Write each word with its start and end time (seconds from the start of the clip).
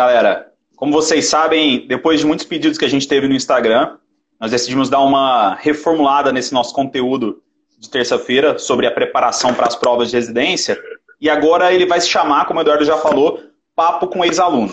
galera, 0.00 0.52
como 0.76 0.92
vocês 0.92 1.26
sabem, 1.26 1.86
depois 1.86 2.20
de 2.20 2.26
muitos 2.26 2.46
pedidos 2.46 2.78
que 2.78 2.84
a 2.84 2.88
gente 2.88 3.06
teve 3.06 3.28
no 3.28 3.34
Instagram, 3.34 3.98
nós 4.40 4.50
decidimos 4.50 4.88
dar 4.88 5.00
uma 5.00 5.54
reformulada 5.56 6.32
nesse 6.32 6.54
nosso 6.54 6.74
conteúdo 6.74 7.42
de 7.78 7.90
terça-feira 7.90 8.58
sobre 8.58 8.86
a 8.86 8.90
preparação 8.90 9.52
para 9.52 9.66
as 9.66 9.76
provas 9.76 10.10
de 10.10 10.16
residência. 10.16 10.78
E 11.20 11.28
agora 11.28 11.72
ele 11.72 11.84
vai 11.84 12.00
se 12.00 12.08
chamar, 12.08 12.46
como 12.46 12.58
o 12.58 12.62
Eduardo 12.62 12.84
já 12.84 12.96
falou, 12.96 13.40
Papo 13.76 14.06
com 14.06 14.24
Ex-Aluno. 14.24 14.72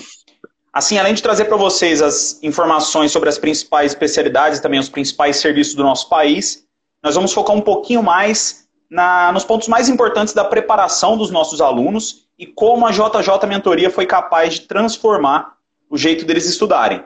Assim, 0.71 0.97
além 0.97 1.13
de 1.13 1.21
trazer 1.21 1.45
para 1.45 1.57
vocês 1.57 2.01
as 2.01 2.41
informações 2.41 3.11
sobre 3.11 3.27
as 3.27 3.37
principais 3.37 3.91
especialidades 3.91 4.59
e 4.59 4.61
também 4.61 4.79
os 4.79 4.87
principais 4.87 5.37
serviços 5.37 5.75
do 5.75 5.83
nosso 5.83 6.07
país, 6.07 6.65
nós 7.03 7.15
vamos 7.15 7.33
focar 7.33 7.55
um 7.55 7.61
pouquinho 7.61 8.01
mais 8.01 8.67
na, 8.89 9.31
nos 9.33 9.43
pontos 9.43 9.67
mais 9.67 9.89
importantes 9.89 10.33
da 10.33 10.45
preparação 10.45 11.17
dos 11.17 11.31
nossos 11.31 11.59
alunos 11.59 12.26
e 12.37 12.45
como 12.45 12.85
a 12.85 12.91
JJ 12.91 13.47
Mentoria 13.47 13.89
foi 13.89 14.05
capaz 14.05 14.55
de 14.55 14.61
transformar 14.61 15.55
o 15.89 15.97
jeito 15.97 16.25
deles 16.25 16.45
estudarem. 16.45 17.03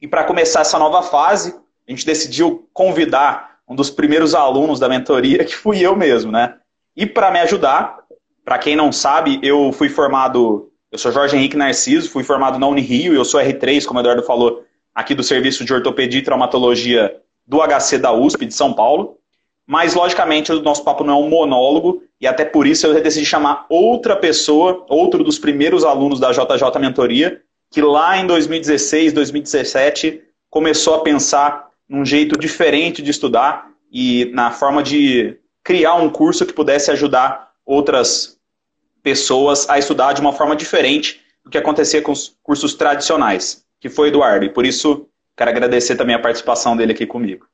E 0.00 0.08
para 0.08 0.24
começar 0.24 0.60
essa 0.60 0.78
nova 0.78 1.02
fase, 1.02 1.54
a 1.86 1.90
gente 1.90 2.04
decidiu 2.04 2.68
convidar 2.72 3.58
um 3.68 3.74
dos 3.74 3.90
primeiros 3.90 4.34
alunos 4.34 4.78
da 4.78 4.88
mentoria, 4.88 5.44
que 5.44 5.54
fui 5.54 5.80
eu 5.80 5.96
mesmo, 5.96 6.32
né? 6.32 6.56
E 6.96 7.06
para 7.06 7.30
me 7.30 7.40
ajudar, 7.40 7.98
para 8.44 8.58
quem 8.58 8.76
não 8.76 8.92
sabe, 8.92 9.38
eu 9.42 9.72
fui 9.72 9.88
formado, 9.88 10.70
eu 10.90 10.98
sou 10.98 11.12
Jorge 11.12 11.36
Henrique 11.36 11.56
Narciso, 11.56 12.10
fui 12.10 12.22
formado 12.22 12.58
na 12.58 12.66
Unirio, 12.66 13.14
eu 13.14 13.24
sou 13.24 13.40
R3, 13.40 13.86
como 13.86 13.98
o 13.98 14.02
Eduardo 14.02 14.22
falou, 14.22 14.64
aqui 14.94 15.14
do 15.14 15.22
Serviço 15.22 15.64
de 15.64 15.72
Ortopedia 15.72 16.20
e 16.20 16.22
Traumatologia 16.22 17.20
do 17.46 17.60
HC 17.60 17.98
da 17.98 18.12
USP 18.12 18.46
de 18.46 18.54
São 18.54 18.72
Paulo. 18.72 19.18
Mas, 19.66 19.94
logicamente, 19.94 20.52
o 20.52 20.62
nosso 20.62 20.84
papo 20.84 21.04
não 21.04 21.14
é 21.14 21.16
um 21.16 21.28
monólogo, 21.28 22.02
e 22.24 22.26
até 22.26 22.42
por 22.42 22.66
isso 22.66 22.86
eu 22.86 23.02
decidi 23.02 23.26
chamar 23.26 23.66
outra 23.68 24.16
pessoa, 24.16 24.86
outro 24.88 25.22
dos 25.22 25.38
primeiros 25.38 25.84
alunos 25.84 26.18
da 26.18 26.32
JJ 26.32 26.80
Mentoria, 26.80 27.42
que 27.70 27.82
lá 27.82 28.16
em 28.16 28.26
2016, 28.26 29.12
2017, 29.12 30.22
começou 30.48 30.94
a 30.94 31.02
pensar 31.02 31.68
num 31.86 32.02
jeito 32.02 32.38
diferente 32.38 33.02
de 33.02 33.10
estudar 33.10 33.68
e 33.92 34.30
na 34.32 34.50
forma 34.50 34.82
de 34.82 35.36
criar 35.62 35.96
um 35.96 36.08
curso 36.08 36.46
que 36.46 36.54
pudesse 36.54 36.90
ajudar 36.90 37.50
outras 37.62 38.38
pessoas 39.02 39.68
a 39.68 39.78
estudar 39.78 40.14
de 40.14 40.22
uma 40.22 40.32
forma 40.32 40.56
diferente 40.56 41.20
do 41.44 41.50
que 41.50 41.58
acontecia 41.58 42.00
com 42.00 42.12
os 42.12 42.38
cursos 42.42 42.72
tradicionais, 42.72 43.66
que 43.78 43.90
foi 43.90 44.08
Eduardo. 44.08 44.46
E 44.46 44.48
por 44.48 44.64
isso, 44.64 45.06
quero 45.36 45.50
agradecer 45.50 45.94
também 45.96 46.16
a 46.16 46.22
participação 46.22 46.74
dele 46.74 46.92
aqui 46.92 47.04
comigo. 47.04 47.46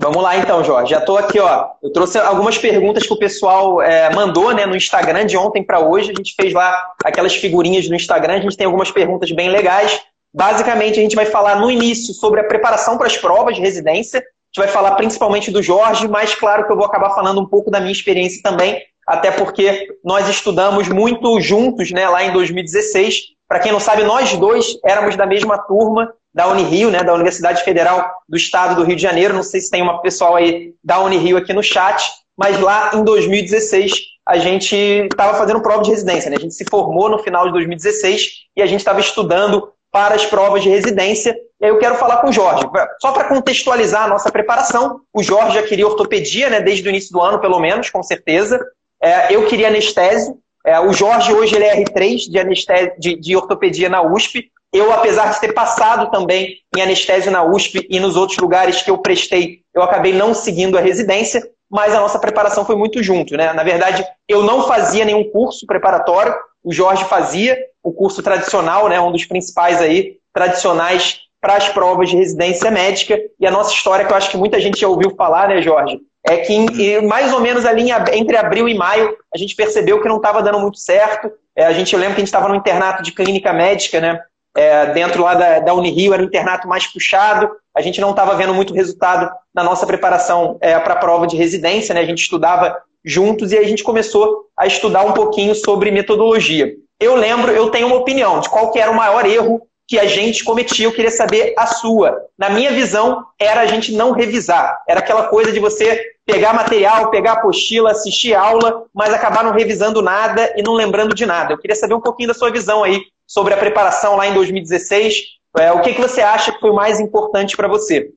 Vamos 0.00 0.22
lá 0.22 0.36
então, 0.36 0.62
Jorge. 0.62 0.92
Já 0.92 0.98
estou 0.98 1.18
aqui, 1.18 1.40
ó. 1.40 1.70
Eu 1.82 1.92
trouxe 1.92 2.18
algumas 2.18 2.56
perguntas 2.56 3.04
que 3.04 3.12
o 3.12 3.18
pessoal 3.18 3.82
é, 3.82 4.14
mandou 4.14 4.54
né, 4.54 4.64
no 4.64 4.76
Instagram 4.76 5.26
de 5.26 5.36
ontem 5.36 5.64
para 5.64 5.80
hoje. 5.80 6.12
A 6.12 6.14
gente 6.14 6.34
fez 6.40 6.52
lá 6.52 6.92
aquelas 7.04 7.34
figurinhas 7.34 7.88
no 7.88 7.96
Instagram. 7.96 8.34
A 8.34 8.40
gente 8.40 8.56
tem 8.56 8.66
algumas 8.66 8.92
perguntas 8.92 9.32
bem 9.32 9.50
legais. 9.50 10.00
Basicamente, 10.32 11.00
a 11.00 11.02
gente 11.02 11.16
vai 11.16 11.26
falar 11.26 11.56
no 11.56 11.68
início 11.68 12.14
sobre 12.14 12.40
a 12.40 12.44
preparação 12.44 12.96
para 12.96 13.08
as 13.08 13.16
provas 13.16 13.56
de 13.56 13.60
residência. 13.60 14.20
A 14.20 14.22
gente 14.22 14.66
vai 14.66 14.68
falar 14.68 14.92
principalmente 14.92 15.50
do 15.50 15.62
Jorge, 15.62 16.06
mas 16.06 16.32
claro 16.32 16.64
que 16.64 16.72
eu 16.72 16.76
vou 16.76 16.86
acabar 16.86 17.10
falando 17.10 17.40
um 17.40 17.46
pouco 17.46 17.68
da 17.68 17.80
minha 17.80 17.92
experiência 17.92 18.40
também, 18.42 18.80
até 19.06 19.32
porque 19.32 19.88
nós 20.04 20.28
estudamos 20.28 20.88
muito 20.88 21.40
juntos 21.40 21.90
né, 21.90 22.08
lá 22.08 22.22
em 22.22 22.32
2016. 22.32 23.36
Para 23.48 23.58
quem 23.58 23.72
não 23.72 23.80
sabe, 23.80 24.04
nós 24.04 24.32
dois 24.36 24.78
éramos 24.84 25.16
da 25.16 25.26
mesma 25.26 25.58
turma 25.58 26.12
da 26.34 26.46
Unirio, 26.48 26.90
né, 26.90 27.02
da 27.02 27.14
Universidade 27.14 27.62
Federal 27.64 28.10
do 28.28 28.36
Estado 28.36 28.76
do 28.76 28.84
Rio 28.84 28.96
de 28.96 29.02
Janeiro. 29.02 29.34
Não 29.34 29.42
sei 29.42 29.60
se 29.60 29.70
tem 29.70 29.82
uma 29.82 30.00
pessoal 30.00 30.36
aí 30.36 30.74
da 30.82 31.00
Unirio 31.00 31.36
aqui 31.36 31.52
no 31.52 31.62
chat, 31.62 32.10
mas 32.36 32.60
lá 32.60 32.92
em 32.94 33.02
2016 33.02 33.92
a 34.26 34.36
gente 34.36 34.76
estava 34.76 35.38
fazendo 35.38 35.62
prova 35.62 35.82
de 35.82 35.90
residência. 35.90 36.30
Né? 36.30 36.36
A 36.36 36.40
gente 36.40 36.54
se 36.54 36.64
formou 36.68 37.08
no 37.08 37.18
final 37.18 37.46
de 37.46 37.52
2016 37.52 38.28
e 38.56 38.62
a 38.62 38.66
gente 38.66 38.80
estava 38.80 39.00
estudando 39.00 39.72
para 39.90 40.14
as 40.14 40.26
provas 40.26 40.62
de 40.62 40.68
residência. 40.68 41.34
E 41.60 41.64
aí 41.64 41.70
eu 41.70 41.78
quero 41.78 41.94
falar 41.96 42.18
com 42.18 42.28
o 42.28 42.32
Jorge. 42.32 42.64
Só 43.00 43.12
para 43.12 43.28
contextualizar 43.28 44.04
a 44.04 44.08
nossa 44.08 44.30
preparação, 44.30 45.00
o 45.14 45.22
Jorge 45.22 45.54
já 45.54 45.62
queria 45.62 45.86
ortopedia, 45.86 46.50
né, 46.50 46.60
desde 46.60 46.86
o 46.86 46.90
início 46.90 47.10
do 47.10 47.20
ano, 47.20 47.40
pelo 47.40 47.58
menos, 47.58 47.88
com 47.88 48.02
certeza. 48.02 48.60
É, 49.02 49.34
eu 49.34 49.46
queria 49.46 49.68
anestésio. 49.68 50.36
É, 50.64 50.78
o 50.78 50.92
Jorge 50.92 51.32
hoje 51.32 51.54
ele 51.54 51.64
é 51.64 51.82
R3 51.82 52.18
de, 52.28 52.98
de, 52.98 53.20
de 53.20 53.36
ortopedia 53.36 53.88
na 53.88 54.02
USP. 54.02 54.50
Eu, 54.72 54.92
apesar 54.92 55.32
de 55.32 55.40
ter 55.40 55.52
passado 55.52 56.10
também 56.10 56.56
em 56.76 56.82
anestésio 56.82 57.30
na 57.30 57.42
USP 57.42 57.86
e 57.88 57.98
nos 57.98 58.16
outros 58.16 58.38
lugares 58.38 58.82
que 58.82 58.90
eu 58.90 58.98
prestei, 58.98 59.60
eu 59.74 59.82
acabei 59.82 60.12
não 60.12 60.34
seguindo 60.34 60.76
a 60.76 60.80
residência, 60.80 61.42
mas 61.70 61.94
a 61.94 62.00
nossa 62.00 62.18
preparação 62.18 62.64
foi 62.64 62.76
muito 62.76 63.02
junto. 63.02 63.36
Né? 63.36 63.52
Na 63.52 63.62
verdade, 63.62 64.04
eu 64.28 64.42
não 64.42 64.66
fazia 64.66 65.04
nenhum 65.04 65.30
curso 65.30 65.66
preparatório, 65.66 66.34
o 66.62 66.72
Jorge 66.72 67.04
fazia 67.04 67.56
o 67.82 67.92
curso 67.92 68.22
tradicional, 68.22 68.88
né, 68.88 69.00
um 69.00 69.12
dos 69.12 69.24
principais 69.24 69.80
aí, 69.80 70.16
tradicionais 70.34 71.20
para 71.40 71.54
as 71.54 71.68
provas 71.68 72.10
de 72.10 72.16
residência 72.16 72.70
médica. 72.70 73.18
E 73.40 73.46
a 73.46 73.50
nossa 73.50 73.72
história, 73.72 74.04
que 74.04 74.12
eu 74.12 74.16
acho 74.16 74.30
que 74.30 74.36
muita 74.36 74.60
gente 74.60 74.80
já 74.80 74.88
ouviu 74.88 75.14
falar, 75.16 75.48
né, 75.48 75.62
Jorge? 75.62 75.98
É 76.26 76.38
que 76.38 76.52
em, 76.52 77.06
mais 77.06 77.32
ou 77.32 77.40
menos 77.40 77.64
ali 77.64 77.88
entre 78.12 78.36
abril 78.36 78.68
e 78.68 78.74
maio, 78.74 79.16
a 79.32 79.38
gente 79.38 79.54
percebeu 79.54 80.02
que 80.02 80.08
não 80.08 80.16
estava 80.16 80.42
dando 80.42 80.58
muito 80.58 80.78
certo. 80.78 81.30
É, 81.56 81.64
a 81.64 81.72
gente 81.72 81.94
lembra 81.96 82.14
que 82.14 82.20
a 82.20 82.24
gente 82.24 82.28
estava 82.28 82.48
no 82.48 82.56
internato 82.56 83.02
de 83.02 83.12
clínica 83.12 83.52
médica, 83.52 84.00
né? 84.00 84.20
É, 84.58 84.86
dentro 84.86 85.22
lá 85.22 85.34
da, 85.34 85.60
da 85.60 85.72
Unirio, 85.72 86.12
era 86.12 86.20
um 86.20 86.26
internato 86.26 86.66
mais 86.66 86.84
puxado. 86.84 87.48
A 87.76 87.80
gente 87.80 88.00
não 88.00 88.10
estava 88.10 88.34
vendo 88.34 88.52
muito 88.52 88.74
resultado 88.74 89.30
na 89.54 89.62
nossa 89.62 89.86
preparação 89.86 90.58
é, 90.60 90.76
para 90.80 90.94
a 90.94 90.98
prova 90.98 91.28
de 91.28 91.36
residência, 91.36 91.94
né? 91.94 92.00
A 92.00 92.04
gente 92.04 92.22
estudava 92.22 92.76
juntos 93.04 93.52
e 93.52 93.56
a 93.56 93.62
gente 93.62 93.84
começou 93.84 94.46
a 94.58 94.66
estudar 94.66 95.04
um 95.04 95.12
pouquinho 95.12 95.54
sobre 95.54 95.92
metodologia. 95.92 96.74
Eu 96.98 97.14
lembro, 97.14 97.52
eu 97.52 97.70
tenho 97.70 97.86
uma 97.86 97.98
opinião 97.98 98.40
de 98.40 98.48
qual 98.48 98.72
que 98.72 98.80
era 98.80 98.90
o 98.90 98.96
maior 98.96 99.24
erro 99.24 99.62
que 99.86 99.96
a 99.96 100.06
gente 100.06 100.42
cometia, 100.42 100.86
eu 100.86 100.92
queria 100.92 101.10
saber 101.12 101.54
a 101.56 101.64
sua. 101.64 102.20
Na 102.36 102.50
minha 102.50 102.72
visão, 102.72 103.24
era 103.38 103.60
a 103.60 103.66
gente 103.66 103.92
não 103.92 104.10
revisar. 104.10 104.76
Era 104.88 104.98
aquela 104.98 105.28
coisa 105.28 105.52
de 105.52 105.60
você 105.60 106.04
pegar 106.26 106.52
material, 106.52 107.10
pegar 107.10 107.34
apostila, 107.34 107.92
assistir 107.92 108.34
aula, 108.34 108.84
mas 108.92 109.14
acabar 109.14 109.44
não 109.44 109.52
revisando 109.52 110.02
nada 110.02 110.52
e 110.56 110.62
não 110.62 110.74
lembrando 110.74 111.14
de 111.14 111.24
nada. 111.24 111.54
Eu 111.54 111.58
queria 111.58 111.76
saber 111.76 111.94
um 111.94 112.00
pouquinho 112.00 112.28
da 112.28 112.34
sua 112.34 112.50
visão 112.50 112.82
aí 112.82 113.02
sobre 113.28 113.52
a 113.52 113.58
preparação 113.58 114.16
lá 114.16 114.26
em 114.26 114.32
2016. 114.32 115.14
É, 115.58 115.70
o 115.70 115.82
que, 115.82 115.92
que 115.92 116.00
você 116.00 116.22
acha 116.22 116.50
que 116.50 116.58
foi 116.58 116.72
mais 116.72 116.98
importante 116.98 117.54
para 117.54 117.68
você? 117.68 118.10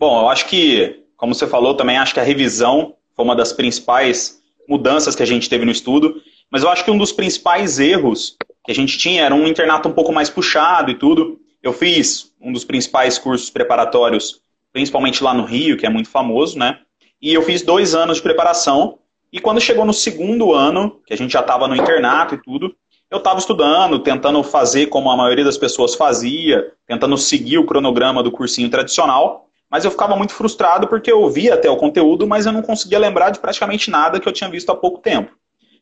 Bom, 0.00 0.22
eu 0.22 0.28
acho 0.30 0.46
que, 0.46 1.04
como 1.16 1.34
você 1.34 1.46
falou, 1.46 1.74
também 1.74 1.98
acho 1.98 2.14
que 2.14 2.20
a 2.20 2.24
revisão 2.24 2.96
foi 3.14 3.24
uma 3.24 3.36
das 3.36 3.52
principais 3.52 4.42
mudanças 4.66 5.14
que 5.14 5.22
a 5.22 5.26
gente 5.26 5.50
teve 5.50 5.66
no 5.66 5.70
estudo. 5.70 6.16
Mas 6.50 6.62
eu 6.62 6.70
acho 6.70 6.84
que 6.84 6.90
um 6.90 6.96
dos 6.98 7.12
principais 7.12 7.78
erros 7.78 8.36
que 8.64 8.72
a 8.72 8.74
gente 8.74 8.96
tinha 8.96 9.24
era 9.24 9.34
um 9.34 9.46
internato 9.46 9.88
um 9.88 9.92
pouco 9.92 10.12
mais 10.12 10.30
puxado 10.30 10.90
e 10.90 10.98
tudo. 10.98 11.38
Eu 11.62 11.72
fiz 11.72 12.32
um 12.40 12.52
dos 12.52 12.64
principais 12.64 13.18
cursos 13.18 13.50
preparatórios, 13.50 14.40
principalmente 14.72 15.22
lá 15.22 15.34
no 15.34 15.44
Rio, 15.44 15.76
que 15.76 15.86
é 15.86 15.90
muito 15.90 16.08
famoso, 16.08 16.58
né? 16.58 16.78
E 17.20 17.32
eu 17.34 17.42
fiz 17.42 17.62
dois 17.62 17.94
anos 17.94 18.16
de 18.16 18.22
preparação. 18.22 18.98
E 19.32 19.40
quando 19.40 19.60
chegou 19.60 19.84
no 19.84 19.92
segundo 19.92 20.52
ano, 20.52 21.00
que 21.06 21.12
a 21.12 21.16
gente 21.16 21.32
já 21.32 21.40
estava 21.40 21.66
no 21.68 21.76
internato 21.76 22.34
e 22.34 22.42
tudo, 22.42 22.74
eu 23.10 23.18
estava 23.18 23.38
estudando, 23.38 23.98
tentando 23.98 24.42
fazer 24.42 24.86
como 24.86 25.10
a 25.10 25.16
maioria 25.16 25.44
das 25.44 25.58
pessoas 25.58 25.94
fazia, 25.94 26.72
tentando 26.86 27.16
seguir 27.16 27.58
o 27.58 27.66
cronograma 27.66 28.22
do 28.22 28.32
cursinho 28.32 28.68
tradicional, 28.70 29.48
mas 29.70 29.84
eu 29.84 29.90
ficava 29.90 30.16
muito 30.16 30.32
frustrado 30.32 30.86
porque 30.86 31.10
eu 31.10 31.28
via 31.28 31.54
até 31.54 31.68
o 31.70 31.76
conteúdo, 31.76 32.26
mas 32.26 32.46
eu 32.46 32.52
não 32.52 32.62
conseguia 32.62 32.98
lembrar 32.98 33.30
de 33.30 33.38
praticamente 33.38 33.90
nada 33.90 34.20
que 34.20 34.28
eu 34.28 34.32
tinha 34.32 34.50
visto 34.50 34.70
há 34.70 34.76
pouco 34.76 35.00
tempo. 35.00 35.32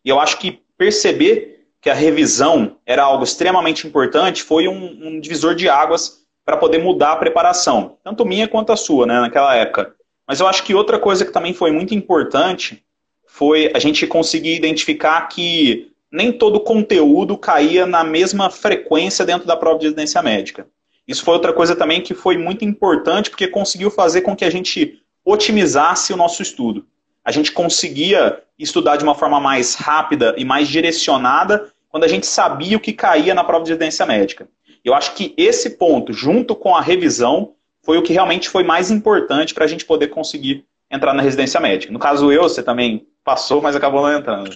E 0.05 0.09
eu 0.09 0.19
acho 0.19 0.39
que 0.39 0.61
perceber 0.77 1.67
que 1.81 1.91
a 1.91 1.95
revisão 1.95 2.77
era 2.87 3.03
algo 3.03 3.25
extremamente 3.25 3.87
importante 3.87 4.43
foi 4.43 4.69
um, 4.69 5.09
um 5.09 5.21
divisor 5.21 5.55
de 5.55 5.69
águas 5.69 6.23
para 6.45 6.57
poder 6.57 6.79
mudar 6.79 7.13
a 7.13 7.17
preparação, 7.17 7.99
tanto 8.03 8.25
minha 8.25 8.49
quanto 8.49 8.73
a 8.73 8.77
sua, 8.77 9.07
né, 9.07 9.21
naquela 9.21 9.55
época. 9.55 9.95
Mas 10.27 10.41
eu 10.41 10.47
acho 10.47 10.63
que 10.65 10.75
outra 10.75 10.99
coisa 10.99 11.25
que 11.25 11.33
também 11.33 11.53
foi 11.53 11.71
muito 11.71 11.95
importante 11.95 12.85
foi 13.27 13.71
a 13.75 13.79
gente 13.79 14.07
conseguir 14.07 14.55
identificar 14.55 15.21
que 15.29 15.92
nem 16.13 16.31
todo 16.31 16.61
conteúdo 16.61 17.39
caía 17.39 17.87
na 17.87 18.05
mesma 18.05 18.51
frequência 18.51 19.25
dentro 19.25 19.47
da 19.47 19.57
prova 19.57 19.79
de 19.79 19.87
residência 19.87 20.23
médica. 20.23 20.67
Isso 21.09 21.25
foi 21.25 21.35
outra 21.35 21.53
coisa 21.53 21.75
também 21.75 22.03
que 22.03 22.15
foi 22.15 22.37
muito 22.37 22.65
importante, 22.65 23.31
porque 23.31 23.49
conseguiu 23.49 23.91
fazer 23.91 24.21
com 24.21 24.37
que 24.37 24.45
a 24.45 24.51
gente 24.51 25.01
otimizasse 25.25 26.13
o 26.13 26.17
nosso 26.17 26.43
estudo 26.43 26.87
a 27.25 27.31
gente 27.31 27.53
conseguia 27.53 28.43
estudar 28.59 28.97
de 28.97 29.05
uma 29.05 29.15
forma 29.15 29.41
mais 29.41 29.75
rápida 29.75 30.35
e 30.37 30.45
mais 30.45 30.69
direcionada 30.69 31.73
quando 31.89 32.05
a 32.05 32.09
gente 32.09 32.27
sabia 32.27 32.77
o 32.77 32.81
que 32.81 32.93
caía 32.93 33.35
na 33.35 33.45
prova 33.45 33.65
de 33.65 33.71
residência 33.71 34.05
médica. 34.07 34.49
Eu 34.85 34.95
acho 34.95 35.15
que 35.15 35.33
esse 35.37 35.71
ponto, 35.71 36.13
junto 36.13 36.57
com 36.57 36.75
a 36.75 36.81
revisão, 36.81 37.53
foi 37.85 37.99
o 37.99 38.03
que 38.03 38.13
realmente 38.13 38.49
foi 38.49 38.65
mais 38.65 38.91
importante 38.91 39.55
para 39.55 39.65
a 39.65 39.69
gente 39.69 39.85
poder 39.85 40.09
conseguir 40.09 40.65
entrar 40.91 41.15
na 41.15 41.23
residência 41.23 41.61
médica. 41.61 41.93
No 41.93 41.99
caso 41.99 42.33
eu, 42.33 42.43
você 42.43 42.63
também 42.63 43.07
passou, 43.25 43.63
mas 43.63 43.77
acabou 43.77 44.03
não 44.03 44.19
entrando. 44.19 44.51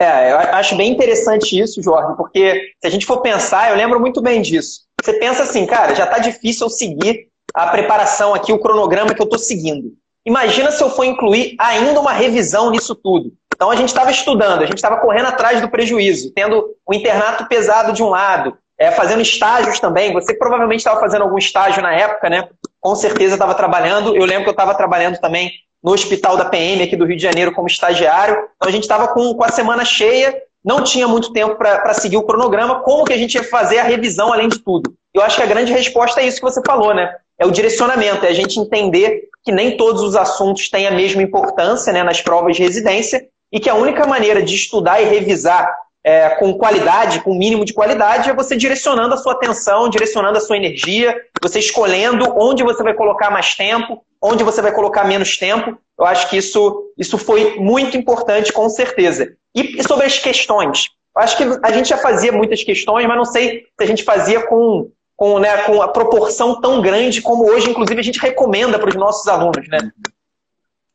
É, 0.00 0.30
eu 0.30 0.38
acho 0.38 0.76
bem 0.76 0.92
interessante 0.92 1.58
isso, 1.58 1.82
Jorge, 1.82 2.16
porque 2.16 2.70
se 2.80 2.86
a 2.86 2.90
gente 2.90 3.04
for 3.04 3.20
pensar, 3.20 3.70
eu 3.70 3.76
lembro 3.76 3.98
muito 3.98 4.22
bem 4.22 4.40
disso. 4.40 4.82
Você 5.02 5.14
pensa 5.14 5.42
assim, 5.42 5.66
cara, 5.66 5.94
já 5.94 6.04
está 6.04 6.18
difícil 6.18 6.66
eu 6.66 6.70
seguir 6.70 7.28
a 7.52 7.66
preparação 7.68 8.32
aqui, 8.32 8.52
o 8.52 8.60
cronograma 8.60 9.14
que 9.14 9.20
eu 9.20 9.24
estou 9.24 9.38
seguindo. 9.38 9.92
Imagina 10.24 10.70
se 10.70 10.82
eu 10.82 10.90
for 10.90 11.04
incluir 11.04 11.56
ainda 11.58 11.98
uma 11.98 12.12
revisão 12.12 12.70
nisso 12.70 12.94
tudo. 12.94 13.32
Então 13.54 13.70
a 13.70 13.76
gente 13.76 13.88
estava 13.88 14.10
estudando, 14.10 14.62
a 14.62 14.66
gente 14.66 14.76
estava 14.76 14.98
correndo 14.98 15.26
atrás 15.26 15.60
do 15.60 15.68
prejuízo, 15.68 16.32
tendo 16.32 16.64
o 16.86 16.94
internato 16.94 17.48
pesado 17.48 17.92
de 17.92 18.02
um 18.02 18.08
lado, 18.08 18.56
é, 18.78 18.92
fazendo 18.92 19.20
estágios 19.20 19.80
também. 19.80 20.12
Você 20.12 20.32
provavelmente 20.34 20.80
estava 20.80 21.00
fazendo 21.00 21.22
algum 21.22 21.38
estágio 21.38 21.82
na 21.82 21.92
época, 21.92 22.30
né? 22.30 22.48
Com 22.80 22.94
certeza 22.94 23.34
estava 23.34 23.54
trabalhando. 23.54 24.14
Eu 24.14 24.24
lembro 24.24 24.44
que 24.44 24.50
eu 24.50 24.52
estava 24.52 24.74
trabalhando 24.74 25.18
também 25.18 25.50
no 25.82 25.92
hospital 25.92 26.36
da 26.36 26.44
PM 26.44 26.82
aqui 26.82 26.96
do 26.96 27.04
Rio 27.04 27.16
de 27.16 27.22
Janeiro 27.22 27.52
como 27.52 27.66
estagiário. 27.66 28.34
Então 28.56 28.68
a 28.68 28.72
gente 28.72 28.82
estava 28.82 29.08
com, 29.08 29.34
com 29.34 29.44
a 29.44 29.50
semana 29.50 29.84
cheia, 29.84 30.34
não 30.64 30.82
tinha 30.82 31.06
muito 31.06 31.32
tempo 31.32 31.56
para 31.56 31.94
seguir 31.94 32.16
o 32.16 32.24
cronograma. 32.24 32.80
Como 32.80 33.04
que 33.04 33.12
a 33.12 33.18
gente 33.18 33.34
ia 33.34 33.44
fazer 33.44 33.78
a 33.78 33.84
revisão 33.84 34.32
além 34.32 34.48
de 34.48 34.58
tudo? 34.58 34.94
Eu 35.14 35.22
acho 35.22 35.36
que 35.36 35.42
a 35.42 35.46
grande 35.46 35.72
resposta 35.72 36.20
é 36.20 36.26
isso 36.26 36.38
que 36.38 36.50
você 36.50 36.60
falou, 36.64 36.94
né? 36.94 37.14
É 37.38 37.46
o 37.46 37.50
direcionamento, 37.50 38.26
é 38.26 38.28
a 38.28 38.34
gente 38.34 38.58
entender 38.58 39.28
que 39.44 39.52
nem 39.52 39.76
todos 39.76 40.02
os 40.02 40.16
assuntos 40.16 40.68
têm 40.68 40.86
a 40.86 40.90
mesma 40.90 41.22
importância 41.22 41.92
né, 41.92 42.02
nas 42.02 42.20
provas 42.20 42.56
de 42.56 42.62
residência 42.62 43.26
e 43.52 43.60
que 43.60 43.70
a 43.70 43.74
única 43.74 44.06
maneira 44.06 44.42
de 44.42 44.54
estudar 44.54 45.00
e 45.00 45.06
revisar 45.06 45.72
é, 46.08 46.30
com 46.30 46.54
qualidade, 46.54 47.20
com 47.20 47.34
mínimo 47.34 47.66
de 47.66 47.74
qualidade, 47.74 48.30
é 48.30 48.34
você 48.34 48.56
direcionando 48.56 49.12
a 49.12 49.18
sua 49.18 49.32
atenção, 49.32 49.90
direcionando 49.90 50.38
a 50.38 50.40
sua 50.40 50.56
energia, 50.56 51.14
você 51.42 51.58
escolhendo 51.58 52.24
onde 52.34 52.62
você 52.62 52.82
vai 52.82 52.94
colocar 52.94 53.30
mais 53.30 53.54
tempo, 53.54 54.02
onde 54.22 54.42
você 54.42 54.62
vai 54.62 54.72
colocar 54.72 55.04
menos 55.04 55.36
tempo. 55.36 55.76
Eu 55.98 56.06
acho 56.06 56.30
que 56.30 56.38
isso, 56.38 56.94
isso 56.96 57.18
foi 57.18 57.56
muito 57.56 57.94
importante, 57.94 58.54
com 58.54 58.70
certeza. 58.70 59.34
E, 59.54 59.78
e 59.78 59.82
sobre 59.82 60.06
as 60.06 60.18
questões? 60.18 60.88
Eu 61.14 61.22
acho 61.22 61.36
que 61.36 61.44
a 61.62 61.72
gente 61.72 61.90
já 61.90 61.98
fazia 61.98 62.32
muitas 62.32 62.64
questões, 62.64 63.06
mas 63.06 63.16
não 63.16 63.26
sei 63.26 63.66
se 63.78 63.84
a 63.84 63.86
gente 63.86 64.02
fazia 64.02 64.46
com, 64.46 64.90
com, 65.14 65.38
né, 65.38 65.58
com 65.64 65.82
a 65.82 65.88
proporção 65.88 66.58
tão 66.58 66.80
grande 66.80 67.20
como 67.20 67.50
hoje, 67.50 67.68
inclusive, 67.68 68.00
a 68.00 68.04
gente 68.04 68.18
recomenda 68.18 68.78
para 68.78 68.88
os 68.88 68.96
nossos 68.96 69.28
alunos. 69.28 69.68
Né? 69.68 69.90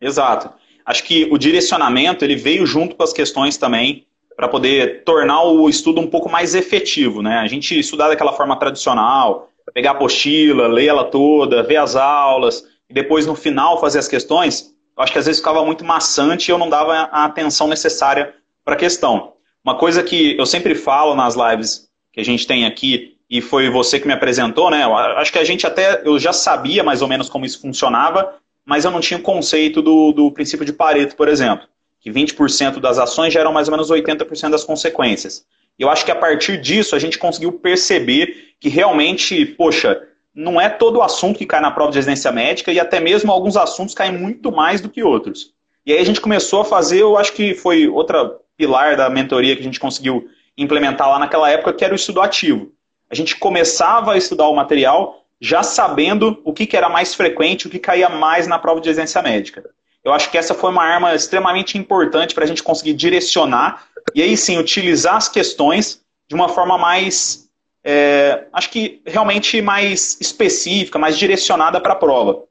Exato. 0.02 0.50
Acho 0.84 1.04
que 1.04 1.30
o 1.32 1.38
direcionamento 1.38 2.26
ele 2.26 2.36
veio 2.36 2.66
junto 2.66 2.96
com 2.96 3.04
as 3.04 3.14
questões 3.14 3.58
também 3.58 4.08
para 4.36 4.48
poder 4.48 5.04
tornar 5.04 5.44
o 5.44 5.70
estudo 5.70 6.02
um 6.02 6.08
pouco 6.08 6.30
mais 6.30 6.56
efetivo, 6.56 7.22
né? 7.22 7.38
A 7.38 7.48
gente 7.48 7.78
estudar 7.78 8.10
daquela 8.10 8.34
forma 8.34 8.58
tradicional, 8.58 9.50
pegar 9.74 9.92
a 9.92 9.94
apostila, 9.94 10.68
ler 10.68 10.88
ela 10.88 11.06
toda, 11.06 11.64
ver 11.64 11.78
as 11.78 11.96
aulas, 11.96 12.64
e 12.90 12.94
depois 12.94 13.26
no 13.26 13.36
final 13.36 13.80
fazer 13.80 14.00
as 14.00 14.08
questões, 14.08 14.74
eu 14.96 15.04
acho 15.04 15.12
que 15.12 15.20
às 15.20 15.26
vezes 15.26 15.40
ficava 15.40 15.64
muito 15.66 15.84
maçante 15.84 16.50
e 16.50 16.52
eu 16.52 16.58
não 16.58 16.70
dava 16.70 16.94
a 16.94 17.26
atenção 17.26 17.68
necessária 17.68 18.34
para 18.64 18.76
a 18.76 18.78
questão. 18.78 19.34
Uma 19.64 19.78
coisa 19.78 20.04
que 20.04 20.38
eu 20.38 20.46
sempre 20.46 20.76
falo 20.76 21.16
nas 21.16 21.36
lives 21.36 21.88
que 22.12 22.20
a 22.20 22.26
gente 22.26 22.46
tem 22.46 22.66
aqui, 22.66 23.18
e 23.30 23.42
foi 23.42 23.70
você 23.70 24.00
que 24.00 24.06
me 24.06 24.14
apresentou, 24.14 24.70
né? 24.70 24.84
Eu 24.84 24.96
acho 24.96 25.32
que 25.32 25.40
a 25.40 25.44
gente 25.44 25.66
até, 25.66 26.04
eu 26.06 26.20
já 26.20 26.32
sabia 26.32 26.84
mais 26.84 27.02
ou 27.02 27.08
menos 27.08 27.30
como 27.30 27.46
isso 27.46 27.60
funcionava, 27.60 28.36
mas 28.64 28.86
eu 28.86 28.92
não 28.92 29.00
tinha 29.00 29.20
o 29.20 29.24
conceito 29.24 29.82
do, 29.82 30.12
do 30.12 30.32
princípio 30.32 30.66
de 30.66 30.72
Pareto, 30.72 31.16
por 31.16 31.28
exemplo 31.28 31.68
que 32.04 32.12
20% 32.12 32.82
das 32.82 33.00
ações 33.00 33.32
geram 33.32 33.54
mais 33.54 33.70
ou 33.70 33.72
menos 33.72 33.90
80% 33.90 34.50
das 34.50 34.66
consequências. 34.66 35.46
Eu 35.80 35.90
acho 35.90 36.04
que 36.04 36.12
a 36.12 36.16
partir 36.16 36.60
disso 36.60 36.98
a 36.98 37.00
gente 37.00 37.18
conseguiu 37.18 37.54
perceber 37.54 38.56
que 38.60 38.68
realmente, 38.68 39.46
poxa, 39.46 40.02
não 40.36 40.60
é 40.60 40.68
todo 40.68 41.02
assunto 41.02 41.38
que 41.38 41.46
cai 41.46 41.62
na 41.62 41.72
prova 41.72 41.92
de 41.92 41.98
residência 41.98 42.30
médica 42.30 42.74
e 42.74 42.80
até 42.80 43.00
mesmo 43.00 43.32
alguns 43.32 43.56
assuntos 43.56 43.96
caem 43.96 44.12
muito 44.12 44.52
mais 44.52 44.82
do 44.82 44.90
que 44.90 45.02
outros. 45.02 45.54
E 45.86 45.94
aí 45.94 46.00
a 46.00 46.06
gente 46.06 46.20
começou 46.20 46.62
a 46.62 46.66
fazer, 46.66 47.02
eu 47.02 47.18
acho 47.18 47.32
que 47.32 47.56
foi 47.56 47.88
outra 47.88 48.38
pilar 48.58 48.98
da 48.98 49.10
mentoria 49.10 49.56
que 49.56 49.62
a 49.62 49.66
gente 49.66 49.80
conseguiu 49.80 50.28
implementar 50.58 51.10
lá 51.10 51.18
naquela 51.18 51.50
época, 51.50 51.74
que 51.74 51.86
era 51.86 51.94
o 51.94 51.96
estudo 51.96 52.22
ativo. 52.22 52.72
A 53.10 53.16
gente 53.16 53.38
começava 53.38 54.14
a 54.14 54.18
estudar 54.18 54.48
o 54.50 54.56
material 54.56 55.24
já 55.40 55.64
sabendo 55.64 56.42
o 56.44 56.54
que, 56.54 56.66
que 56.66 56.76
era 56.76 56.90
mais 56.90 57.16
frequente, 57.16 57.68
o 57.68 57.70
que 57.70 57.80
caía 57.80 58.10
mais 58.10 58.46
na 58.46 58.60
prova 58.60 58.82
de 58.82 58.90
residência 58.90 59.22
médica. 59.22 59.64
Eu 60.04 60.12
acho 60.12 60.30
que 60.30 60.38
essa 60.38 60.54
foi 60.54 60.70
uma 60.70 60.84
arma 60.84 61.16
extremamente 61.16 61.78
importante 61.78 62.36
para 62.36 62.44
a 62.44 62.48
gente 62.48 62.62
conseguir 62.62 62.94
direcionar 62.94 63.86
e 64.14 64.22
aí 64.22 64.36
sim 64.36 64.58
utilizar 64.58 65.16
as 65.16 65.30
questões 65.30 66.02
de 66.28 66.36
uma 66.36 66.50
forma 66.50 66.78
mais, 66.78 67.50
é, 67.84 68.46
acho 68.52 68.70
que 68.70 69.02
realmente 69.06 69.62
mais 69.62 70.18
específica, 70.20 71.00
mais 71.00 71.18
direcionada 71.18 71.80
para 71.80 71.94
a 71.94 71.96
prova. 71.96 72.44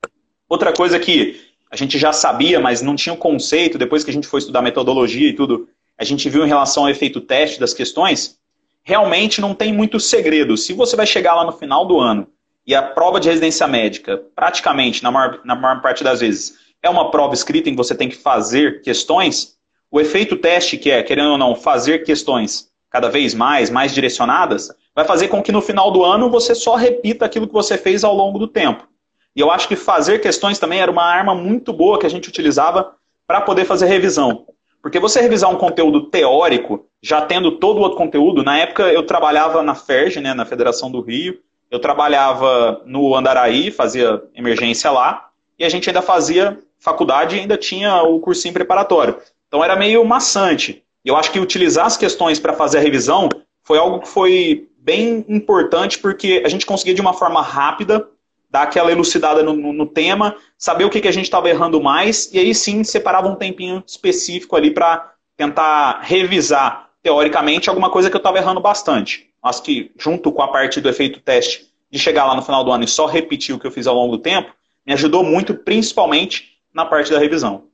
Outra 0.48 0.72
coisa 0.72 0.98
que 0.98 1.40
a 1.70 1.76
gente 1.76 1.98
já 1.98 2.12
sabia, 2.12 2.60
mas 2.60 2.80
não 2.80 2.96
tinha 2.96 3.14
o 3.14 3.18
conceito, 3.18 3.78
depois 3.78 4.04
que 4.04 4.10
a 4.10 4.14
gente 4.14 4.26
foi 4.26 4.38
estudar 4.38 4.62
metodologia 4.62 5.28
e 5.28 5.32
tudo, 5.32 5.68
a 5.98 6.04
gente 6.04 6.28
viu 6.28 6.44
em 6.44 6.48
relação 6.48 6.84
ao 6.84 6.90
efeito 6.90 7.20
teste 7.20 7.60
das 7.60 7.74
questões, 7.74 8.38
realmente 8.82 9.40
não 9.40 9.54
tem 9.54 9.72
muito 9.72 10.00
segredo. 10.00 10.56
Se 10.56 10.72
você 10.72 10.96
vai 10.96 11.06
chegar 11.06 11.34
lá 11.34 11.44
no 11.44 11.52
final 11.52 11.86
do 11.86 11.98
ano 12.00 12.28
e 12.66 12.74
a 12.74 12.82
prova 12.82 13.20
de 13.20 13.28
residência 13.28 13.66
médica, 13.66 14.22
praticamente, 14.34 15.02
na 15.02 15.10
maior, 15.10 15.40
na 15.44 15.54
maior 15.54 15.80
parte 15.80 16.04
das 16.04 16.20
vezes, 16.20 16.61
é 16.82 16.90
uma 16.90 17.10
prova 17.10 17.34
escrita 17.34 17.68
em 17.68 17.72
que 17.72 17.76
você 17.76 17.94
tem 17.94 18.08
que 18.08 18.16
fazer 18.16 18.82
questões, 18.82 19.56
o 19.90 20.00
efeito 20.00 20.36
teste, 20.36 20.76
que 20.76 20.90
é, 20.90 21.02
querendo 21.02 21.32
ou 21.32 21.38
não, 21.38 21.54
fazer 21.54 22.00
questões 22.00 22.70
cada 22.90 23.08
vez 23.08 23.34
mais, 23.34 23.70
mais 23.70 23.94
direcionadas, 23.94 24.68
vai 24.94 25.04
fazer 25.04 25.28
com 25.28 25.42
que 25.42 25.52
no 25.52 25.62
final 25.62 25.90
do 25.90 26.04
ano 26.04 26.28
você 26.28 26.54
só 26.54 26.74
repita 26.74 27.24
aquilo 27.24 27.46
que 27.46 27.52
você 27.52 27.78
fez 27.78 28.04
ao 28.04 28.14
longo 28.14 28.38
do 28.38 28.48
tempo. 28.48 28.86
E 29.34 29.40
eu 29.40 29.50
acho 29.50 29.66
que 29.66 29.76
fazer 29.76 30.20
questões 30.20 30.58
também 30.58 30.80
era 30.80 30.90
uma 30.90 31.04
arma 31.04 31.34
muito 31.34 31.72
boa 31.72 31.98
que 31.98 32.04
a 32.04 32.10
gente 32.10 32.28
utilizava 32.28 32.94
para 33.26 33.40
poder 33.40 33.64
fazer 33.64 33.86
revisão. 33.86 34.46
Porque 34.82 34.98
você 34.98 35.20
revisar 35.20 35.50
um 35.50 35.56
conteúdo 35.56 36.10
teórico, 36.10 36.86
já 37.00 37.22
tendo 37.22 37.52
todo 37.52 37.78
o 37.78 37.80
outro 37.80 37.96
conteúdo, 37.96 38.42
na 38.42 38.58
época 38.58 38.92
eu 38.92 39.04
trabalhava 39.04 39.62
na 39.62 39.74
FERJ, 39.74 40.20
né, 40.20 40.34
na 40.34 40.44
Federação 40.44 40.90
do 40.90 41.00
Rio, 41.00 41.38
eu 41.70 41.78
trabalhava 41.78 42.82
no 42.84 43.14
Andaraí, 43.14 43.70
fazia 43.70 44.22
emergência 44.34 44.90
lá, 44.90 45.30
e 45.58 45.64
a 45.64 45.68
gente 45.68 45.88
ainda 45.88 46.02
fazia 46.02 46.58
faculdade 46.82 47.38
ainda 47.38 47.56
tinha 47.56 48.02
o 48.02 48.18
cursinho 48.18 48.52
preparatório. 48.52 49.16
Então 49.46 49.62
era 49.62 49.76
meio 49.76 50.04
maçante. 50.04 50.82
Eu 51.04 51.16
acho 51.16 51.30
que 51.30 51.38
utilizar 51.38 51.86
as 51.86 51.96
questões 51.96 52.40
para 52.40 52.52
fazer 52.52 52.78
a 52.78 52.80
revisão 52.80 53.28
foi 53.62 53.78
algo 53.78 54.00
que 54.00 54.08
foi 54.08 54.68
bem 54.78 55.24
importante, 55.28 55.98
porque 55.98 56.42
a 56.44 56.48
gente 56.48 56.66
conseguia 56.66 56.94
de 56.94 57.00
uma 57.00 57.14
forma 57.14 57.40
rápida 57.40 58.08
dar 58.50 58.62
aquela 58.62 58.90
elucidada 58.90 59.42
no, 59.42 59.54
no, 59.54 59.72
no 59.72 59.86
tema, 59.86 60.36
saber 60.58 60.84
o 60.84 60.90
que, 60.90 61.00
que 61.00 61.08
a 61.08 61.12
gente 61.12 61.24
estava 61.24 61.48
errando 61.48 61.80
mais, 61.80 62.30
e 62.34 62.38
aí 62.38 62.54
sim 62.54 62.84
separava 62.84 63.28
um 63.28 63.36
tempinho 63.36 63.82
específico 63.86 64.54
ali 64.56 64.72
para 64.72 65.12
tentar 65.36 66.00
revisar, 66.02 66.90
teoricamente, 67.02 67.70
alguma 67.70 67.90
coisa 67.90 68.10
que 68.10 68.16
eu 68.16 68.18
estava 68.18 68.38
errando 68.38 68.60
bastante. 68.60 69.30
Acho 69.42 69.62
que, 69.62 69.90
junto 69.98 70.30
com 70.30 70.42
a 70.42 70.48
parte 70.48 70.80
do 70.80 70.88
efeito 70.88 71.20
teste, 71.20 71.66
de 71.90 71.98
chegar 71.98 72.26
lá 72.26 72.34
no 72.34 72.42
final 72.42 72.62
do 72.62 72.70
ano 72.70 72.84
e 72.84 72.88
só 72.88 73.06
repetir 73.06 73.54
o 73.54 73.58
que 73.58 73.66
eu 73.66 73.70
fiz 73.70 73.86
ao 73.86 73.94
longo 73.94 74.16
do 74.16 74.22
tempo, 74.22 74.52
me 74.86 74.92
ajudou 74.92 75.24
muito, 75.24 75.54
principalmente 75.54 76.51
na 76.74 76.84
parte 76.84 77.10
da 77.10 77.18
revisão. 77.18 77.64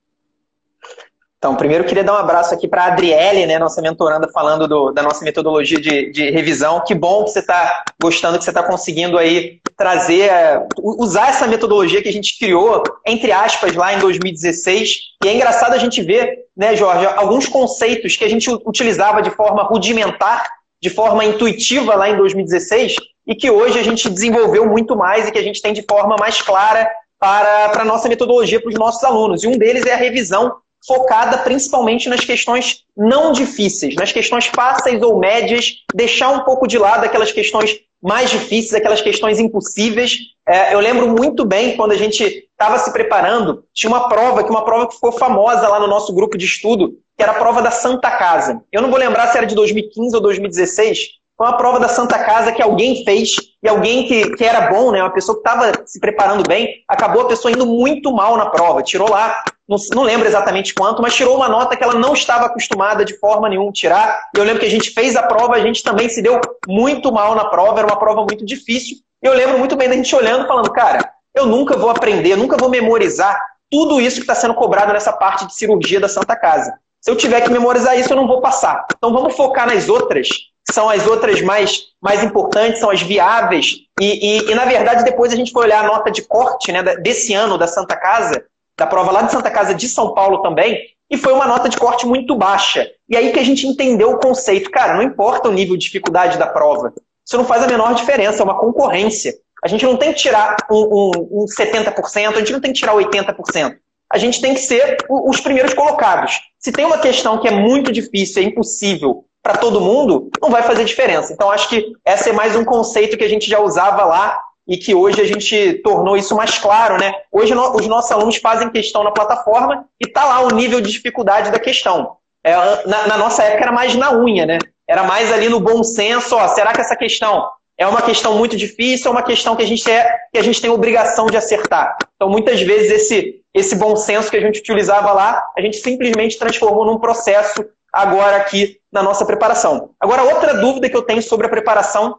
Então, 1.39 1.55
primeiro 1.55 1.85
queria 1.85 2.03
dar 2.03 2.15
um 2.15 2.19
abraço 2.19 2.53
aqui 2.53 2.67
para 2.67 2.83
a 2.83 2.87
Adriele, 2.89 3.47
né, 3.47 3.61
nossa 3.61 3.81
mentoranda, 3.81 4.29
falando 4.29 4.67
do, 4.67 4.91
da 4.91 5.05
nossa 5.05 5.25
metodologia 5.25 5.81
de, 5.81 6.11
de 6.11 6.31
revisão. 6.31 6.83
Que 6.85 6.97
bom 6.97 7.25
que 7.25 7.31
você 7.31 7.39
está 7.39 7.85
gostando, 8.03 8.39
que 8.39 8.45
você 8.45 8.51
está 8.51 8.65
conseguindo 8.65 9.17
aí 9.17 9.61
trazer, 9.77 10.23
é, 10.23 10.67
usar 10.77 11.29
essa 11.29 11.47
metodologia 11.47 12.03
que 12.03 12.09
a 12.09 12.13
gente 12.13 12.37
criou, 12.41 12.83
entre 13.07 13.31
aspas, 13.31 13.77
lá 13.77 13.95
em 13.95 14.01
2016. 14.01 14.97
E 15.25 15.29
é 15.29 15.35
engraçado 15.35 15.75
a 15.75 15.79
gente 15.79 16.03
ver, 16.03 16.47
né, 16.57 16.75
Jorge, 16.75 17.07
alguns 17.07 17.47
conceitos 17.47 18.17
que 18.17 18.25
a 18.25 18.29
gente 18.29 18.51
utilizava 18.51 19.23
de 19.23 19.31
forma 19.31 19.63
rudimentar, 19.63 20.51
de 20.83 20.91
forma 20.91 21.25
intuitiva 21.25 21.95
lá 21.95 22.11
em 22.11 22.17
2016, 22.17 22.97
e 23.25 23.37
que 23.37 23.49
hoje 23.49 23.79
a 23.79 23.83
gente 23.85 24.11
desenvolveu 24.11 24.67
muito 24.67 24.97
mais 24.97 25.29
e 25.29 25.31
que 25.31 25.39
a 25.39 25.43
gente 25.43 25.63
tem 25.63 25.73
de 25.73 25.85
forma 25.89 26.17
mais 26.19 26.43
clara 26.43 26.91
para, 27.19 27.69
para 27.71 27.83
a 27.83 27.85
nossa 27.85 28.09
metodologia 28.09 28.61
para 28.61 28.69
os 28.69 28.79
nossos 28.79 29.03
alunos. 29.05 29.43
E 29.43 29.49
um 29.49 29.59
deles 29.59 29.85
é 29.87 29.93
a 29.93 29.97
revisão 29.97 30.57
focada 30.87 31.39
principalmente 31.39 32.09
nas 32.09 32.25
questões 32.25 32.85
não 32.97 33.33
difíceis, 33.33 33.95
nas 33.97 34.13
questões 34.13 34.47
fáceis 34.47 35.03
ou 35.03 35.19
médias, 35.19 35.85
deixar 35.95 36.31
um 36.31 36.45
pouco 36.45 36.67
de 36.67 36.79
lado 36.79 37.05
aquelas 37.05 37.33
questões 37.33 37.81
mais 38.01 38.31
difíceis, 38.31 38.75
aquelas 38.75 39.03
questões 39.03 39.39
impossíveis. 39.39 40.19
É, 40.49 40.73
eu 40.73 40.81
lembro 40.81 41.09
muito 41.09 41.45
bem 41.45 41.77
quando 41.77 41.93
a 41.93 41.97
gente 41.97 42.23
estava 42.23 42.79
se 42.79 42.93
preparando, 42.93 43.65
tinha 43.75 43.91
uma 43.91 44.09
prova, 44.09 44.43
que 44.43 44.51
uma 44.51 44.65
prova 44.65 44.87
que 44.87 44.95
ficou 44.95 45.13
famosa 45.13 45.69
lá 45.69 45.81
no 45.81 45.87
nosso 45.87 46.15
grupo 46.15 46.39
de 46.39 46.47
estudo, 46.47 46.95
que 47.17 47.23
era 47.23 47.33
a 47.33 47.39
prova 47.39 47.61
da 47.61 47.71
Santa 47.71 48.11
Casa. 48.13 48.63
Eu 48.73 48.81
não 48.81 48.91
vou 48.91 48.99
lembrar 48.99 49.27
se 49.27 49.37
era 49.37 49.47
de 49.47 49.55
2015 49.55 50.15
ou 50.15 50.23
2016, 50.23 51.18
foi 51.39 51.47
uma 51.47 51.57
prova 51.57 51.79
da 51.79 51.89
Santa 51.89 52.19
Casa 52.19 52.51
que 52.51 52.61
alguém 52.61 53.05
fez 53.05 53.37
e 53.63 53.69
alguém 53.69 54.09
que, 54.09 54.35
que 54.35 54.45
era 54.45 54.73
bom, 54.73 54.91
né, 54.91 55.01
uma 55.01 55.13
pessoa 55.13 55.41
que 55.41 55.49
estava 55.49 55.73
se 55.87 56.01
preparando 56.01 56.43
bem, 56.47 56.83
acabou 56.89 57.23
a 57.23 57.29
pessoa 57.29 57.53
indo 57.53 57.65
muito 57.65 58.13
mal 58.13 58.37
na 58.37 58.47
prova. 58.47 58.83
Tirou 58.83 59.09
lá, 59.09 59.41
não, 59.69 59.77
não 59.95 60.03
lembro 60.03 60.27
exatamente 60.27 60.75
quanto, 60.75 61.01
mas 61.01 61.15
tirou 61.15 61.37
uma 61.37 61.49
nota 61.49 61.77
que 61.77 61.85
ela 61.85 61.95
não 61.95 62.13
estava 62.13 62.47
acostumada 62.47 63.05
de 63.05 63.17
forma 63.19 63.49
nenhuma 63.49 63.71
tirar. 63.71 64.19
E 64.35 64.39
eu 64.39 64.45
lembro 64.45 64.59
que 64.59 64.67
a 64.67 64.71
gente 64.71 64.91
fez 64.91 65.15
a 65.15 65.23
prova, 65.23 65.55
a 65.55 65.61
gente 65.61 65.83
também 65.85 66.09
se 66.09 66.21
deu 66.21 66.41
muito 66.67 67.13
mal 67.13 67.37
na 67.37 67.45
prova, 67.45 67.79
era 67.79 67.87
uma 67.87 67.99
prova 67.99 68.25
muito 68.25 68.45
difícil. 68.45 68.97
E 69.23 69.27
eu 69.27 69.33
lembro 69.33 69.59
muito 69.59 69.77
bem 69.77 69.89
da 69.89 69.95
gente 69.95 70.15
olhando 70.17 70.47
falando, 70.49 70.73
cara, 70.73 71.09
eu 71.37 71.47
nunca 71.47 71.77
vou 71.77 71.91
aprender, 71.91 72.35
nunca 72.35 72.57
vou 72.57 72.69
memorizar 72.69 73.41
tudo 73.71 74.01
isso 74.01 74.17
que 74.17 74.23
está 74.23 74.35
sendo 74.35 74.55
cobrado 74.55 74.93
nessa 74.93 75.13
parte 75.13 75.47
de 75.47 75.55
cirurgia 75.55 76.01
da 76.01 76.09
Santa 76.09 76.35
Casa. 76.35 76.75
Se 77.01 77.13
eu 77.13 77.17
tiver 77.17 77.43
que 77.43 77.51
memorizar 77.51 77.97
isso, 77.97 78.13
eu 78.13 78.17
não 78.17 78.27
vou 78.27 78.41
passar. 78.41 78.85
Então 78.97 79.13
vamos 79.13 79.37
focar 79.37 79.69
nas 79.69 79.89
outras 79.89 80.29
são 80.73 80.89
as 80.89 81.07
outras 81.07 81.41
mais, 81.41 81.85
mais 82.01 82.23
importantes, 82.23 82.81
são 82.81 82.91
as 82.91 83.03
viáveis. 83.03 83.77
E, 84.01 84.07
e, 84.07 84.51
e, 84.51 84.55
na 84.55 84.65
verdade, 84.65 85.05
depois 85.05 85.33
a 85.33 85.37
gente 85.37 85.53
foi 85.53 85.65
olhar 85.65 85.85
a 85.85 85.89
nota 85.89 86.11
de 86.11 86.23
corte 86.23 86.71
né, 86.71 86.83
desse 86.97 87.35
ano 87.35 87.57
da 87.57 87.67
Santa 87.67 87.97
Casa, 87.97 88.45
da 88.77 88.87
prova 88.87 89.11
lá 89.11 89.23
de 89.23 89.33
Santa 89.33 89.51
Casa 89.51 89.75
de 89.75 89.89
São 89.89 90.15
Paulo 90.15 90.43
também, 90.43 90.79
e 91.11 91.17
foi 91.17 91.33
uma 91.33 91.47
nota 91.47 91.69
de 91.69 91.77
corte 91.77 92.07
muito 92.07 92.35
baixa. 92.35 92.87
E 93.09 93.17
aí 93.17 93.33
que 93.33 93.39
a 93.39 93.45
gente 93.45 93.67
entendeu 93.67 94.13
o 94.13 94.19
conceito. 94.19 94.71
Cara, 94.71 94.95
não 94.95 95.03
importa 95.03 95.49
o 95.49 95.53
nível 95.53 95.77
de 95.77 95.85
dificuldade 95.85 96.39
da 96.39 96.47
prova. 96.47 96.93
Isso 97.27 97.37
não 97.37 97.45
faz 97.45 97.63
a 97.63 97.67
menor 97.67 97.95
diferença, 97.95 98.43
é 98.43 98.45
uma 98.45 98.59
concorrência. 98.59 99.35
A 99.65 99.69
gente 99.69 99.85
não 99.85 99.97
tem 99.97 100.13
que 100.13 100.21
tirar 100.21 100.57
um, 100.71 100.77
um, 100.77 101.43
um 101.43 101.47
70%, 101.47 102.35
a 102.35 102.39
gente 102.39 102.53
não 102.53 102.61
tem 102.61 102.73
que 102.73 102.79
tirar 102.79 102.95
80%. 102.95 103.77
A 104.11 104.19
gente 104.19 104.41
tem 104.41 104.55
que 104.55 104.61
ser 104.61 104.99
os 105.11 105.41
primeiros 105.41 105.75
colocados. 105.75 106.41
Se 106.59 106.73
tem 106.73 106.85
uma 106.85 106.99
questão 106.99 107.39
que 107.39 107.49
é 107.49 107.51
muito 107.51 107.93
difícil, 107.93 108.43
é 108.43 108.47
impossível 108.47 109.25
para 109.43 109.57
todo 109.57 109.81
mundo, 109.81 110.31
não 110.41 110.51
vai 110.51 110.63
fazer 110.63 110.85
diferença. 110.85 111.33
Então, 111.33 111.51
acho 111.51 111.69
que 111.69 111.93
esse 112.05 112.31
é 112.31 112.33
mais 112.33 112.57
um 112.57 112.65
conceito 112.65 113.17
que 113.17 113.25
a 113.25 113.29
gente 113.29 113.49
já 113.49 113.61
usava 113.61 114.05
lá 114.05 114.41
e 114.69 114.77
que 114.77 114.95
hoje 114.95 115.21
a 115.21 115.25
gente 115.25 115.81
tornou 115.83 116.17
isso 116.17 116.37
mais 116.37 116.59
claro, 116.59 116.99
né? 116.99 117.15
Hoje 117.33 117.55
os 117.55 117.87
nossos 117.87 118.13
alunos 118.13 118.37
fazem 118.37 118.69
questão 118.69 119.03
na 119.03 119.11
plataforma 119.11 119.87
e 119.99 120.07
tá 120.07 120.27
lá 120.27 120.41
o 120.41 120.55
nível 120.55 120.81
de 120.81 120.93
dificuldade 120.93 121.51
da 121.51 121.59
questão. 121.59 122.17
É, 122.45 122.55
na, 122.87 123.07
na, 123.07 123.19
nossa 123.19 123.43
época 123.43 123.65
era 123.65 123.73
mais 123.73 123.95
na 123.95 124.13
unha, 124.13 124.45
né? 124.45 124.59
Era 124.87 125.05
mais 125.05 125.33
ali 125.33 125.49
no 125.49 125.59
bom 125.59 125.83
senso, 125.83 126.37
ó, 126.37 126.49
será 126.49 126.73
que 126.73 126.81
essa 126.81 126.97
questão 126.97 127.49
é 127.79 127.87
uma 127.87 128.03
questão 128.03 128.37
muito 128.37 128.57
difícil 128.57 129.11
ou 129.11 129.17
uma 129.17 129.23
questão 129.23 129.57
que 129.57 129.63
a 129.63 129.67
gente 129.67 129.91
é 129.91 130.15
que 130.33 130.39
a 130.39 130.43
gente 130.43 130.61
tem 130.61 130.71
obrigação 130.71 131.27
de 131.27 131.37
acertar? 131.37 131.97
Então, 132.17 132.29
muitas 132.29 132.61
vezes 132.61 132.91
esse 132.91 133.41
esse 133.55 133.75
bom 133.75 133.97
senso 133.97 134.31
que 134.31 134.37
a 134.37 134.41
gente 134.41 134.61
utilizava 134.61 135.13
lá, 135.13 135.43
a 135.57 135.61
gente 135.63 135.79
simplesmente 135.79 136.39
transformou 136.39 136.85
num 136.85 136.99
processo 136.99 137.65
agora 137.93 138.37
aqui 138.37 138.78
na 138.93 139.03
nossa 139.03 139.25
preparação. 139.25 139.91
Agora, 140.01 140.23
outra 140.23 140.55
dúvida 140.55 140.89
que 140.89 140.97
eu 140.97 141.03
tenho 141.03 141.23
sobre 141.23 141.47
a 141.47 141.51
preparação, 141.51 142.19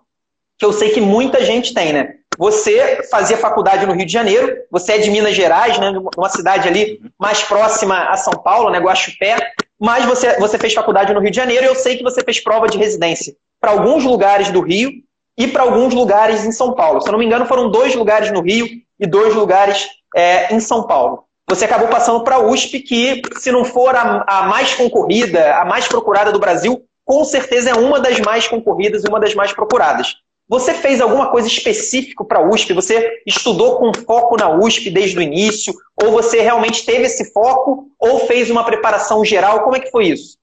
que 0.58 0.66
eu 0.66 0.74
sei 0.74 0.90
que 0.90 1.02
muita 1.02 1.44
gente 1.44 1.74
tem, 1.74 1.94
né? 1.94 2.16
Você 2.38 3.02
fazia 3.10 3.38
faculdade 3.38 3.86
no 3.86 3.94
Rio 3.94 4.06
de 4.06 4.14
Janeiro, 4.14 4.56
você 4.72 4.94
é 4.94 4.98
de 4.98 5.12
Minas 5.12 5.36
Gerais, 5.36 5.78
né, 5.78 5.92
uma 6.18 6.30
cidade 6.30 6.70
ali 6.70 7.02
mais 7.18 7.44
próxima 7.44 8.06
a 8.06 8.16
São 8.16 8.34
Paulo, 8.34 8.70
né, 8.70 8.80
Guaxupé, 8.80 9.38
mas 9.78 10.06
você, 10.06 10.40
você 10.40 10.58
fez 10.58 10.74
faculdade 10.74 11.14
no 11.14 11.20
Rio 11.20 11.32
de 11.32 11.36
Janeiro 11.36 11.66
e 11.66 11.68
eu 11.68 11.76
sei 11.76 11.98
que 11.98 12.04
você 12.04 12.24
fez 12.24 12.40
prova 12.42 12.68
de 12.68 12.78
residência 12.78 13.36
para 13.60 13.72
alguns 13.72 14.06
lugares 14.06 14.52
do 14.52 14.62
Rio 14.62 14.90
e 15.38 15.48
para 15.48 15.64
alguns 15.64 15.94
lugares 15.94 16.46
em 16.46 16.52
São 16.52 16.74
Paulo. 16.74 17.02
Se 17.02 17.10
eu 17.10 17.12
não 17.12 17.20
me 17.20 17.26
engano, 17.26 17.46
foram 17.46 17.70
dois 17.70 17.94
lugares 17.96 18.32
no 18.32 18.42
Rio 18.42 18.68
e 19.00 19.08
dois 19.08 19.34
lugares 19.34 19.88
é, 20.16 20.54
em 20.54 20.60
São 20.60 20.84
Paulo. 20.84 21.26
Você 21.50 21.66
acabou 21.66 21.88
passando 21.88 22.24
para 22.24 22.36
a 22.36 22.40
USP, 22.40 22.80
que, 22.80 23.22
se 23.38 23.52
não 23.52 23.66
for 23.66 23.96
a, 23.96 24.24
a 24.28 24.44
mais 24.44 24.76
concorrida, 24.76 25.56
a 25.56 25.66
mais 25.66 25.88
procurada 25.88 26.32
do 26.32 26.40
Brasil, 26.40 26.86
com 27.04 27.26
certeza 27.26 27.72
é 27.72 27.74
uma 27.74 28.00
das 28.00 28.20
mais 28.20 28.48
concorridas 28.48 29.04
e 29.04 29.10
uma 29.10 29.20
das 29.20 29.34
mais 29.34 29.52
procuradas. 29.52 30.18
Você 30.48 30.76
fez 30.76 31.02
alguma 31.02 31.32
coisa 31.32 31.48
específica 31.48 32.24
para 32.24 32.38
a 32.38 32.48
USP? 32.48 32.74
Você 32.74 33.22
estudou 33.26 33.80
com 33.80 33.92
foco 33.94 34.38
na 34.38 34.48
USP 34.48 34.92
desde 34.92 35.18
o 35.18 35.22
início? 35.22 35.74
Ou 35.96 36.12
você 36.12 36.40
realmente 36.40 36.86
teve 36.86 37.06
esse 37.06 37.32
foco? 37.34 37.88
Ou 38.00 38.28
fez 38.28 38.52
uma 38.52 38.64
preparação 38.64 39.26
geral? 39.26 39.64
Como 39.64 39.76
é 39.76 39.80
que 39.80 39.90
foi 39.90 40.08
isso? 40.10 40.38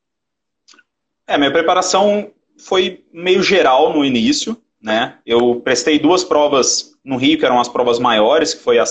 É, 1.25 1.39
minha 1.39 1.53
preparação 1.53 2.31
foi 2.59 3.05
meio 3.13 3.43
geral 3.45 3.93
no 3.93 4.05
início, 4.05 4.57
né? 4.83 5.19
Eu 5.25 5.61
prestei 5.63 6.01
duas 6.01 6.25
provas 6.25 6.93
no 7.05 7.17
Rio, 7.17 7.39
que 7.39 7.45
eram 7.45 7.61
as 7.61 7.69
provas 7.69 8.01
maiores, 8.01 8.55
que 8.55 8.63
foi 8.63 8.79
a 8.79 8.87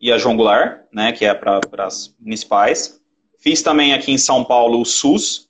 e 0.00 0.10
a 0.10 0.18
João 0.18 0.36
Goulart, 0.36 0.80
né? 0.92 1.12
Que 1.12 1.24
é 1.24 1.34
para 1.34 1.60
as 1.78 2.14
municipais. 2.18 3.00
Fiz 3.38 3.62
também 3.62 3.92
aqui 3.92 4.12
em 4.12 4.18
São 4.18 4.44
Paulo 4.44 4.80
o 4.80 4.84
SUS, 4.84 5.48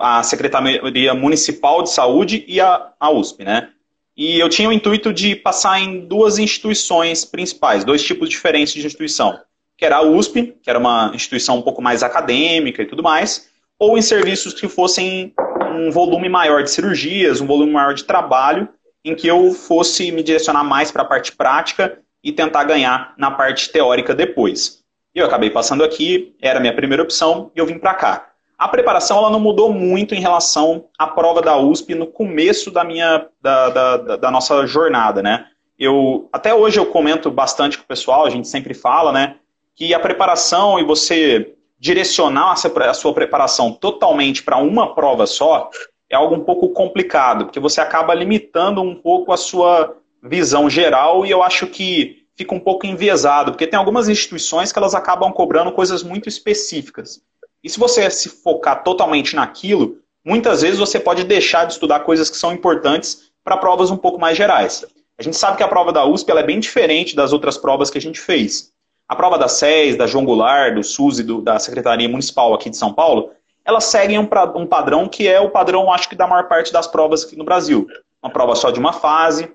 a 0.00 0.22
Secretaria 0.22 1.14
Municipal 1.14 1.82
de 1.82 1.90
Saúde 1.90 2.44
e 2.48 2.60
a, 2.60 2.92
a 2.98 3.10
USP, 3.10 3.44
né? 3.44 3.70
E 4.16 4.38
eu 4.38 4.48
tinha 4.48 4.68
o 4.68 4.72
intuito 4.72 5.12
de 5.12 5.34
passar 5.34 5.80
em 5.80 6.06
duas 6.06 6.38
instituições 6.38 7.24
principais, 7.24 7.84
dois 7.84 8.02
tipos 8.02 8.28
diferentes 8.28 8.74
de 8.74 8.86
instituição, 8.86 9.38
que 9.76 9.84
era 9.84 9.96
a 9.96 10.02
USP, 10.02 10.54
que 10.62 10.68
era 10.68 10.78
uma 10.78 11.12
instituição 11.14 11.56
um 11.56 11.62
pouco 11.62 11.80
mais 11.80 12.02
acadêmica 12.02 12.82
e 12.82 12.86
tudo 12.86 13.02
mais, 13.02 13.48
ou 13.78 13.96
em 13.96 14.02
serviços 14.02 14.52
que 14.52 14.68
fossem 14.68 15.32
um 15.74 15.90
volume 15.90 16.28
maior 16.28 16.62
de 16.62 16.70
cirurgias, 16.70 17.40
um 17.40 17.46
volume 17.46 17.72
maior 17.72 17.94
de 17.94 18.04
trabalho, 18.04 18.68
em 19.02 19.14
que 19.14 19.26
eu 19.26 19.52
fosse 19.52 20.12
me 20.12 20.22
direcionar 20.22 20.62
mais 20.62 20.92
para 20.92 21.02
a 21.02 21.06
parte 21.06 21.32
prática 21.32 21.98
e 22.22 22.32
tentar 22.32 22.64
ganhar 22.64 23.14
na 23.16 23.30
parte 23.30 23.70
teórica 23.70 24.14
depois. 24.14 24.82
Eu 25.14 25.26
acabei 25.26 25.50
passando 25.50 25.84
aqui, 25.84 26.34
era 26.40 26.58
a 26.58 26.60
minha 26.60 26.74
primeira 26.74 27.02
opção, 27.02 27.50
e 27.54 27.58
eu 27.58 27.66
vim 27.66 27.78
para 27.78 27.94
cá. 27.94 28.28
A 28.56 28.68
preparação 28.68 29.18
ela 29.18 29.30
não 29.30 29.40
mudou 29.40 29.72
muito 29.72 30.14
em 30.14 30.20
relação 30.20 30.86
à 30.98 31.06
prova 31.06 31.42
da 31.42 31.56
USP 31.56 31.94
no 31.94 32.06
começo 32.06 32.70
da 32.70 32.84
minha 32.84 33.26
da, 33.40 33.68
da, 33.70 33.96
da, 34.16 34.30
nossa 34.30 34.64
jornada, 34.66 35.20
né? 35.20 35.46
Eu 35.76 36.28
até 36.32 36.54
hoje 36.54 36.78
eu 36.78 36.86
comento 36.86 37.28
bastante 37.30 37.76
com 37.76 37.82
o 37.82 37.88
pessoal, 37.88 38.24
a 38.24 38.30
gente 38.30 38.46
sempre 38.46 38.72
fala, 38.72 39.10
né, 39.10 39.36
que 39.74 39.92
a 39.92 39.98
preparação 39.98 40.78
e 40.78 40.84
você 40.84 41.54
direcionar 41.76 42.52
a 42.52 42.94
sua 42.94 43.12
preparação 43.12 43.72
totalmente 43.72 44.44
para 44.44 44.58
uma 44.58 44.94
prova 44.94 45.26
só 45.26 45.68
é 46.08 46.14
algo 46.14 46.36
um 46.36 46.44
pouco 46.44 46.68
complicado, 46.68 47.46
porque 47.46 47.58
você 47.58 47.80
acaba 47.80 48.14
limitando 48.14 48.80
um 48.80 48.94
pouco 48.94 49.32
a 49.32 49.36
sua 49.36 49.96
visão 50.22 50.70
geral 50.70 51.26
e 51.26 51.30
eu 51.30 51.42
acho 51.42 51.66
que 51.66 52.22
fica 52.34 52.54
um 52.54 52.60
pouco 52.60 52.86
enviesado, 52.86 53.52
porque 53.52 53.66
tem 53.66 53.78
algumas 53.78 54.08
instituições 54.08 54.72
que 54.72 54.78
elas 54.78 54.94
acabam 54.94 55.32
cobrando 55.32 55.72
coisas 55.72 56.02
muito 56.02 56.28
específicas. 56.28 57.20
E 57.62 57.68
se 57.68 57.78
você 57.78 58.08
se 58.10 58.28
focar 58.28 58.82
totalmente 58.82 59.36
naquilo, 59.36 59.98
muitas 60.24 60.62
vezes 60.62 60.78
você 60.78 60.98
pode 60.98 61.24
deixar 61.24 61.64
de 61.64 61.74
estudar 61.74 62.00
coisas 62.00 62.30
que 62.30 62.36
são 62.36 62.52
importantes 62.52 63.30
para 63.44 63.56
provas 63.56 63.90
um 63.90 63.96
pouco 63.96 64.18
mais 64.18 64.36
gerais. 64.36 64.84
A 65.18 65.22
gente 65.22 65.36
sabe 65.36 65.56
que 65.56 65.62
a 65.62 65.68
prova 65.68 65.92
da 65.92 66.04
USP 66.04 66.30
é 66.30 66.42
bem 66.42 66.58
diferente 66.58 67.14
das 67.14 67.32
outras 67.32 67.58
provas 67.58 67.90
que 67.90 67.98
a 67.98 68.00
gente 68.00 68.20
fez. 68.20 68.72
A 69.08 69.14
prova 69.14 69.36
da 69.36 69.46
SES, 69.46 69.96
da 69.96 70.06
João 70.06 70.24
Goulart, 70.24 70.74
do 70.74 70.82
SUS 70.82 71.18
e 71.18 71.22
do, 71.22 71.42
da 71.42 71.58
Secretaria 71.58 72.08
Municipal 72.08 72.54
aqui 72.54 72.70
de 72.70 72.76
São 72.76 72.92
Paulo, 72.92 73.30
elas 73.64 73.84
seguem 73.84 74.18
um, 74.18 74.28
um 74.56 74.66
padrão 74.66 75.08
que 75.08 75.28
é 75.28 75.40
o 75.40 75.50
padrão, 75.50 75.92
acho 75.92 76.08
que, 76.08 76.16
da 76.16 76.26
maior 76.26 76.48
parte 76.48 76.72
das 76.72 76.86
provas 76.86 77.24
aqui 77.24 77.36
no 77.36 77.44
Brasil. 77.44 77.86
Uma 78.22 78.32
prova 78.32 78.54
só 78.54 78.70
de 78.70 78.80
uma 78.80 78.92
fase, 78.92 79.52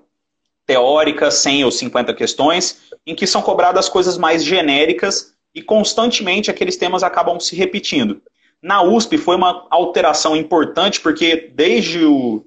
teórica, 0.68 1.30
100 1.30 1.64
ou 1.64 1.70
50 1.70 2.12
questões, 2.12 2.90
em 3.06 3.14
que 3.14 3.26
são 3.26 3.40
cobradas 3.40 3.88
coisas 3.88 4.18
mais 4.18 4.44
genéricas 4.44 5.32
e 5.54 5.62
constantemente 5.62 6.50
aqueles 6.50 6.76
temas 6.76 7.02
acabam 7.02 7.40
se 7.40 7.56
repetindo. 7.56 8.20
Na 8.62 8.82
USP 8.82 9.16
foi 9.16 9.34
uma 9.34 9.66
alteração 9.70 10.36
importante, 10.36 11.00
porque 11.00 11.50
desde 11.54 12.04
o, 12.04 12.44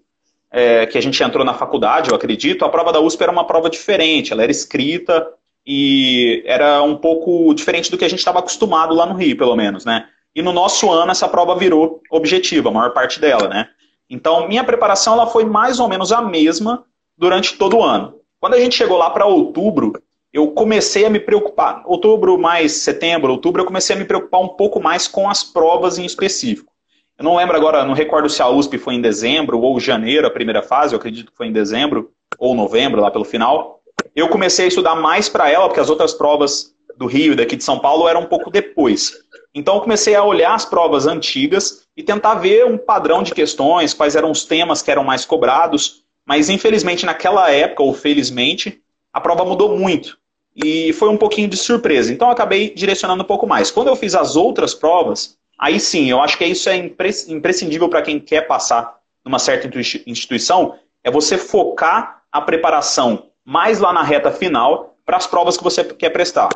é, 0.52 0.86
que 0.86 1.00
a 1.00 1.02
gente 1.02 1.22
entrou 1.24 1.44
na 1.44 1.56
faculdade, 1.56 2.12
eu 2.12 2.16
acredito, 2.16 2.64
a 2.64 2.70
prova 2.70 2.94
da 2.94 3.00
USP 3.00 3.24
era 3.24 3.32
uma 3.32 3.48
prova 3.48 3.72
diferente, 3.72 4.32
ela 4.32 4.44
era 4.44 4.52
escrita 4.52 5.28
e 5.66 6.44
era 6.46 6.84
um 6.84 6.98
pouco 6.98 7.52
diferente 7.56 7.90
do 7.90 7.98
que 7.98 8.06
a 8.06 8.10
gente 8.10 8.20
estava 8.20 8.38
acostumado 8.38 8.94
lá 8.94 9.08
no 9.08 9.16
Rio, 9.16 9.36
pelo 9.36 9.56
menos, 9.56 9.84
né? 9.84 10.06
E 10.36 10.44
no 10.44 10.54
nosso 10.54 10.92
ano 10.92 11.12
essa 11.12 11.28
prova 11.28 11.56
virou 11.56 12.02
objetiva, 12.12 12.70
a 12.70 12.72
maior 12.72 12.94
parte 12.94 13.20
dela, 13.20 13.48
né? 13.48 13.68
Então, 14.08 14.48
minha 14.48 14.64
preparação 14.64 15.14
ela 15.14 15.26
foi 15.26 15.44
mais 15.44 15.80
ou 15.80 15.88
menos 15.88 16.12
a 16.12 16.22
mesma 16.22 16.86
durante 17.22 17.56
todo 17.56 17.78
o 17.78 17.84
ano. 17.84 18.16
Quando 18.40 18.56
a 18.56 18.60
gente 18.60 18.76
chegou 18.76 18.98
lá 18.98 19.12
para 19.12 19.28
outubro, 19.28 19.94
eu 20.34 20.48
comecei 20.54 21.06
a 21.06 21.10
me 21.10 21.20
preocupar, 21.20 21.84
outubro 21.86 22.36
mais 22.36 22.72
setembro, 22.78 23.32
outubro, 23.32 23.62
eu 23.62 23.66
comecei 23.66 23.96
a 23.96 24.00
me 24.00 24.06
preocupar 24.06 24.42
um 24.42 24.48
pouco 24.48 24.82
mais 24.82 25.08
com 25.08 25.30
as 25.30 25.44
provas 25.44 26.00
em 26.00 26.06
específico. 26.06 26.72
Eu 27.20 27.24
não 27.24 27.36
lembro 27.36 27.56
agora, 27.56 27.86
não 27.86 27.94
recordo 27.94 28.28
se 28.28 28.42
a 28.42 28.50
USP 28.50 28.80
foi 28.80 28.96
em 28.96 29.02
dezembro 29.02 29.60
ou 29.60 29.80
janeiro, 29.80 30.26
a 30.26 30.32
primeira 30.32 30.64
fase, 30.64 30.96
eu 30.96 30.98
acredito 30.98 31.32
que 31.32 31.38
foi 31.38 31.46
em 31.46 31.54
dezembro 31.54 32.10
ou 32.40 32.56
novembro, 32.56 33.00
lá 33.00 33.12
pelo 33.12 33.24
final. 33.24 33.82
Eu 34.16 34.28
comecei 34.28 34.66
a 34.66 34.68
estudar 34.70 34.96
mais 34.96 35.30
para 35.30 35.48
ela, 35.48 35.68
porque 35.68 35.80
as 35.80 35.92
outras 35.92 36.16
provas 36.16 36.74
do 36.98 37.06
Rio 37.06 37.34
e 37.34 37.36
daqui 37.36 37.56
de 37.56 37.64
São 37.64 37.78
Paulo 37.78 38.08
eram 38.08 38.22
um 38.22 38.26
pouco 38.26 38.50
depois. 38.50 39.14
Então 39.54 39.76
eu 39.76 39.82
comecei 39.82 40.16
a 40.16 40.24
olhar 40.24 40.56
as 40.56 40.66
provas 40.66 41.06
antigas 41.06 41.86
e 41.96 42.02
tentar 42.02 42.36
ver 42.36 42.66
um 42.66 42.80
padrão 42.80 43.22
de 43.22 43.32
questões, 43.32 43.94
quais 43.94 44.16
eram 44.16 44.32
os 44.32 44.44
temas 44.44 44.82
que 44.82 44.90
eram 44.90 45.04
mais 45.04 45.24
cobrados, 45.24 46.01
mas 46.32 46.48
infelizmente 46.50 47.06
naquela 47.06 47.52
época, 47.52 47.84
ou 47.84 47.94
felizmente, 47.94 48.82
a 49.12 49.20
prova 49.20 49.44
mudou 49.44 49.78
muito 49.78 50.18
e 50.56 50.94
foi 50.94 51.10
um 51.10 51.18
pouquinho 51.18 51.50
de 51.50 51.58
surpresa. 51.58 52.10
Então 52.14 52.30
eu 52.30 52.32
acabei 52.32 52.74
direcionando 52.74 53.22
um 53.22 53.26
pouco 53.26 53.46
mais. 53.46 53.70
Quando 53.70 53.90
eu 53.90 53.98
fiz 53.98 54.16
as 54.16 54.38
outras 54.38 54.74
provas, 54.74 55.38
aí 55.60 55.78
sim, 55.78 56.10
eu 56.10 56.22
acho 56.22 56.38
que 56.38 56.46
isso 56.46 56.70
é 56.70 56.78
imprescindível 56.78 57.90
para 57.90 58.02
quem 58.02 58.18
quer 58.18 58.48
passar 58.48 58.98
numa 59.26 59.40
certa 59.40 59.68
instituição, 60.08 60.76
é 61.04 61.12
você 61.12 61.38
focar 61.38 62.22
a 62.32 62.40
preparação 62.40 63.26
mais 63.44 63.82
lá 63.82 63.92
na 63.92 64.02
reta 64.02 64.32
final 64.32 64.96
para 65.06 65.18
as 65.18 65.28
provas 65.28 65.58
que 65.58 65.64
você 65.66 65.84
quer 65.84 66.12
prestar. 66.12 66.48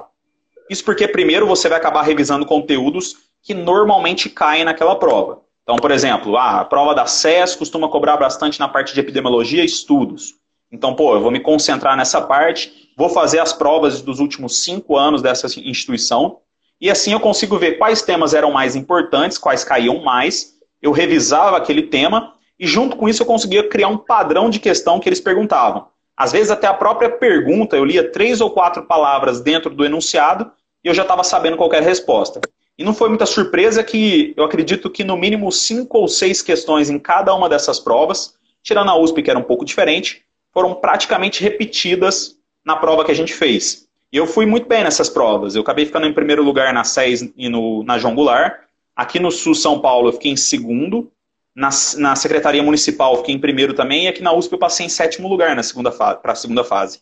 Isso 0.70 0.86
porque 0.86 1.06
primeiro 1.06 1.46
você 1.46 1.68
vai 1.68 1.78
acabar 1.78 2.04
revisando 2.04 2.46
conteúdos 2.46 3.18
que 3.44 3.54
normalmente 3.54 4.30
caem 4.30 4.64
naquela 4.64 4.96
prova. 4.96 5.42
Então, 5.66 5.78
por 5.78 5.92
exemplo, 5.92 6.38
ah, 6.38 6.62
a 6.62 6.66
prova 6.66 6.96
da 6.96 7.06
SES 7.06 7.56
costuma 7.56 7.90
cobrar 7.90 8.18
bastante 8.18 8.60
na 8.60 8.68
parte 8.68 8.94
de 8.94 9.00
epidemiologia 9.00 9.64
e 9.64 9.66
estudos. 9.66 10.36
Então, 10.72 10.96
pô, 10.96 11.16
eu 11.16 11.22
vou 11.22 11.32
me 11.32 11.40
concentrar 11.40 11.98
nessa 11.98 12.22
parte 12.22 12.86
vou 12.96 13.10
fazer 13.10 13.40
as 13.40 13.54
provas 13.54 14.02
dos 14.02 14.20
últimos 14.20 14.64
cinco 14.64 14.98
anos 14.98 15.22
dessa 15.22 15.48
instituição, 15.60 16.40
e 16.80 16.90
assim 16.90 17.14
eu 17.14 17.20
consigo 17.20 17.58
ver 17.58 17.78
quais 17.78 18.02
temas 18.02 18.34
eram 18.34 18.52
mais 18.52 18.76
importantes, 18.76 19.38
quais 19.38 19.64
caíam 19.64 20.02
mais, 20.04 20.56
eu 20.82 20.92
revisava 20.92 21.58
aquele 21.58 21.84
tema, 21.84 22.34
e 22.60 22.66
junto 22.66 22.96
com 22.96 23.10
isso 23.10 23.24
eu 23.24 23.28
conseguia 23.28 23.68
criar 23.68 23.90
um 23.90 23.98
padrão 23.98 24.50
de 24.50 24.60
questão 24.60 25.00
que 25.00 25.10
eles 25.10 25.20
perguntavam. 25.20 25.88
Às 26.16 26.32
vezes 26.32 26.52
até 26.52 26.68
a 26.68 26.74
própria 26.74 27.10
pergunta, 27.10 27.76
eu 27.76 27.84
lia 27.84 28.10
três 28.10 28.40
ou 28.40 28.50
quatro 28.50 28.84
palavras 28.84 29.42
dentro 29.42 29.70
do 29.74 29.84
enunciado, 29.84 30.50
e 30.84 30.88
eu 30.88 30.94
já 30.94 31.02
estava 31.02 31.24
sabendo 31.24 31.58
qualquer 31.58 31.82
resposta. 31.82 32.40
E 32.78 32.84
não 32.84 32.94
foi 32.94 33.10
muita 33.10 33.26
surpresa 33.26 33.84
que 33.84 34.34
eu 34.36 34.44
acredito 34.44 34.90
que 34.90 35.04
no 35.04 35.16
mínimo 35.16 35.52
cinco 35.52 36.00
ou 36.00 36.08
seis 36.08 36.42
questões 36.42 36.90
em 36.90 37.00
cada 37.00 37.34
uma 37.34 37.48
dessas 37.48 37.80
provas, 37.80 38.36
tirando 38.62 38.90
a 38.90 38.98
USP, 38.98 39.24
que 39.24 39.30
era 39.30 39.40
um 39.40 39.44
pouco 39.44 39.64
diferente, 39.64 40.24
foram 40.52 40.74
praticamente 40.74 41.44
repetidas 41.44 42.38
na 42.66 42.76
prova 42.76 43.04
que 43.06 43.12
a 43.12 43.16
gente 43.16 43.34
fez. 43.34 43.86
E 44.12 44.18
eu 44.18 44.26
fui 44.26 44.46
muito 44.46 44.68
bem 44.68 44.82
nessas 44.82 45.10
provas. 45.10 45.56
Eu 45.56 45.62
acabei 45.62 45.86
ficando 45.86 46.08
em 46.08 46.14
primeiro 46.14 46.42
lugar 46.42 46.74
na 46.74 46.86
SES 46.86 47.34
e 47.36 47.50
no, 47.50 47.84
na 47.84 47.98
João 47.98 48.16
Goulart. 48.16 48.62
Aqui 48.96 49.20
no 49.20 49.30
Sul 49.30 49.54
São 49.54 49.82
Paulo 49.82 50.08
eu 50.08 50.14
fiquei 50.14 50.32
em 50.32 50.38
segundo. 50.38 51.12
Na, 51.54 51.70
na 51.98 52.16
Secretaria 52.16 52.64
Municipal 52.64 53.14
eu 53.14 53.18
fiquei 53.20 53.36
em 53.36 53.40
primeiro 53.40 53.74
também. 53.74 54.06
E 54.06 54.08
aqui 54.08 54.24
na 54.24 54.34
USP 54.34 54.54
eu 54.54 54.58
passei 54.58 54.86
em 54.86 54.90
sétimo 54.90 55.28
lugar 55.28 55.54
para 56.22 56.32
a 56.32 56.36
segunda 56.36 56.64
fase. 56.64 57.02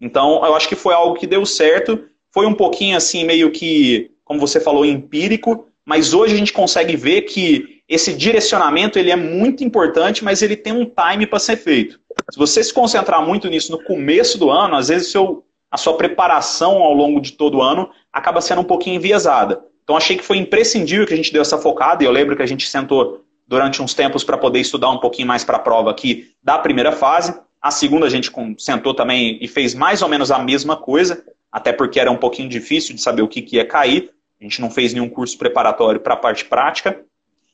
Então 0.00 0.46
eu 0.46 0.54
acho 0.54 0.68
que 0.68 0.76
foi 0.76 0.94
algo 0.94 1.16
que 1.16 1.26
deu 1.26 1.44
certo. 1.44 2.04
Foi 2.30 2.46
um 2.46 2.54
pouquinho 2.54 2.96
assim, 2.96 3.24
meio 3.24 3.50
que, 3.50 4.11
como 4.24 4.40
você 4.40 4.60
falou, 4.60 4.84
empírico. 4.84 5.66
Mas 5.84 6.14
hoje 6.14 6.34
a 6.34 6.38
gente 6.38 6.52
consegue 6.52 6.96
ver 6.96 7.22
que 7.22 7.82
esse 7.88 8.14
direcionamento 8.14 8.98
ele 8.98 9.10
é 9.10 9.16
muito 9.16 9.62
importante, 9.64 10.24
mas 10.24 10.40
ele 10.40 10.56
tem 10.56 10.72
um 10.72 10.84
time 10.84 11.26
para 11.26 11.38
ser 11.38 11.56
feito. 11.56 12.00
Se 12.30 12.38
você 12.38 12.62
se 12.62 12.72
concentrar 12.72 13.24
muito 13.26 13.48
nisso 13.48 13.72
no 13.72 13.82
começo 13.82 14.38
do 14.38 14.50
ano, 14.50 14.76
às 14.76 14.88
vezes 14.88 15.10
seu, 15.10 15.44
a 15.70 15.76
sua 15.76 15.96
preparação 15.96 16.82
ao 16.82 16.94
longo 16.94 17.20
de 17.20 17.32
todo 17.32 17.58
o 17.58 17.62
ano 17.62 17.90
acaba 18.12 18.40
sendo 18.40 18.60
um 18.60 18.64
pouquinho 18.64 18.96
enviesada. 18.96 19.62
Então 19.82 19.96
achei 19.96 20.16
que 20.16 20.24
foi 20.24 20.38
imprescindível 20.38 21.06
que 21.06 21.12
a 21.12 21.16
gente 21.16 21.32
deu 21.32 21.42
essa 21.42 21.58
focada, 21.58 22.02
e 22.02 22.06
eu 22.06 22.12
lembro 22.12 22.36
que 22.36 22.42
a 22.42 22.46
gente 22.46 22.68
sentou 22.68 23.24
durante 23.46 23.82
uns 23.82 23.92
tempos 23.92 24.24
para 24.24 24.38
poder 24.38 24.60
estudar 24.60 24.90
um 24.90 24.98
pouquinho 24.98 25.28
mais 25.28 25.44
para 25.44 25.56
a 25.56 25.60
prova 25.60 25.90
aqui 25.90 26.30
da 26.42 26.58
primeira 26.58 26.92
fase. 26.92 27.38
A 27.60 27.70
segunda 27.70 28.06
a 28.06 28.10
gente 28.10 28.30
sentou 28.58 28.94
também 28.94 29.38
e 29.40 29.48
fez 29.48 29.74
mais 29.74 30.00
ou 30.00 30.08
menos 30.08 30.30
a 30.30 30.38
mesma 30.38 30.76
coisa, 30.76 31.24
até 31.52 31.72
porque 31.72 32.00
era 32.00 32.10
um 32.10 32.16
pouquinho 32.16 32.48
difícil 32.48 32.94
de 32.94 33.02
saber 33.02 33.22
o 33.22 33.28
que, 33.28 33.42
que 33.42 33.56
ia 33.56 33.66
cair. 33.66 34.10
A 34.40 34.44
gente 34.44 34.60
não 34.60 34.70
fez 34.70 34.94
nenhum 34.94 35.08
curso 35.08 35.36
preparatório 35.36 36.00
para 36.00 36.14
a 36.14 36.16
parte 36.16 36.46
prática, 36.46 37.04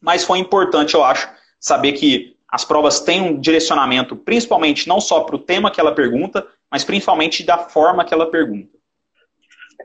mas 0.00 0.24
foi 0.24 0.38
importante, 0.38 0.94
eu 0.94 1.04
acho, 1.04 1.28
saber 1.60 1.92
que 1.92 2.36
as 2.50 2.64
provas 2.64 3.00
têm 3.00 3.20
um 3.20 3.38
direcionamento, 3.38 4.16
principalmente 4.16 4.88
não 4.88 5.00
só 5.00 5.20
para 5.20 5.36
o 5.36 5.38
tema 5.38 5.70
que 5.70 5.80
ela 5.80 5.94
pergunta, 5.94 6.46
mas 6.70 6.84
principalmente 6.84 7.42
da 7.42 7.58
forma 7.58 8.04
que 8.04 8.14
ela 8.14 8.30
pergunta. 8.30 8.78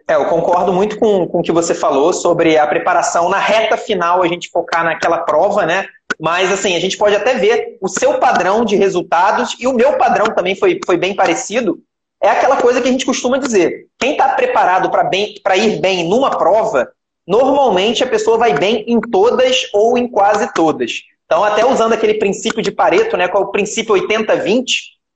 É, 0.07 0.15
eu 0.15 0.25
concordo 0.25 0.71
muito 0.73 0.97
com, 0.97 1.27
com 1.27 1.39
o 1.39 1.43
que 1.43 1.51
você 1.51 1.73
falou 1.73 2.13
sobre 2.13 2.57
a 2.57 2.67
preparação 2.67 3.29
na 3.29 3.39
reta 3.39 3.77
final, 3.77 4.21
a 4.21 4.27
gente 4.27 4.49
focar 4.49 4.83
naquela 4.83 5.19
prova, 5.19 5.65
né? 5.65 5.85
Mas, 6.19 6.51
assim, 6.51 6.75
a 6.75 6.79
gente 6.79 6.97
pode 6.97 7.15
até 7.15 7.35
ver 7.35 7.77
o 7.81 7.87
seu 7.87 8.19
padrão 8.19 8.65
de 8.65 8.75
resultados 8.75 9.55
e 9.59 9.67
o 9.67 9.73
meu 9.73 9.97
padrão 9.97 10.27
também 10.27 10.55
foi, 10.55 10.79
foi 10.85 10.97
bem 10.97 11.15
parecido. 11.15 11.79
É 12.23 12.29
aquela 12.29 12.55
coisa 12.55 12.81
que 12.81 12.87
a 12.87 12.91
gente 12.91 13.05
costuma 13.05 13.37
dizer. 13.37 13.87
Quem 13.99 14.13
está 14.13 14.29
preparado 14.29 14.89
para 14.89 15.57
ir 15.57 15.81
bem 15.81 16.07
numa 16.07 16.31
prova, 16.31 16.89
normalmente 17.27 18.01
a 18.01 18.07
pessoa 18.07 18.37
vai 18.37 18.53
bem 18.53 18.85
em 18.87 19.01
todas 19.01 19.67
ou 19.73 19.97
em 19.97 20.07
quase 20.07 20.51
todas. 20.53 21.01
Então, 21.25 21.43
até 21.43 21.65
usando 21.65 21.91
aquele 21.91 22.13
princípio 22.13 22.61
de 22.61 22.71
Pareto, 22.71 23.17
né, 23.17 23.27
qual 23.27 23.43
é 23.43 23.45
o 23.45 23.51
princípio 23.51 23.93
80-20, 23.95 24.65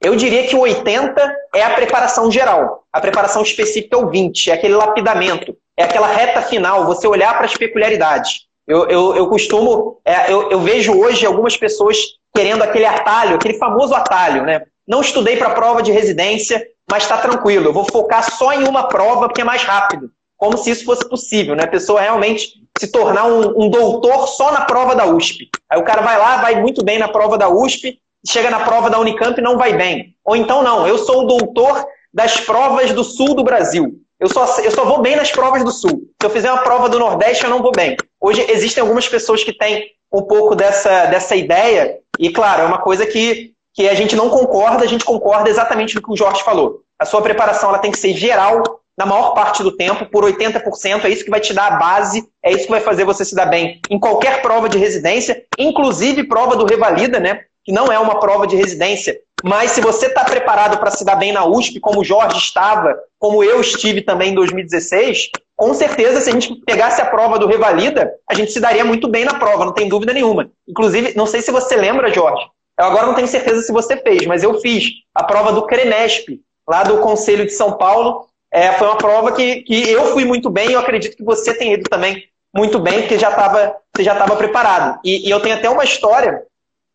eu 0.04 0.18
diria 0.18 0.48
que 0.48 0.56
o 0.56 0.60
80 0.60 1.36
é 1.56 1.64
a 1.64 1.70
preparação 1.70 2.30
geral. 2.30 2.84
A 2.92 3.00
preparação 3.00 3.42
específica 3.42 3.96
é 3.96 4.00
o 4.00 4.10
20, 4.10 4.52
é 4.52 4.54
aquele 4.54 4.76
lapidamento, 4.76 5.56
é 5.78 5.84
aquela 5.84 6.08
reta 6.08 6.42
final, 6.42 6.86
você 6.86 7.08
olhar 7.08 7.36
para 7.38 7.46
as 7.46 7.56
peculiaridades. 7.56 8.48
Eu, 8.68 8.86
eu, 8.90 9.16
eu 9.16 9.28
costumo, 9.30 10.02
é, 10.04 10.32
eu, 10.32 10.52
eu, 10.52 10.60
vejo 10.60 10.94
hoje 10.94 11.26
algumas 11.26 11.56
pessoas 11.56 11.98
querendo 12.36 12.64
aquele 12.64 12.86
atalho, 12.86 13.36
aquele 13.36 13.58
famoso 13.58 13.96
atalho, 13.96 14.44
né? 14.44 14.64
Não 14.86 15.00
estudei 15.00 15.38
para 15.38 15.48
a 15.48 15.54
prova 15.54 15.82
de 15.82 15.92
residência, 15.92 16.62
mas 16.90 17.04
está 17.04 17.18
tranquilo, 17.18 17.66
eu 17.66 17.74
vou 17.74 17.84
focar 17.84 18.24
só 18.32 18.54
em 18.54 18.68
uma 18.68 18.88
prova 18.88 19.28
porque 19.28 19.42
é 19.42 19.46
mais 19.46 19.64
rápido. 19.64 20.12
Como 20.38 20.58
se 20.58 20.70
isso 20.70 20.86
fosse 20.86 21.08
possível, 21.10 21.56
né? 21.56 21.64
A 21.64 21.68
pessoa 21.68 22.00
realmente 22.00 22.54
se 22.78 22.92
tornar 22.92 23.26
um, 23.26 23.66
um 23.66 23.70
doutor 23.70 24.28
só 24.28 24.52
na 24.52 24.62
prova 24.62 24.96
da 24.96 25.06
USP. 25.06 25.50
Aí 25.70 25.80
o 25.80 25.84
cara 25.84 26.02
vai 26.02 26.18
lá, 26.18 26.38
vai 26.38 26.62
muito 26.62 26.84
bem 26.86 27.00
na 27.00 27.08
prova 27.08 27.38
da 27.38 27.50
USP, 27.50 28.00
chega 28.26 28.50
na 28.50 28.60
prova 28.60 28.90
da 28.90 29.00
Unicamp 29.00 29.40
e 29.40 29.44
não 29.44 29.58
vai 29.58 29.76
bem. 29.76 30.16
Ou 30.24 30.36
então, 30.36 30.62
não, 30.62 30.88
eu 30.88 30.98
sou 31.00 31.24
o 31.24 31.28
doutor 31.28 31.86
das 32.14 32.40
provas 32.40 32.92
do 32.92 33.04
sul 33.04 33.34
do 33.34 33.44
Brasil. 33.44 34.00
Eu 34.20 34.30
só, 34.30 34.60
eu 34.60 34.72
só 34.72 34.86
vou 34.86 35.02
bem 35.02 35.16
nas 35.16 35.32
provas 35.32 35.64
do 35.64 35.72
sul. 35.72 36.10
Se 36.20 36.26
eu 36.26 36.30
fizer 36.30 36.52
uma 36.52 36.64
prova 36.64 36.90
do 36.90 37.00
Nordeste, 37.00 37.44
eu 37.44 37.50
não 37.50 37.62
vou 37.62 37.72
bem. 37.72 37.96
Hoje 38.20 38.46
existem 38.50 38.82
algumas 38.82 39.08
pessoas 39.08 39.44
que 39.44 39.54
têm 39.54 39.92
um 40.12 40.24
pouco 40.24 40.56
dessa, 40.56 41.06
dessa 41.06 41.36
ideia, 41.36 42.00
e 42.18 42.32
claro, 42.32 42.64
é 42.64 42.66
uma 42.66 42.80
coisa 42.80 43.06
que, 43.06 43.52
que 43.74 43.88
a 43.88 43.94
gente 43.94 44.16
não 44.16 44.30
concorda, 44.30 44.84
a 44.84 44.88
gente 44.88 45.06
concorda 45.06 45.50
exatamente 45.50 45.96
no 45.96 46.02
que 46.02 46.12
o 46.12 46.16
Jorge 46.16 46.44
falou. 46.44 46.82
A 47.00 47.06
sua 47.06 47.22
preparação 47.22 47.70
ela 47.70 47.80
tem 47.80 47.92
que 47.92 48.00
ser 48.00 48.14
geral, 48.14 48.64
na 48.98 49.06
maior 49.06 49.34
parte 49.34 49.62
do 49.62 49.72
tempo, 49.72 50.08
por 50.08 50.24
80%, 50.24 51.06
é 51.06 51.10
isso 51.10 51.24
que 51.24 51.30
vai 51.30 51.40
te 51.40 51.54
dar 51.54 51.74
a 51.74 51.78
base, 51.78 52.28
é 52.44 52.52
isso 52.52 52.66
que 52.66 52.72
vai 52.72 52.82
fazer 52.82 53.06
você 53.06 53.24
se 53.24 53.36
dar 53.36 53.46
bem 53.46 53.80
em 53.90 54.00
qualquer 54.00 54.42
prova 54.42 54.68
de 54.68 54.78
residência, 54.78 55.44
inclusive 55.58 56.28
prova 56.28 56.56
do 56.56 56.66
Revalida, 56.66 57.20
né? 57.20 57.42
que 57.68 57.74
não 57.74 57.92
é 57.92 58.00
uma 58.00 58.18
prova 58.18 58.48
de 58.48 58.56
residência. 58.56 59.20
Mas 59.44 59.72
se 59.72 59.82
você 59.82 60.08
está 60.08 60.24
preparado 60.24 60.80
para 60.80 60.90
se 60.90 61.04
dar 61.04 61.18
bem 61.18 61.34
na 61.34 61.46
USP, 61.46 61.82
como 61.82 62.00
o 62.00 62.04
Jorge 62.04 62.38
estava, 62.38 62.98
como 63.20 63.44
eu 63.44 63.60
estive 63.60 64.02
também 64.02 64.32
em 64.32 64.36
2016, 64.36 65.30
com 65.54 65.74
certeza, 65.74 66.22
se 66.22 66.30
a 66.30 66.34
gente 66.34 66.56
pegasse 66.66 67.02
a 67.02 67.06
prova 67.06 67.38
do 67.38 67.46
Revalida, 67.46 68.14
a 68.28 68.34
gente 68.34 68.54
se 68.54 68.60
daria 68.62 68.86
muito 68.86 69.10
bem 69.10 69.26
na 69.26 69.34
prova, 69.34 69.66
não 69.66 69.74
tem 69.74 69.90
dúvida 69.90 70.14
nenhuma. 70.14 70.50
Inclusive, 70.66 71.14
não 71.16 71.26
sei 71.26 71.42
se 71.42 71.52
você 71.52 71.76
lembra, 71.76 72.12
Jorge, 72.12 72.42
eu 72.80 72.86
agora 72.86 73.06
não 73.06 73.14
tenho 73.14 73.28
certeza 73.28 73.62
se 73.62 73.72
você 73.72 73.98
fez, 73.98 74.26
mas 74.26 74.44
eu 74.44 74.62
fiz 74.62 74.86
a 75.14 75.26
prova 75.26 75.52
do 75.52 75.66
Crenesp, 75.66 76.40
lá 76.68 76.84
do 76.84 77.00
Conselho 77.00 77.46
de 77.46 77.54
São 77.54 77.74
Paulo. 77.74 78.28
É, 78.52 78.72
foi 78.74 78.88
uma 78.88 78.98
prova 78.98 79.32
que, 79.34 79.62
que 79.62 79.90
eu 79.90 80.06
fui 80.14 80.24
muito 80.24 80.50
bem 80.50 80.72
eu 80.72 80.80
acredito 80.80 81.18
que 81.18 81.24
você 81.24 81.54
tem 81.54 81.74
ido 81.74 81.90
também 81.90 82.24
muito 82.56 82.80
bem, 82.80 83.02
porque 83.02 83.20
já 83.20 83.32
tava, 83.32 83.76
você 83.96 84.04
já 84.04 84.14
estava 84.14 84.36
preparado. 84.36 85.00
E, 85.04 85.28
e 85.28 85.30
eu 85.30 85.40
tenho 85.40 85.56
até 85.56 85.70
uma 85.70 85.84
história 85.84 86.44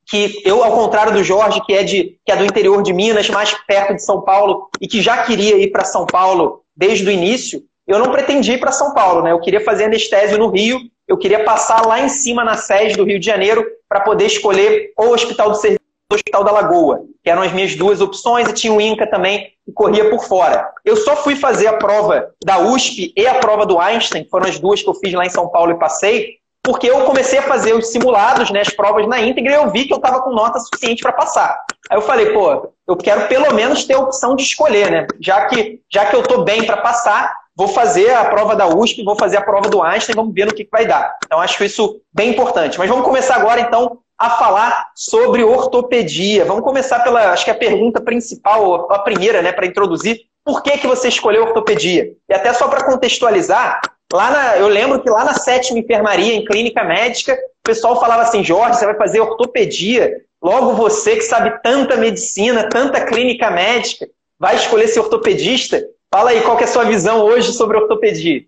que 0.07 0.43
eu, 0.45 0.65
ao 0.65 0.73
contrário 0.73 1.13
do 1.13 1.23
Jorge, 1.23 1.61
que 1.65 1.73
é, 1.73 1.85
de, 1.85 2.19
que 2.25 2.33
é 2.33 2.37
do 2.37 2.45
interior 2.45 2.83
de 2.83 2.93
Minas, 2.93 3.31
mais 3.31 3.55
perto 3.67 3.95
de 3.95 4.03
São 4.03 4.21
Paulo, 4.21 4.69
e 4.81 4.89
que 4.89 5.01
já 5.01 5.23
queria 5.23 5.57
ir 5.57 5.71
para 5.71 5.85
São 5.85 6.07
Paulo 6.07 6.63
desde 6.77 7.07
o 7.07 7.11
início, 7.11 7.63
eu 7.87 7.99
não 7.99 8.11
pretendi 8.11 8.53
ir 8.53 8.59
para 8.59 8.73
São 8.73 8.93
Paulo, 8.93 9.23
né? 9.23 9.33
Eu 9.33 9.41
queria 9.41 9.61
fazer 9.61 9.85
anestésio 9.85 10.39
no 10.39 10.49
Rio, 10.49 10.81
eu 11.07 11.17
queria 11.17 11.45
passar 11.45 11.87
lá 11.87 12.01
em 12.01 12.09
cima 12.09 12.45
na 12.45 12.57
sede 12.57 12.97
do 12.97 13.05
Rio 13.05 13.21
de 13.21 13.27
Janeiro 13.27 13.65
para 13.89 14.01
poder 14.01 14.27
escolher 14.27 14.93
o 14.97 15.11
Hospital 15.11 15.51
do 15.51 15.57
Serviço 15.57 15.82
Hospital 16.14 16.44
da 16.44 16.53
Lagoa, 16.53 17.03
que 17.22 17.31
eram 17.31 17.42
as 17.42 17.53
minhas 17.53 17.75
duas 17.75 18.01
opções, 18.01 18.48
e 18.48 18.53
tinha 18.53 18.72
o 18.72 18.81
INCA 18.81 19.07
também, 19.07 19.51
que 19.64 19.72
corria 19.72 20.11
por 20.11 20.25
fora. 20.25 20.70
Eu 20.85 20.96
só 20.96 21.16
fui 21.16 21.37
fazer 21.37 21.66
a 21.68 21.77
prova 21.77 22.31
da 22.44 22.59
USP 22.59 23.12
e 23.16 23.27
a 23.27 23.35
prova 23.35 23.64
do 23.64 23.79
Einstein, 23.79 24.25
que 24.25 24.31
foram 24.31 24.48
as 24.48 24.59
duas 24.59 24.83
que 24.83 24.88
eu 24.88 24.94
fiz 24.94 25.12
lá 25.12 25.25
em 25.25 25.31
São 25.31 25.48
Paulo 25.48 25.72
e 25.72 25.79
passei, 25.79 26.37
porque 26.62 26.88
eu 26.88 27.05
comecei 27.05 27.40
a 27.40 27.42
fazer 27.42 27.75
os 27.75 27.88
simulados, 27.88 28.51
né, 28.51 28.61
as 28.61 28.70
provas 28.70 29.07
na 29.09 29.20
íntegra, 29.20 29.53
e 29.53 29.57
eu 29.57 29.70
vi 29.70 29.85
que 29.85 29.92
eu 29.92 29.96
estava 29.96 30.22
com 30.22 30.31
nota 30.31 30.61
suficiente 30.61 31.03
para 31.03 31.12
passar. 31.12 31.59
Aí 31.90 31.96
eu 31.96 32.03
falei, 32.03 32.33
pô, 32.33 32.72
eu 32.87 32.96
quero 32.96 33.27
pelo 33.27 33.53
menos 33.53 33.85
ter 33.85 33.94
a 33.94 33.98
opção 33.98 34.37
de 34.37 34.44
escolher, 34.44 34.90
né? 34.90 35.07
Já 35.20 35.46
que, 35.46 35.81
já 35.92 36.07
que 36.07 36.14
eu 36.14 36.20
estou 36.20 36.44
bem 36.44 36.64
para 36.64 36.77
passar, 36.77 37.35
vou 37.57 37.68
fazer 37.68 38.14
a 38.14 38.25
prova 38.27 38.55
da 38.55 38.66
USP, 38.66 39.05
vou 39.05 39.16
fazer 39.16 39.38
a 39.38 39.42
prova 39.42 39.68
do 39.68 39.83
Einstein, 39.83 40.14
vamos 40.14 40.33
ver 40.33 40.46
no 40.46 40.55
que, 40.55 40.64
que 40.64 40.70
vai 40.70 40.87
dar. 40.87 41.16
Então, 41.25 41.40
acho 41.40 41.62
isso 41.64 42.01
bem 42.12 42.31
importante. 42.31 42.79
Mas 42.79 42.88
vamos 42.88 43.05
começar 43.05 43.37
agora, 43.37 43.61
então, 43.61 43.98
a 44.23 44.31
falar 44.31 44.91
sobre 44.95 45.43
ortopedia. 45.43 46.45
Vamos 46.45 46.63
começar 46.63 47.01
pela, 47.01 47.33
acho 47.33 47.45
que 47.45 47.51
a 47.51 47.55
pergunta 47.55 48.01
principal, 48.01 48.91
a 48.93 48.99
primeira, 49.01 49.43
né, 49.43 49.53
para 49.53 49.67
introduzir. 49.67 50.21
Por 50.45 50.63
que, 50.63 50.79
que 50.79 50.87
você 50.87 51.09
escolheu 51.09 51.43
ortopedia? 51.43 52.13
E 52.29 52.35
até 52.35 52.53
só 52.53 52.69
para 52.69 52.85
contextualizar, 52.85 53.81
Lá 54.13 54.31
na, 54.31 54.57
eu 54.59 54.69
lembro 54.69 55.03
que 55.03 55.09
lá 55.09 55.25
na 55.25 55.33
sétima 55.33 55.79
enfermaria, 55.79 56.35
em 56.35 56.45
clínica 56.45 56.85
médica, 56.85 57.33
o 57.35 57.63
pessoal 57.65 57.99
falava 57.99 58.23
assim: 58.23 58.45
Jorge, 58.45 58.79
você 58.79 58.85
vai 58.85 58.95
fazer 58.95 59.21
ortopedia. 59.21 60.21
Logo 60.43 60.73
você 60.73 61.17
que 61.17 61.23
sabe 61.23 61.63
tanta 61.63 61.97
medicina, 61.97 62.69
tanta 62.69 63.07
clínica 63.07 63.51
médica, 63.51 64.07
vai 64.39 64.57
escolher 64.57 64.89
ser 64.89 65.01
ortopedista. 65.01 65.83
Fala 66.13 66.31
aí, 66.31 66.43
qual 66.43 66.59
é 66.59 66.65
a 66.65 66.67
sua 66.67 66.85
visão 66.85 67.23
hoje 67.23 67.53
sobre 67.53 67.79
ortopedia? 67.79 68.43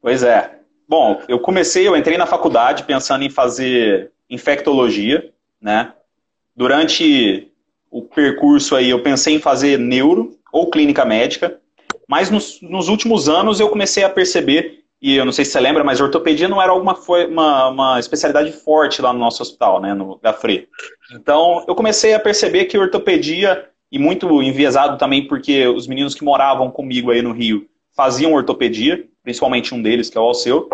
Pois 0.00 0.22
é. 0.22 0.52
Bom, 0.88 1.20
eu 1.28 1.40
comecei, 1.40 1.88
eu 1.88 1.96
entrei 1.96 2.16
na 2.16 2.26
faculdade 2.26 2.84
pensando 2.84 3.24
em 3.24 3.30
fazer 3.30 4.12
infectologia, 4.28 5.32
né? 5.60 5.92
Durante 6.54 7.50
o 7.90 8.02
percurso 8.02 8.74
aí, 8.74 8.90
eu 8.90 9.02
pensei 9.02 9.34
em 9.34 9.38
fazer 9.40 9.78
neuro 9.78 10.36
ou 10.52 10.70
clínica 10.70 11.04
médica. 11.04 11.60
Mas 12.08 12.30
nos, 12.30 12.60
nos, 12.62 12.88
últimos 12.88 13.28
anos 13.28 13.58
eu 13.58 13.68
comecei 13.68 14.04
a 14.04 14.08
perceber, 14.08 14.84
e 15.02 15.16
eu 15.16 15.24
não 15.24 15.32
sei 15.32 15.44
se 15.44 15.52
você 15.52 15.60
lembra, 15.60 15.82
mas 15.82 16.00
ortopedia 16.00 16.48
não 16.48 16.62
era 16.62 16.70
alguma 16.70 16.94
foi 16.94 17.26
uma, 17.26 17.68
uma 17.68 18.00
especialidade 18.00 18.52
forte 18.52 19.02
lá 19.02 19.12
no 19.12 19.18
nosso 19.18 19.42
hospital, 19.42 19.80
né, 19.80 19.92
no 19.92 20.18
Gafre. 20.22 20.68
Então 21.12 21.64
eu 21.66 21.74
comecei 21.74 22.14
a 22.14 22.20
perceber 22.20 22.66
que 22.66 22.78
ortopedia, 22.78 23.68
e 23.90 23.98
muito 23.98 24.42
enviesado 24.42 24.98
também 24.98 25.26
porque 25.26 25.66
os 25.66 25.86
meninos 25.86 26.14
que 26.14 26.24
moravam 26.24 26.70
comigo 26.70 27.10
aí 27.10 27.22
no 27.22 27.32
Rio 27.32 27.66
faziam 27.94 28.32
ortopedia, 28.34 29.04
principalmente 29.22 29.74
um 29.74 29.82
deles, 29.82 30.08
que 30.08 30.18
é 30.18 30.20
o 30.20 30.24
Alceu, 30.24 30.68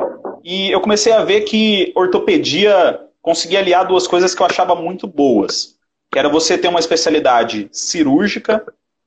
e 0.44 0.70
eu 0.70 0.80
comecei 0.80 1.12
a 1.12 1.24
ver 1.24 1.42
que 1.42 1.92
ortopedia 1.94 3.00
conseguia 3.22 3.60
aliar 3.60 3.86
duas 3.86 4.06
coisas 4.06 4.34
que 4.34 4.42
eu 4.42 4.46
achava 4.46 4.74
muito 4.74 5.06
boas. 5.06 5.76
Que 6.10 6.18
era 6.18 6.28
você 6.28 6.58
ter 6.58 6.68
uma 6.68 6.80
especialidade 6.80 7.68
cirúrgica 7.72 8.62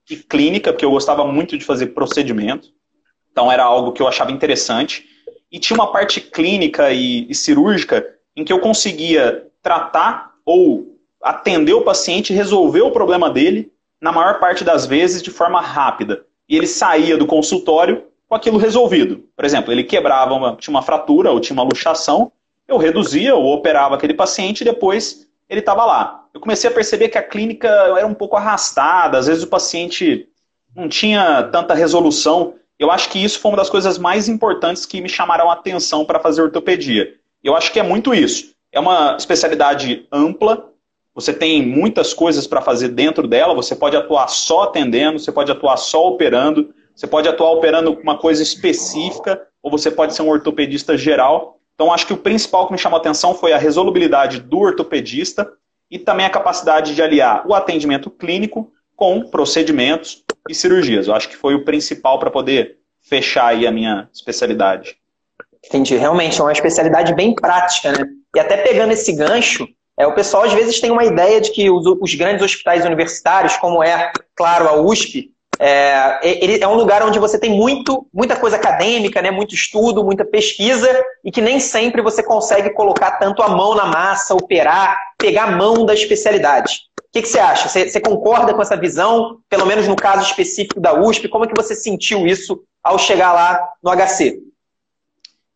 e 0.09 0.15
clínica, 0.15 0.71
porque 0.71 0.85
eu 0.85 0.91
gostava 0.91 1.25
muito 1.27 1.57
de 1.57 1.65
fazer 1.65 1.87
procedimento. 1.87 2.69
Então 3.31 3.51
era 3.51 3.63
algo 3.63 3.91
que 3.91 4.01
eu 4.01 4.07
achava 4.07 4.31
interessante. 4.31 5.05
e 5.51 5.59
tinha 5.59 5.77
uma 5.77 5.91
parte 5.91 6.19
clínica 6.19 6.91
e, 6.91 7.29
e 7.29 7.35
cirúrgica 7.35 8.05
em 8.35 8.43
que 8.43 8.51
eu 8.51 8.59
conseguia 8.59 9.47
tratar 9.61 10.33
ou 10.45 10.97
atender 11.21 11.73
o 11.73 11.81
paciente, 11.81 12.33
resolver 12.33 12.81
o 12.81 12.91
problema 12.91 13.29
dele, 13.29 13.71
na 14.01 14.11
maior 14.11 14.39
parte 14.39 14.63
das 14.63 14.85
vezes, 14.85 15.21
de 15.21 15.31
forma 15.31 15.61
rápida. 15.61 16.25
E 16.47 16.55
ele 16.55 16.67
saía 16.67 17.17
do 17.17 17.25
consultório 17.25 18.05
com 18.27 18.35
aquilo 18.35 18.57
resolvido. 18.57 19.23
Por 19.35 19.45
exemplo, 19.45 19.71
ele 19.71 19.83
quebrava, 19.83 20.33
uma, 20.33 20.55
tinha 20.55 20.73
uma 20.73 20.81
fratura 20.81 21.31
ou 21.31 21.39
tinha 21.39 21.55
uma 21.55 21.63
luxação, 21.63 22.31
eu 22.67 22.77
reduzia 22.77 23.35
ou 23.35 23.53
operava 23.53 23.95
aquele 23.95 24.13
paciente 24.13 24.61
e 24.61 24.65
depois 24.65 25.27
ele 25.49 25.59
estava 25.59 25.85
lá. 25.85 26.25
Eu 26.33 26.39
comecei 26.39 26.69
a 26.69 26.73
perceber 26.73 27.09
que 27.09 27.17
a 27.17 27.23
clínica 27.23 27.67
era 27.67 28.05
um 28.05 28.13
pouco 28.13 28.35
arrastada, 28.35 29.17
às 29.17 29.27
vezes 29.27 29.43
o 29.43 29.47
paciente 29.47 30.27
não 30.75 30.89
tinha 30.89 31.43
tanta 31.43 31.73
resolução. 31.73 32.55
Eu 32.77 32.91
acho 32.91 33.09
que 33.09 33.23
isso 33.23 33.39
foi 33.39 33.51
uma 33.51 33.57
das 33.57 33.69
coisas 33.69 33.97
mais 33.97 34.27
importantes 34.27 34.85
que 34.85 34.99
me 34.99 35.07
chamaram 35.07 35.49
a 35.49 35.53
atenção 35.53 36.03
para 36.03 36.19
fazer 36.19 36.41
ortopedia. 36.41 37.13
Eu 37.43 37.55
acho 37.55 37.71
que 37.71 37.79
é 37.79 37.83
muito 37.83 38.13
isso. 38.13 38.53
É 38.71 38.79
uma 38.79 39.15
especialidade 39.15 40.05
ampla, 40.11 40.69
você 41.15 41.31
tem 41.31 41.65
muitas 41.65 42.13
coisas 42.13 42.45
para 42.45 42.61
fazer 42.61 42.89
dentro 42.89 43.25
dela, 43.25 43.53
você 43.53 43.73
pode 43.73 43.95
atuar 43.95 44.27
só 44.27 44.63
atendendo, 44.63 45.17
você 45.17 45.31
pode 45.31 45.49
atuar 45.49 45.77
só 45.77 46.09
operando, 46.09 46.73
você 46.93 47.07
pode 47.07 47.29
atuar 47.29 47.51
operando 47.51 47.97
uma 48.03 48.17
coisa 48.17 48.43
específica, 48.43 49.41
ou 49.63 49.71
você 49.71 49.89
pode 49.89 50.13
ser 50.13 50.23
um 50.23 50.29
ortopedista 50.29 50.97
geral. 50.97 51.54
Então, 51.75 51.93
acho 51.93 52.07
que 52.07 52.13
o 52.13 52.17
principal 52.17 52.65
que 52.65 52.73
me 52.73 52.79
chamou 52.79 52.97
a 52.97 53.01
atenção 53.01 53.35
foi 53.35 53.51
a 53.51 53.57
resolubilidade 53.57 54.39
do 54.39 54.59
ortopedista 54.59 55.51
e 55.91 55.99
também 55.99 56.25
a 56.25 56.29
capacidade 56.29 56.95
de 56.95 57.01
aliar 57.01 57.45
o 57.45 57.53
atendimento 57.53 58.09
clínico 58.09 58.71
com 58.95 59.29
procedimentos 59.29 60.23
e 60.49 60.55
cirurgias. 60.55 61.07
Eu 61.07 61.13
acho 61.13 61.27
que 61.27 61.35
foi 61.35 61.53
o 61.53 61.65
principal 61.65 62.17
para 62.17 62.31
poder 62.31 62.77
fechar 63.01 63.47
aí 63.47 63.67
a 63.67 63.71
minha 63.71 64.09
especialidade. 64.13 64.97
Entendi. 65.65 65.95
Realmente 65.97 66.39
é 66.39 66.43
uma 66.43 66.51
especialidade 66.51 67.13
bem 67.13 67.35
prática, 67.35 67.91
né? 67.91 68.05
E 68.35 68.39
até 68.39 68.57
pegando 68.57 68.93
esse 68.93 69.11
gancho, 69.13 69.67
é, 69.97 70.07
o 70.07 70.15
pessoal 70.15 70.43
às 70.43 70.53
vezes 70.53 70.79
tem 70.79 70.91
uma 70.91 71.03
ideia 71.03 71.41
de 71.41 71.51
que 71.51 71.69
os, 71.69 71.85
os 71.85 72.15
grandes 72.15 72.43
hospitais 72.43 72.85
universitários, 72.85 73.57
como 73.57 73.83
é, 73.83 74.11
claro, 74.33 74.67
a 74.67 74.81
USP, 74.81 75.31
é, 75.59 76.19
ele 76.23 76.61
é 76.61 76.67
um 76.67 76.75
lugar 76.75 77.03
onde 77.03 77.19
você 77.19 77.39
tem 77.39 77.51
muito, 77.51 78.07
muita 78.13 78.35
coisa 78.35 78.55
acadêmica, 78.55 79.21
né, 79.21 79.31
muito 79.31 79.55
estudo, 79.55 80.03
muita 80.03 80.25
pesquisa, 80.25 80.89
e 81.23 81.31
que 81.31 81.41
nem 81.41 81.59
sempre 81.59 82.01
você 82.01 82.21
consegue 82.21 82.71
colocar 82.71 83.11
tanto 83.11 83.41
a 83.41 83.49
mão 83.49 83.75
na 83.75 83.85
massa, 83.85 84.33
operar, 84.33 84.99
pegar 85.17 85.45
a 85.45 85.51
mão 85.51 85.85
da 85.85 85.93
especialidade. 85.93 86.81
O 86.99 87.11
que, 87.11 87.21
que 87.21 87.27
você 87.27 87.39
acha? 87.39 87.69
Você, 87.69 87.87
você, 87.87 88.01
concorda 88.01 88.53
com 88.53 88.61
essa 88.61 88.75
visão? 88.75 89.39
Pelo 89.49 89.65
menos 89.65 89.87
no 89.87 89.95
caso 89.95 90.23
específico 90.23 90.81
da 90.81 90.93
USP, 90.93 91.29
como 91.29 91.45
é 91.45 91.47
que 91.47 91.55
você 91.55 91.73
sentiu 91.73 92.27
isso 92.27 92.61
ao 92.83 92.99
chegar 92.99 93.31
lá 93.31 93.65
no 93.81 93.91
HC? 93.91 94.41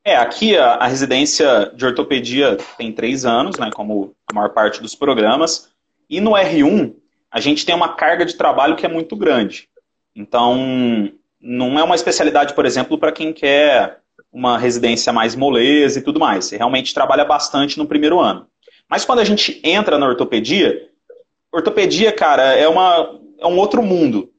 É, 0.05 0.15
aqui 0.15 0.57
a, 0.57 0.75
a 0.75 0.87
residência 0.87 1.71
de 1.75 1.85
ortopedia 1.85 2.57
tem 2.77 2.93
três 2.93 3.25
anos, 3.25 3.57
né, 3.59 3.69
como 3.73 4.13
a 4.31 4.33
maior 4.33 4.49
parte 4.49 4.81
dos 4.81 4.95
programas, 4.95 5.69
e 6.09 6.21
no 6.21 6.31
R1 6.31 6.95
a 7.31 7.39
gente 7.39 7.65
tem 7.65 7.75
uma 7.75 7.95
carga 7.95 8.25
de 8.25 8.35
trabalho 8.35 8.75
que 8.75 8.85
é 8.85 8.89
muito 8.89 9.15
grande. 9.15 9.69
Então, 10.15 11.11
não 11.41 11.79
é 11.79 11.83
uma 11.83 11.95
especialidade, 11.95 12.53
por 12.53 12.65
exemplo, 12.65 12.97
para 12.97 13.11
quem 13.11 13.31
quer 13.31 13.99
uma 14.31 14.57
residência 14.57 15.11
mais 15.11 15.35
moleza 15.35 15.99
e 15.99 16.01
tudo 16.01 16.19
mais. 16.19 16.45
Você 16.45 16.57
realmente 16.57 16.93
trabalha 16.93 17.25
bastante 17.25 17.77
no 17.77 17.85
primeiro 17.85 18.19
ano. 18.19 18.47
Mas 18.89 19.05
quando 19.05 19.19
a 19.19 19.23
gente 19.23 19.59
entra 19.63 19.97
na 19.97 20.07
ortopedia, 20.07 20.89
ortopedia, 21.51 22.11
cara, 22.11 22.53
é, 22.55 22.67
uma, 22.67 23.19
é 23.39 23.47
um 23.47 23.57
outro 23.57 23.81
mundo. 23.81 24.31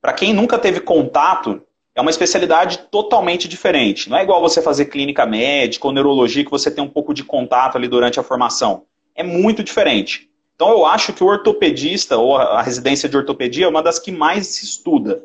Para 0.00 0.12
quem 0.12 0.32
nunca 0.32 0.58
teve 0.58 0.80
contato, 0.80 1.62
é 1.94 2.00
uma 2.00 2.10
especialidade 2.10 2.78
totalmente 2.90 3.48
diferente. 3.48 4.10
Não 4.10 4.18
é 4.18 4.22
igual 4.22 4.40
você 4.40 4.60
fazer 4.60 4.86
clínica 4.86 5.24
médica 5.24 5.86
ou 5.86 5.92
neurologia 5.92 6.44
que 6.44 6.50
você 6.50 6.70
tem 6.70 6.82
um 6.82 6.88
pouco 6.88 7.14
de 7.14 7.24
contato 7.24 7.76
ali 7.76 7.88
durante 7.88 8.18
a 8.18 8.22
formação. 8.22 8.84
É 9.14 9.22
muito 9.22 9.62
diferente. 9.62 10.28
Então 10.54 10.70
eu 10.70 10.86
acho 10.86 11.12
que 11.12 11.22
o 11.22 11.26
ortopedista 11.26 12.16
ou 12.16 12.36
a 12.36 12.62
residência 12.62 13.08
de 13.08 13.16
ortopedia 13.16 13.66
é 13.66 13.68
uma 13.68 13.82
das 13.82 13.98
que 13.98 14.12
mais 14.12 14.46
se 14.46 14.64
estuda. 14.64 15.22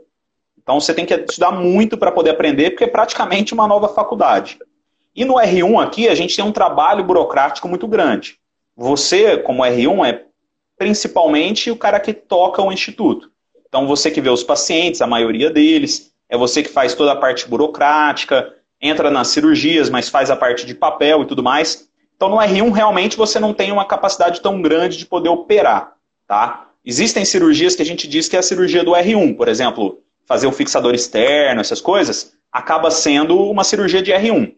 Então 0.61 0.79
você 0.79 0.93
tem 0.93 1.05
que 1.05 1.13
estudar 1.13 1.51
muito 1.51 1.97
para 1.97 2.11
poder 2.11 2.31
aprender, 2.31 2.71
porque 2.71 2.83
é 2.83 2.87
praticamente 2.87 3.53
uma 3.53 3.67
nova 3.67 3.89
faculdade. 3.89 4.59
E 5.15 5.25
no 5.25 5.35
R1 5.35 5.83
aqui 5.83 6.07
a 6.07 6.15
gente 6.15 6.35
tem 6.35 6.45
um 6.45 6.51
trabalho 6.51 7.03
burocrático 7.03 7.67
muito 7.67 7.87
grande. 7.87 8.37
Você, 8.75 9.37
como 9.37 9.63
R1, 9.63 10.07
é 10.07 10.25
principalmente 10.77 11.69
o 11.69 11.75
cara 11.75 11.99
que 11.99 12.13
toca 12.13 12.61
o 12.61 12.71
instituto. 12.71 13.29
Então 13.67 13.85
você 13.85 14.09
que 14.09 14.21
vê 14.21 14.29
os 14.29 14.43
pacientes, 14.43 15.01
a 15.01 15.07
maioria 15.07 15.49
deles, 15.49 16.13
é 16.29 16.37
você 16.37 16.63
que 16.63 16.69
faz 16.69 16.93
toda 16.93 17.11
a 17.11 17.15
parte 17.15 17.47
burocrática, 17.47 18.55
entra 18.81 19.11
nas 19.11 19.27
cirurgias, 19.29 19.89
mas 19.89 20.07
faz 20.07 20.31
a 20.31 20.35
parte 20.35 20.65
de 20.65 20.73
papel 20.73 21.23
e 21.23 21.25
tudo 21.25 21.43
mais. 21.43 21.88
Então 22.19 22.27
no 22.27 22.35
R1 22.35 22.73
realmente 22.73 23.15
você 23.15 23.39
não 23.39 23.53
tem 23.53 23.71
uma 23.71 23.85
capacidade 23.85 24.41
tão 24.41 24.61
grande 24.61 24.97
de 24.97 25.05
poder 25.05 25.29
operar, 25.29 25.93
tá? 26.27 26.67
Existem 26.85 27.23
cirurgias 27.23 27.77
que 27.77 27.81
a 27.81 27.85
gente 27.85 28.09
diz 28.09 28.27
que 28.27 28.35
é 28.35 28.39
a 28.39 28.43
cirurgia 28.43 28.83
do 28.83 28.91
R1, 28.91 29.37
por 29.37 29.47
exemplo, 29.47 29.99
fazer 30.27 30.45
um 30.45 30.51
fixador 30.51 30.93
externo, 30.93 31.61
essas 31.61 31.79
coisas, 31.79 32.33
acaba 32.51 32.91
sendo 32.91 33.39
uma 33.49 33.63
cirurgia 33.63 34.01
de 34.01 34.11
R1. 34.11 34.53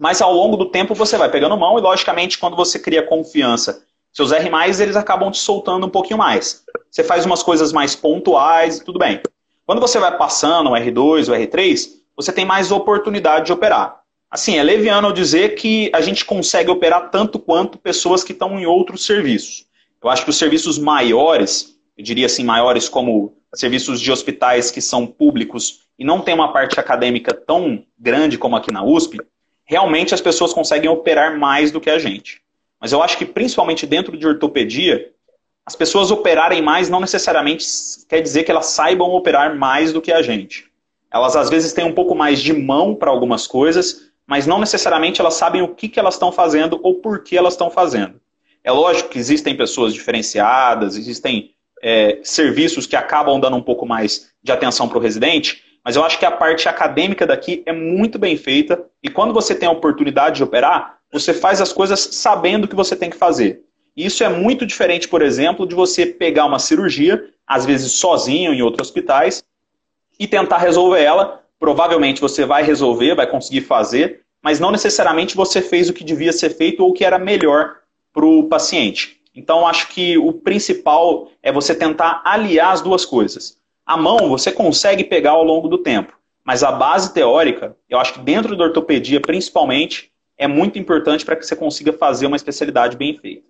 Mas 0.00 0.20
ao 0.20 0.34
longo 0.34 0.56
do 0.56 0.68
tempo 0.68 0.96
você 0.96 1.16
vai 1.16 1.30
pegando 1.30 1.56
mão 1.56 1.78
e 1.78 1.80
logicamente 1.80 2.38
quando 2.38 2.56
você 2.56 2.76
cria 2.76 3.06
confiança, 3.06 3.84
seus 4.12 4.32
R+, 4.32 4.50
eles 4.80 4.96
acabam 4.96 5.30
te 5.30 5.38
soltando 5.38 5.86
um 5.86 5.90
pouquinho 5.90 6.18
mais. 6.18 6.64
Você 6.90 7.04
faz 7.04 7.24
umas 7.24 7.40
coisas 7.40 7.72
mais 7.72 7.94
pontuais, 7.94 8.80
tudo 8.80 8.98
bem. 8.98 9.22
Quando 9.64 9.80
você 9.80 10.00
vai 10.00 10.18
passando 10.18 10.70
o 10.70 10.72
R2, 10.72 11.28
o 11.28 11.36
R3, 11.36 11.86
você 12.16 12.32
tem 12.32 12.44
mais 12.44 12.72
oportunidade 12.72 13.46
de 13.46 13.52
operar. 13.52 14.00
Assim, 14.30 14.58
é 14.58 14.62
leviano 14.62 15.12
dizer 15.12 15.54
que 15.54 15.90
a 15.94 16.00
gente 16.00 16.24
consegue 16.24 16.70
operar 16.70 17.10
tanto 17.10 17.38
quanto 17.38 17.78
pessoas 17.78 18.24
que 18.24 18.32
estão 18.32 18.58
em 18.58 18.66
outros 18.66 19.06
serviços. 19.06 19.66
Eu 20.02 20.10
acho 20.10 20.24
que 20.24 20.30
os 20.30 20.36
serviços 20.36 20.78
maiores, 20.78 21.76
eu 21.96 22.04
diria 22.04 22.26
assim, 22.26 22.44
maiores 22.44 22.88
como 22.88 23.36
serviços 23.54 24.00
de 24.00 24.12
hospitais 24.12 24.70
que 24.70 24.80
são 24.80 25.06
públicos 25.06 25.86
e 25.98 26.04
não 26.04 26.20
tem 26.20 26.34
uma 26.34 26.52
parte 26.52 26.78
acadêmica 26.78 27.32
tão 27.32 27.84
grande 27.98 28.36
como 28.36 28.56
aqui 28.56 28.72
na 28.72 28.84
USP, 28.84 29.18
realmente 29.64 30.14
as 30.14 30.20
pessoas 30.20 30.52
conseguem 30.52 30.90
operar 30.90 31.38
mais 31.38 31.70
do 31.70 31.80
que 31.80 31.90
a 31.90 31.98
gente. 31.98 32.42
Mas 32.80 32.92
eu 32.92 33.02
acho 33.02 33.16
que 33.16 33.24
principalmente 33.24 33.86
dentro 33.86 34.16
de 34.16 34.26
ortopedia, 34.26 35.10
as 35.64 35.74
pessoas 35.74 36.10
operarem 36.10 36.62
mais 36.62 36.88
não 36.88 37.00
necessariamente 37.00 37.66
quer 38.08 38.20
dizer 38.20 38.44
que 38.44 38.50
elas 38.50 38.66
saibam 38.66 39.10
operar 39.10 39.56
mais 39.56 39.92
do 39.92 40.00
que 40.00 40.12
a 40.12 40.22
gente. 40.22 40.70
Elas 41.12 41.34
às 41.34 41.48
vezes 41.48 41.72
têm 41.72 41.84
um 41.84 41.94
pouco 41.94 42.14
mais 42.14 42.40
de 42.40 42.52
mão 42.52 42.94
para 42.94 43.10
algumas 43.10 43.46
coisas, 43.46 44.05
mas 44.26 44.46
não 44.46 44.58
necessariamente 44.58 45.20
elas 45.20 45.34
sabem 45.34 45.62
o 45.62 45.74
que, 45.74 45.88
que 45.88 46.00
elas 46.00 46.14
estão 46.14 46.32
fazendo 46.32 46.80
ou 46.82 46.96
por 46.96 47.22
que 47.22 47.36
elas 47.36 47.54
estão 47.54 47.70
fazendo. 47.70 48.20
É 48.64 48.72
lógico 48.72 49.10
que 49.10 49.18
existem 49.18 49.56
pessoas 49.56 49.94
diferenciadas, 49.94 50.96
existem 50.96 51.52
é, 51.82 52.18
serviços 52.24 52.86
que 52.86 52.96
acabam 52.96 53.38
dando 53.38 53.56
um 53.56 53.62
pouco 53.62 53.86
mais 53.86 54.30
de 54.42 54.50
atenção 54.50 54.88
para 54.88 54.98
o 54.98 55.00
residente, 55.00 55.62
mas 55.84 55.94
eu 55.94 56.04
acho 56.04 56.18
que 56.18 56.26
a 56.26 56.32
parte 56.32 56.68
acadêmica 56.68 57.26
daqui 57.26 57.62
é 57.64 57.72
muito 57.72 58.18
bem 58.18 58.36
feita 58.36 58.84
e 59.02 59.08
quando 59.08 59.32
você 59.32 59.54
tem 59.54 59.68
a 59.68 59.72
oportunidade 59.72 60.36
de 60.36 60.42
operar, 60.42 60.98
você 61.12 61.32
faz 61.32 61.60
as 61.60 61.72
coisas 61.72 62.00
sabendo 62.00 62.64
o 62.64 62.68
que 62.68 62.74
você 62.74 62.96
tem 62.96 63.08
que 63.08 63.16
fazer. 63.16 63.62
Isso 63.96 64.22
é 64.22 64.28
muito 64.28 64.66
diferente, 64.66 65.08
por 65.08 65.22
exemplo, 65.22 65.66
de 65.66 65.74
você 65.74 66.04
pegar 66.04 66.44
uma 66.44 66.58
cirurgia, 66.58 67.30
às 67.46 67.64
vezes 67.64 67.92
sozinho 67.92 68.52
em 68.52 68.60
outros 68.60 68.88
hospitais, 68.88 69.42
e 70.18 70.26
tentar 70.26 70.58
resolver 70.58 71.00
ela. 71.00 71.42
Provavelmente 71.58 72.20
você 72.20 72.44
vai 72.44 72.62
resolver, 72.62 73.14
vai 73.14 73.26
conseguir 73.26 73.62
fazer, 73.62 74.22
mas 74.42 74.60
não 74.60 74.70
necessariamente 74.70 75.36
você 75.36 75.60
fez 75.60 75.88
o 75.88 75.92
que 75.92 76.04
devia 76.04 76.32
ser 76.32 76.50
feito 76.50 76.82
ou 76.82 76.90
o 76.90 76.92
que 76.92 77.04
era 77.04 77.18
melhor 77.18 77.76
para 78.12 78.24
o 78.24 78.44
paciente. 78.48 79.20
Então, 79.34 79.66
acho 79.66 79.88
que 79.88 80.16
o 80.16 80.32
principal 80.32 81.28
é 81.42 81.52
você 81.52 81.74
tentar 81.74 82.22
aliar 82.24 82.72
as 82.72 82.80
duas 82.80 83.04
coisas. 83.04 83.58
A 83.84 83.96
mão 83.96 84.28
você 84.28 84.50
consegue 84.50 85.04
pegar 85.04 85.32
ao 85.32 85.44
longo 85.44 85.68
do 85.68 85.78
tempo, 85.78 86.12
mas 86.42 86.62
a 86.62 86.72
base 86.72 87.12
teórica, 87.12 87.76
eu 87.88 87.98
acho 87.98 88.14
que 88.14 88.20
dentro 88.20 88.56
da 88.56 88.64
ortopedia, 88.64 89.20
principalmente, 89.20 90.10
é 90.38 90.46
muito 90.46 90.78
importante 90.78 91.24
para 91.24 91.36
que 91.36 91.46
você 91.46 91.54
consiga 91.54 91.92
fazer 91.92 92.26
uma 92.26 92.36
especialidade 92.36 92.96
bem 92.96 93.16
feita. 93.18 93.44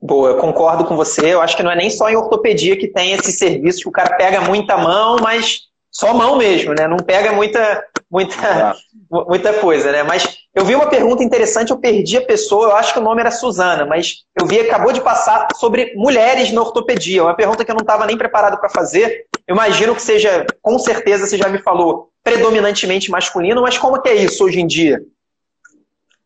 Boa, 0.00 0.30
eu 0.30 0.36
concordo 0.36 0.84
com 0.84 0.96
você. 0.96 1.32
Eu 1.32 1.40
acho 1.40 1.56
que 1.56 1.62
não 1.62 1.70
é 1.70 1.76
nem 1.76 1.88
só 1.88 2.10
em 2.10 2.16
ortopedia 2.16 2.76
que 2.76 2.88
tem 2.88 3.12
esse 3.12 3.32
serviço 3.32 3.82
que 3.82 3.88
o 3.88 3.92
cara 3.92 4.16
pega 4.16 4.40
muita 4.40 4.76
mão, 4.76 5.16
mas 5.20 5.68
só 5.92 6.14
mão 6.14 6.36
mesmo, 6.36 6.72
né? 6.72 6.88
Não 6.88 6.96
pega 6.96 7.32
muita, 7.32 7.84
muita, 8.10 8.74
muita 9.28 9.52
coisa, 9.52 9.92
né? 9.92 10.02
Mas 10.02 10.38
eu 10.54 10.64
vi 10.64 10.74
uma 10.74 10.88
pergunta 10.88 11.22
interessante, 11.22 11.70
eu 11.70 11.78
perdi 11.78 12.16
a 12.16 12.24
pessoa, 12.24 12.68
eu 12.68 12.76
acho 12.76 12.94
que 12.94 12.98
o 12.98 13.02
nome 13.02 13.20
era 13.20 13.30
Suzana, 13.30 13.84
mas 13.84 14.24
eu 14.34 14.46
vi, 14.46 14.58
acabou 14.58 14.90
de 14.90 15.02
passar 15.02 15.48
sobre 15.54 15.92
mulheres 15.94 16.50
na 16.50 16.62
ortopedia. 16.62 17.22
Uma 17.22 17.36
pergunta 17.36 17.62
que 17.62 17.70
eu 17.70 17.74
não 17.74 17.82
estava 17.82 18.06
nem 18.06 18.16
preparado 18.16 18.58
para 18.58 18.70
fazer. 18.70 19.26
Eu 19.46 19.54
imagino 19.54 19.94
que 19.94 20.00
seja, 20.00 20.46
com 20.62 20.78
certeza, 20.78 21.26
você 21.26 21.36
já 21.36 21.48
me 21.48 21.58
falou, 21.58 22.10
predominantemente 22.24 23.10
masculino, 23.10 23.60
mas 23.60 23.76
como 23.76 24.00
que 24.00 24.08
é 24.08 24.14
isso 24.14 24.44
hoje 24.44 24.60
em 24.60 24.66
dia? 24.66 25.02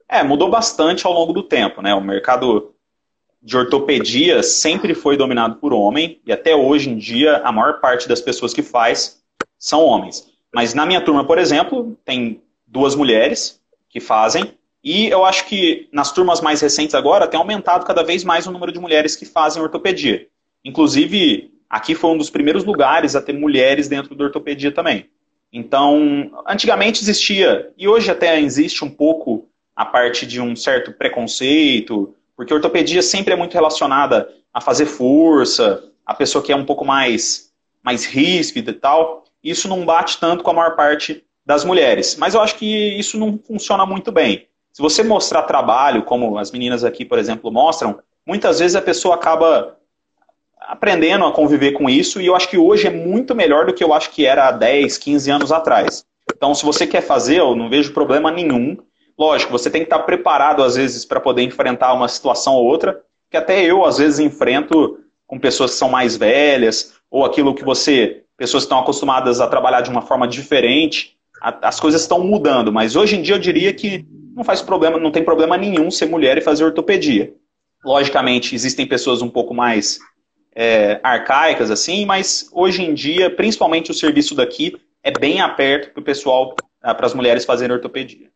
É, 0.09 0.22
mudou 0.22 0.48
bastante 0.48 1.05
ao 1.07 1.12
longo 1.12 1.33
do 1.33 1.42
tempo, 1.42 1.83
né? 1.83 1.92
O 1.92 2.00
mercado 2.00 2.72
de 3.42 3.57
ortopedia 3.57 4.42
sempre 4.42 4.94
foi 4.94 5.16
dominado 5.16 5.57
por 5.57 5.72
homem, 5.72 6.20
e 6.24 6.33
até 6.33 6.55
hoje 6.55 6.90
em 6.90 6.96
dia 6.96 7.38
a 7.38 7.50
maior 7.50 7.81
parte 7.81 8.09
das 8.09 8.20
pessoas 8.20 8.52
que 8.52 8.62
faz 8.62 9.24
são 9.66 9.85
homens. 9.85 10.29
Mas 10.55 10.74
na 10.74 10.87
minha 10.87 11.00
turma, 11.00 11.26
por 11.26 11.38
exemplo, 11.38 11.98
tem 12.05 12.40
duas 12.64 12.94
mulheres, 12.94 13.61
que 13.88 13.98
fazem. 13.98 14.52
E 14.85 15.09
eu 15.09 15.24
acho 15.24 15.46
que 15.46 15.88
nas 15.90 16.12
turmas 16.12 16.40
mais 16.40 16.61
recentes 16.61 16.94
agora 16.94 17.26
tem 17.26 17.40
aumentado 17.40 17.85
cada 17.85 18.05
vez 18.05 18.22
mais 18.22 18.46
o 18.46 18.52
número 18.52 18.70
de 18.70 18.79
mulheres 18.79 19.16
que 19.16 19.26
fazem 19.26 19.61
ortopedia. 19.61 20.29
Inclusive, 20.64 21.50
aqui 21.68 21.96
foi 21.96 22.11
um 22.11 22.18
dos 22.18 22.31
primeiros 22.31 22.62
lugares 22.62 23.16
a 23.16 23.20
ter 23.20 23.33
mulheres 23.33 23.88
dentro 23.88 24.14
da 24.14 24.24
ortopedia 24.24 24.70
também. 24.70 25.11
Então, 25.52 26.31
antigamente 26.46 27.02
existia, 27.02 27.72
e 27.76 27.88
hoje 27.88 28.09
até 28.09 28.40
existe 28.40 28.85
um 28.85 28.90
pouco 28.90 29.48
a 29.74 29.85
parte 29.85 30.24
de 30.24 30.40
um 30.40 30.55
certo 30.55 30.92
preconceito, 30.92 32.14
porque 32.37 32.55
ortopedia 32.55 33.02
sempre 33.02 33.35
é 33.35 33.37
muito 33.37 33.55
relacionada 33.55 34.29
a 34.55 34.61
fazer 34.61 34.87
força, 34.87 35.83
a 36.05 36.14
pessoa 36.14 36.44
que 36.44 36.52
é 36.52 36.57
um 36.57 36.64
pouco 36.64 36.85
mais, 36.85 37.50
mais 37.83 38.05
ríspida 38.05 38.70
e 38.70 38.74
tal. 38.74 39.26
Isso 39.49 39.69
não 39.69 39.85
bate 39.85 40.19
tanto 40.19 40.43
com 40.43 40.51
a 40.51 40.55
maior 40.55 40.75
parte 40.75 41.25
das 41.45 41.65
mulheres. 41.65 42.17
Mas 42.17 42.35
eu 42.35 42.41
acho 42.41 42.57
que 42.57 42.99
isso 42.99 43.17
não 43.17 43.39
funciona 43.39 43.87
muito 43.87 44.11
bem. 44.11 44.49
Se 44.73 44.83
você 44.83 45.03
mostrar 45.03 45.43
trabalho, 45.43 46.03
como 46.03 46.37
as 46.37 46.51
meninas 46.51 46.85
aqui, 46.85 47.05
por 47.05 47.19
exemplo, 47.19 47.53
mostram, 47.53 48.01
muitas 48.27 48.59
vezes 48.59 48.75
a 48.75 48.83
pessoa 48.83 49.15
acaba 49.15 49.79
aprendendo 50.61 51.25
a 51.25 51.33
conviver 51.33 51.73
com 51.73 51.89
isso, 51.89 52.21
e 52.21 52.27
eu 52.27 52.35
acho 52.35 52.49
que 52.49 52.59
hoje 52.59 52.89
é 52.89 52.91
muito 52.91 53.35
melhor 53.35 53.67
do 53.67 53.73
que 53.73 53.85
eu 53.85 53.95
acho 53.95 54.11
que 54.11 54.27
era 54.27 54.49
há 54.49 54.51
10, 54.51 54.99
15 54.99 55.31
anos 55.31 55.53
atrás. 55.53 56.05
Então, 56.35 56.53
se 56.53 56.65
você 56.65 56.87
quer 56.87 57.03
fazer, 57.03 57.39
eu 57.39 57.55
não 57.55 57.71
vejo 57.71 57.95
problema 57.95 58.33
nenhum. 58.33 58.77
Lógico, 59.17 59.53
você 59.53 59.71
tem 59.71 59.83
que 59.83 59.87
estar 59.87 60.01
preparado, 60.01 60.63
às 60.63 60.75
vezes, 60.75 61.05
para 61.05 61.21
poder 61.21 61.43
enfrentar 61.43 61.93
uma 61.95 62.09
situação 62.09 62.55
ou 62.55 62.65
outra, 62.65 63.01
que 63.31 63.37
até 63.37 63.65
eu, 63.65 63.85
às 63.85 63.99
vezes, 63.99 64.19
enfrento 64.19 64.99
com 65.25 65.39
pessoas 65.39 65.71
que 65.71 65.77
são 65.77 65.89
mais 65.89 66.17
velhas, 66.17 66.95
ou 67.11 67.25
aquilo 67.25 67.55
que 67.55 67.65
você. 67.65 68.25
Pessoas 68.37 68.64
estão 68.64 68.79
acostumadas 68.79 69.40
a 69.40 69.46
trabalhar 69.46 69.81
de 69.81 69.90
uma 69.90 70.03
forma 70.03 70.27
diferente. 70.29 71.16
as 71.40 71.79
coisas 71.81 72.03
estão 72.03 72.22
mudando, 72.22 72.72
mas 72.72 72.96
hoje 72.96 73.16
em 73.16 73.22
dia 73.22 73.35
eu 73.35 73.38
diria 73.38 73.72
que 73.72 74.05
não 74.35 74.44
faz 74.44 74.61
problema, 74.61 74.99
não 74.99 75.11
tem 75.11 75.25
problema 75.25 75.57
nenhum 75.57 75.90
ser 75.90 76.07
mulher 76.07 76.37
e 76.37 76.42
fazer 76.42 76.64
ortopedia. 76.64 77.33
Logicamente, 77.85 78.55
existem 78.55 78.87
pessoas 78.87 79.22
um 79.22 79.29
pouco 79.29 79.55
mais 79.55 79.99
é, 80.55 81.01
arcaicas, 81.03 81.70
assim, 81.70 82.05
mas 82.05 82.49
hoje 82.53 82.83
em 82.83 82.92
dia, 82.92 83.31
principalmente 83.31 83.90
o 83.90 83.94
serviço 83.94 84.35
daqui, 84.35 84.77
é 85.03 85.11
bem 85.11 85.40
aperto 85.40 85.90
para 85.92 86.01
o 86.01 86.05
pessoal, 86.05 86.55
ah, 86.83 86.94
para 86.94 87.07
as 87.07 87.14
mulheres 87.14 87.44
fazerem 87.44 87.75
ortopedia. 87.77 88.29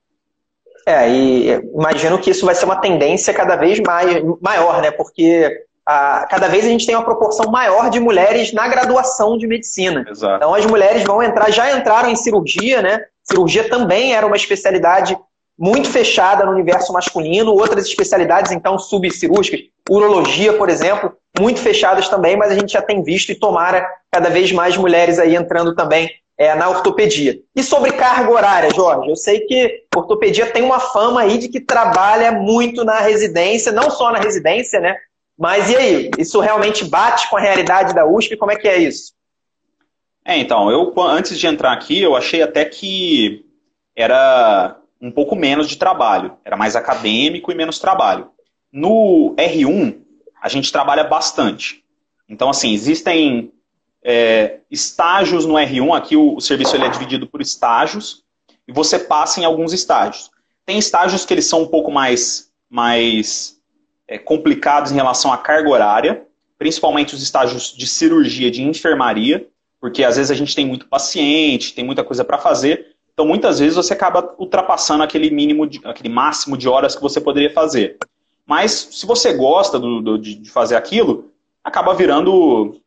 É, 0.86 1.10
e 1.10 1.50
imagino 1.74 2.18
que 2.18 2.30
isso 2.30 2.46
vai 2.46 2.54
ser 2.54 2.64
uma 2.64 2.80
tendência 2.80 3.34
cada 3.34 3.56
vez 3.56 3.80
mais, 3.80 4.22
maior, 4.40 4.80
né? 4.80 4.90
Porque 4.90 5.64
a, 5.90 6.24
cada 6.26 6.46
vez 6.46 6.64
a 6.64 6.68
gente 6.68 6.86
tem 6.86 6.94
uma 6.94 7.04
proporção 7.04 7.50
maior 7.50 7.90
de 7.90 7.98
mulheres 7.98 8.52
na 8.52 8.68
graduação 8.68 9.36
de 9.36 9.44
medicina. 9.44 10.06
Exato. 10.08 10.36
Então 10.36 10.54
as 10.54 10.64
mulheres 10.64 11.02
vão 11.02 11.20
entrar, 11.20 11.50
já 11.50 11.76
entraram 11.76 12.08
em 12.08 12.14
cirurgia, 12.14 12.80
né? 12.80 13.04
Cirurgia 13.24 13.68
também 13.68 14.14
era 14.14 14.24
uma 14.24 14.36
especialidade 14.36 15.18
muito 15.58 15.90
fechada 15.90 16.46
no 16.46 16.52
universo 16.52 16.92
masculino, 16.92 17.52
outras 17.52 17.86
especialidades, 17.86 18.52
então, 18.52 18.78
subcirúrgicas, 18.78 19.60
urologia, 19.90 20.52
por 20.52 20.70
exemplo, 20.70 21.12
muito 21.38 21.60
fechadas 21.60 22.08
também, 22.08 22.36
mas 22.36 22.52
a 22.52 22.54
gente 22.54 22.72
já 22.72 22.80
tem 22.80 23.02
visto 23.02 23.30
e 23.30 23.34
tomara 23.34 23.86
cada 24.12 24.30
vez 24.30 24.52
mais 24.52 24.76
mulheres 24.76 25.18
aí 25.18 25.34
entrando 25.34 25.74
também 25.74 26.08
é, 26.38 26.54
na 26.54 26.70
ortopedia. 26.70 27.36
E 27.54 27.62
sobre 27.62 27.92
carga 27.92 28.30
horária, 28.30 28.70
Jorge, 28.72 29.10
eu 29.10 29.16
sei 29.16 29.40
que 29.40 29.82
ortopedia 29.94 30.46
tem 30.46 30.62
uma 30.62 30.80
fama 30.80 31.20
aí 31.20 31.36
de 31.36 31.48
que 31.48 31.60
trabalha 31.60 32.32
muito 32.32 32.84
na 32.84 33.00
residência, 33.00 33.72
não 33.72 33.90
só 33.90 34.10
na 34.10 34.18
residência, 34.18 34.80
né? 34.80 34.96
Mas 35.40 35.70
e 35.70 35.76
aí, 35.76 36.10
isso 36.18 36.38
realmente 36.38 36.84
bate 36.84 37.30
com 37.30 37.38
a 37.38 37.40
realidade 37.40 37.94
da 37.94 38.06
USP? 38.06 38.36
Como 38.36 38.52
é 38.52 38.56
que 38.56 38.68
é 38.68 38.76
isso? 38.76 39.14
É, 40.22 40.36
então, 40.36 40.70
eu 40.70 40.92
antes 41.00 41.38
de 41.38 41.46
entrar 41.46 41.72
aqui, 41.72 41.98
eu 41.98 42.14
achei 42.14 42.42
até 42.42 42.62
que 42.62 43.46
era 43.96 44.76
um 45.00 45.10
pouco 45.10 45.34
menos 45.34 45.66
de 45.66 45.78
trabalho. 45.78 46.36
Era 46.44 46.58
mais 46.58 46.76
acadêmico 46.76 47.50
e 47.50 47.54
menos 47.54 47.78
trabalho. 47.78 48.30
No 48.70 49.34
R1, 49.38 50.02
a 50.42 50.48
gente 50.50 50.70
trabalha 50.70 51.04
bastante. 51.04 51.82
Então, 52.28 52.50
assim, 52.50 52.74
existem 52.74 53.50
é, 54.04 54.58
estágios 54.70 55.46
no 55.46 55.54
R1. 55.54 55.96
Aqui 55.96 56.16
o, 56.18 56.36
o 56.36 56.40
serviço 56.42 56.76
ele 56.76 56.84
é 56.84 56.90
dividido 56.90 57.26
por 57.26 57.40
estágios 57.40 58.22
e 58.68 58.72
você 58.72 58.98
passa 58.98 59.40
em 59.40 59.46
alguns 59.46 59.72
estágios. 59.72 60.30
Tem 60.66 60.78
estágios 60.78 61.24
que 61.24 61.32
eles 61.32 61.46
são 61.46 61.62
um 61.62 61.66
pouco 61.66 61.90
mais, 61.90 62.52
mais 62.68 63.58
é, 64.10 64.18
complicados 64.18 64.92
em 64.92 64.96
relação 64.96 65.32
à 65.32 65.38
carga 65.38 65.70
horária, 65.70 66.26
principalmente 66.58 67.14
os 67.14 67.22
estágios 67.22 67.74
de 67.74 67.86
cirurgia, 67.86 68.50
de 68.50 68.62
enfermaria, 68.62 69.48
porque 69.80 70.04
às 70.04 70.16
vezes 70.16 70.30
a 70.30 70.34
gente 70.34 70.54
tem 70.54 70.66
muito 70.66 70.86
paciente, 70.86 71.72
tem 71.72 71.82
muita 71.82 72.04
coisa 72.04 72.22
para 72.22 72.36
fazer, 72.36 72.90
então, 73.20 73.28
muitas 73.28 73.58
vezes 73.58 73.76
você 73.76 73.92
acaba 73.92 74.34
ultrapassando 74.38 75.02
aquele 75.02 75.30
mínimo, 75.30 75.66
de, 75.66 75.78
aquele 75.84 76.08
máximo 76.08 76.56
de 76.56 76.66
horas 76.66 76.96
que 76.96 77.02
você 77.02 77.20
poderia 77.20 77.52
fazer. 77.52 77.98
Mas 78.46 78.72
se 78.92 79.04
você 79.04 79.34
gosta 79.34 79.78
do, 79.78 80.00
do, 80.00 80.18
de 80.18 80.50
fazer 80.50 80.74
aquilo, 80.74 81.30
acaba 81.62 81.92
virando 81.92 82.80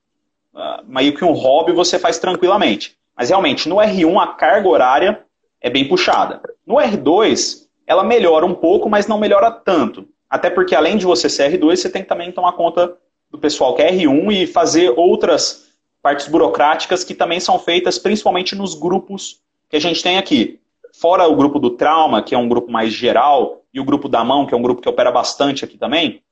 uh, 0.52 0.84
meio 0.88 1.16
que 1.16 1.24
um 1.24 1.34
hobby 1.34 1.72
você 1.72 2.00
faz 2.00 2.18
tranquilamente. 2.18 2.98
Mas 3.16 3.30
realmente, 3.30 3.70
no 3.70 3.76
R1 3.76 4.24
a 4.24 4.28
carga 4.28 4.68
horária 4.68 5.24
é 5.62 5.70
bem 5.70 5.88
puxada. 5.88 6.42
No 6.66 6.78
R2, 6.78 7.68
ela 7.86 8.04
melhora 8.04 8.44
um 8.44 8.56
pouco, 8.56 8.90
mas 8.90 9.06
não 9.06 9.20
melhora 9.20 9.52
tanto. 9.52 10.08
Até 10.34 10.50
porque 10.50 10.74
além 10.74 10.98
de 10.98 11.06
você 11.06 11.30
ser 11.30 11.52
R2, 11.52 11.76
você 11.76 11.89
tem 11.91 12.02
que 12.02 12.10
também 12.10 12.32
tomar 12.32 12.54
conta 12.54 12.98
do 13.30 13.38
pessoal 13.38 13.76
que 13.76 13.84
é 13.84 13.91
R1 13.91 14.34
e 14.34 14.48
fazer 14.48 14.91
outras 14.98 15.67
partes 16.02 16.28
burocráticas 16.28 17.04
que 17.04 17.13
também 17.13 17.39
são 17.39 17.60
feitas 17.60 18.00
principalmente 18.00 18.56
nos 18.56 18.74
grupos 18.74 19.41
que 19.69 19.76
a 19.76 19.80
gente 19.80 20.02
tem 20.02 20.17
aqui. 20.17 20.60
Fora 20.91 21.28
o 21.28 21.36
grupo 21.36 21.60
do 21.60 21.69
trauma, 21.69 22.24
que 22.24 22.34
é 22.34 22.38
um 22.38 22.50
grupo 22.50 22.72
mais 22.72 22.91
geral, 22.91 23.62
e 23.72 23.80
o 23.80 23.86
grupo 23.86 24.10
da 24.10 24.24
mão, 24.24 24.48
que 24.48 24.56
é 24.56 24.58
um 24.58 24.63
grupo 24.63 24.82
que 24.82 24.89
opera 24.89 25.12
bastante 25.12 25.63
aqui 25.63 25.78
também, 25.78 26.24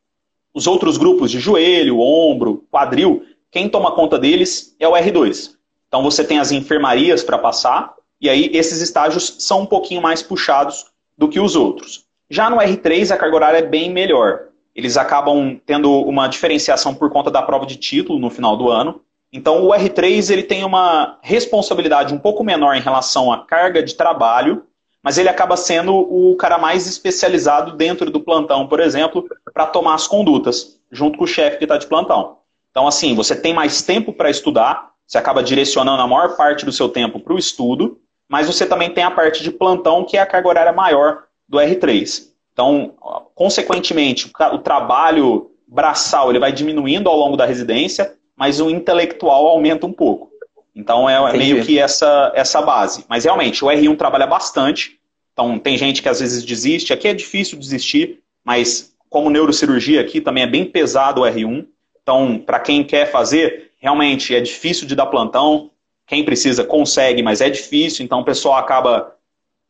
os 0.52 0.66
outros 0.66 0.98
grupos 0.98 1.30
de 1.30 1.40
joelho, 1.40 2.00
ombro, 2.00 2.66
quadril, 2.72 3.24
quem 3.52 3.70
toma 3.70 3.92
conta 3.92 4.18
deles 4.18 4.76
é 4.80 4.88
o 4.88 4.94
R2. 4.94 5.52
Então 5.88 6.02
você 6.02 6.24
tem 6.24 6.40
as 6.40 6.52
enfermarias 6.52 7.24
para 7.24 7.38
passar, 7.38 7.94
e 8.20 8.28
aí 8.28 8.50
esses 8.52 8.82
estágios 8.82 9.36
são 9.38 9.62
um 9.62 9.66
pouquinho 9.68 10.02
mais 10.02 10.24
puxados 10.24 10.88
do 11.16 11.30
que 11.30 11.40
os 11.40 11.56
outros. 11.56 12.10
Já 12.32 12.50
no 12.50 12.56
R3 12.56 13.12
a 13.12 13.18
carga 13.18 13.36
horária 13.36 13.58
é 13.58 13.62
bem 13.62 13.92
melhor. 13.92 14.44
Eles 14.74 14.96
acabam 14.96 15.60
tendo 15.66 15.92
uma 15.92 16.30
diferenciação 16.30 16.96
por 16.96 17.10
conta 17.10 17.30
da 17.30 17.42
prova 17.42 17.66
de 17.66 17.76
título 17.76 18.18
no 18.20 18.30
final 18.30 18.56
do 18.56 18.70
ano. 18.70 19.02
Então, 19.34 19.66
o 19.66 19.72
R3 19.72 20.32
ele 20.32 20.44
tem 20.44 20.64
uma 20.64 21.20
responsabilidade 21.22 22.14
um 22.14 22.18
pouco 22.18 22.42
menor 22.42 22.74
em 22.78 22.80
relação 22.80 23.34
à 23.34 23.46
carga 23.46 23.84
de 23.84 23.96
trabalho, 23.96 24.64
mas 25.04 25.18
ele 25.18 25.28
acaba 25.28 25.58
sendo 25.58 25.94
o 25.94 26.34
cara 26.38 26.58
mais 26.58 26.88
especializado 26.88 27.76
dentro 27.76 28.10
do 28.10 28.22
plantão, 28.22 28.66
por 28.66 28.80
exemplo, 28.80 29.28
para 29.54 29.66
tomar 29.66 29.96
as 29.96 30.08
condutas, 30.08 30.80
junto 30.90 31.18
com 31.18 31.26
o 31.26 31.28
chefe 31.28 31.58
que 31.58 31.66
está 31.66 31.76
de 31.76 31.88
plantão. 31.88 32.38
Então, 32.70 32.88
assim, 32.88 33.14
você 33.14 33.36
tem 33.36 33.54
mais 33.54 33.82
tempo 33.82 34.14
para 34.14 34.30
estudar, 34.30 34.92
você 35.06 35.18
acaba 35.18 35.44
direcionando 35.44 36.02
a 36.02 36.08
maior 36.08 36.38
parte 36.38 36.64
do 36.64 36.72
seu 36.72 36.88
tempo 36.88 37.20
para 37.20 37.34
o 37.34 37.38
estudo, 37.38 38.00
mas 38.30 38.48
você 38.48 38.66
também 38.66 38.90
tem 38.90 39.04
a 39.04 39.12
parte 39.12 39.44
de 39.44 39.52
plantão, 39.52 40.06
que 40.06 40.16
é 40.16 40.22
a 40.22 40.26
carga 40.26 40.48
horária 40.48 40.72
maior 40.72 41.24
do 41.52 41.58
R3. 41.58 42.30
Então, 42.54 42.94
consequentemente, 43.36 44.32
o 44.54 44.58
trabalho 44.58 45.52
braçal 45.68 46.30
ele 46.30 46.40
vai 46.40 46.54
diminuindo 46.54 47.10
ao 47.10 47.18
longo 47.18 47.36
da 47.36 47.46
residência, 47.46 48.14
mas 48.36 48.62
o 48.62 48.70
intelectual 48.70 49.48
aumenta 49.48 49.86
um 49.86 49.92
pouco. 49.92 50.32
Então 50.74 51.10
é 51.10 51.20
Entendi. 51.20 51.38
meio 51.38 51.66
que 51.66 51.78
essa, 51.78 52.32
essa 52.34 52.62
base. 52.62 53.04
Mas 53.10 53.26
realmente, 53.26 53.64
o 53.64 53.68
R1 53.68 53.98
trabalha 53.98 54.26
bastante. 54.26 54.98
Então 55.34 55.60
tem 55.60 55.78
gente 55.78 56.02
que 56.02 56.08
às 56.08 56.22
vezes 56.22 56.44
desiste. 56.44 56.94
Aqui 56.94 57.10
é 57.10 57.14
difícil 57.14 57.60
desistir, 57.60 58.20
mas 58.44 58.94
como 59.10 59.30
neurocirurgia 59.30 60.00
aqui 60.00 60.22
também 60.22 60.44
é 60.44 60.48
bem 60.48 60.64
pesado 60.64 61.22
o 61.22 61.26
R1. 61.26 61.66
Então, 62.02 62.38
para 62.38 62.60
quem 62.60 62.84
quer 62.84 63.12
fazer, 63.12 63.72
realmente 63.78 64.34
é 64.34 64.40
difícil 64.40 64.88
de 64.88 64.96
dar 64.96 65.08
plantão. 65.08 65.70
Quem 66.08 66.24
precisa 66.24 66.64
consegue, 66.64 67.22
mas 67.22 67.42
é 67.42 67.50
difícil. 67.50 68.06
Então 68.06 68.22
o 68.22 68.26
pessoal 68.26 68.56
acaba 68.56 69.14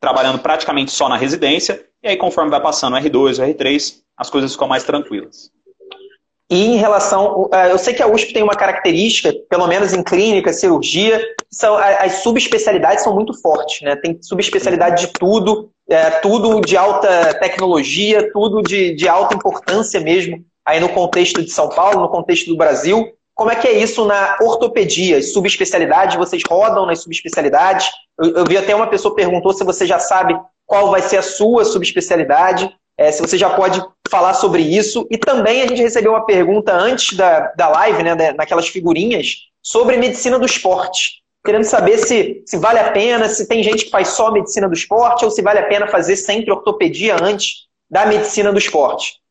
trabalhando 0.02 0.40
praticamente 0.40 0.90
só 0.90 1.08
na 1.08 1.16
residência. 1.16 1.80
E 2.02 2.08
aí, 2.08 2.16
conforme 2.16 2.50
vai 2.50 2.60
passando 2.60 2.96
o 2.96 3.00
R2, 3.00 3.38
o 3.38 3.46
R3, 3.46 4.00
as 4.16 4.28
coisas 4.28 4.52
ficam 4.52 4.66
mais 4.66 4.82
tranquilas. 4.82 5.52
E 6.50 6.66
em 6.66 6.76
relação. 6.76 7.48
É, 7.52 7.70
eu 7.70 7.78
sei 7.78 7.94
que 7.94 8.02
a 8.02 8.06
USP 8.08 8.34
tem 8.34 8.42
uma 8.42 8.56
característica, 8.56 9.32
pelo 9.48 9.68
menos 9.68 9.94
em 9.94 10.02
clínica, 10.02 10.52
cirurgia, 10.52 11.24
são, 11.50 11.76
as 11.76 12.14
subespecialidades 12.24 13.04
são 13.04 13.14
muito 13.14 13.32
fortes, 13.40 13.80
né? 13.82 13.94
Tem 13.94 14.18
subespecialidade 14.20 15.06
de 15.06 15.12
tudo, 15.12 15.70
é, 15.88 16.10
tudo 16.10 16.60
de 16.60 16.76
alta 16.76 17.32
tecnologia, 17.34 18.28
tudo 18.32 18.60
de, 18.60 18.94
de 18.94 19.08
alta 19.08 19.36
importância 19.36 20.00
mesmo, 20.00 20.44
aí 20.66 20.80
no 20.80 20.88
contexto 20.88 21.42
de 21.42 21.50
São 21.50 21.68
Paulo, 21.68 22.00
no 22.00 22.08
contexto 22.08 22.48
do 22.48 22.56
Brasil. 22.56 23.14
Como 23.34 23.50
é 23.50 23.56
que 23.56 23.66
é 23.66 23.72
isso 23.72 24.04
na 24.04 24.36
ortopedia? 24.40 25.22
Subespecialidades, 25.22 26.16
vocês 26.16 26.42
rodam 26.48 26.86
nas 26.86 27.00
subespecialidades? 27.00 27.88
Eu, 28.18 28.36
eu 28.36 28.44
vi 28.44 28.56
até 28.56 28.74
uma 28.74 28.86
pessoa 28.86 29.14
perguntou 29.14 29.52
se 29.52 29.64
você 29.64 29.86
já 29.86 29.98
sabe 29.98 30.38
qual 30.66 30.90
vai 30.90 31.02
ser 31.02 31.16
a 31.16 31.22
sua 31.22 31.64
subespecialidade. 31.64 32.74
É, 32.98 33.10
se 33.10 33.22
você 33.22 33.38
já 33.38 33.50
pode 33.50 33.82
falar 34.12 34.34
sobre 34.34 34.62
isso. 34.62 35.06
E 35.10 35.16
também 35.16 35.62
a 35.62 35.66
gente 35.66 35.80
recebeu 35.80 36.12
uma 36.12 36.26
pergunta 36.26 36.74
antes 36.74 37.16
da, 37.16 37.52
da 37.56 37.68
live, 37.68 38.02
né, 38.02 38.32
naquelas 38.32 38.68
figurinhas, 38.68 39.38
sobre 39.62 39.96
medicina 39.96 40.38
do 40.38 40.44
esporte. 40.44 41.22
querendo 41.44 41.64
saber 41.64 41.98
se, 41.98 42.42
se 42.46 42.58
vale 42.58 42.78
a 42.78 42.92
pena, 42.92 43.28
se 43.28 43.48
tem 43.48 43.62
gente 43.62 43.86
que 43.86 43.90
faz 43.90 44.08
só 44.08 44.30
medicina 44.30 44.68
do 44.68 44.74
esporte 44.74 45.24
ou 45.24 45.30
se 45.30 45.40
vale 45.40 45.58
a 45.58 45.66
pena 45.66 45.88
fazer 45.88 46.16
sempre 46.16 46.52
ortopedia 46.52 47.16
antes 47.20 47.66
da 47.90 48.04
medicina 48.06 48.52
do 48.52 48.58
esporte. 48.58 49.21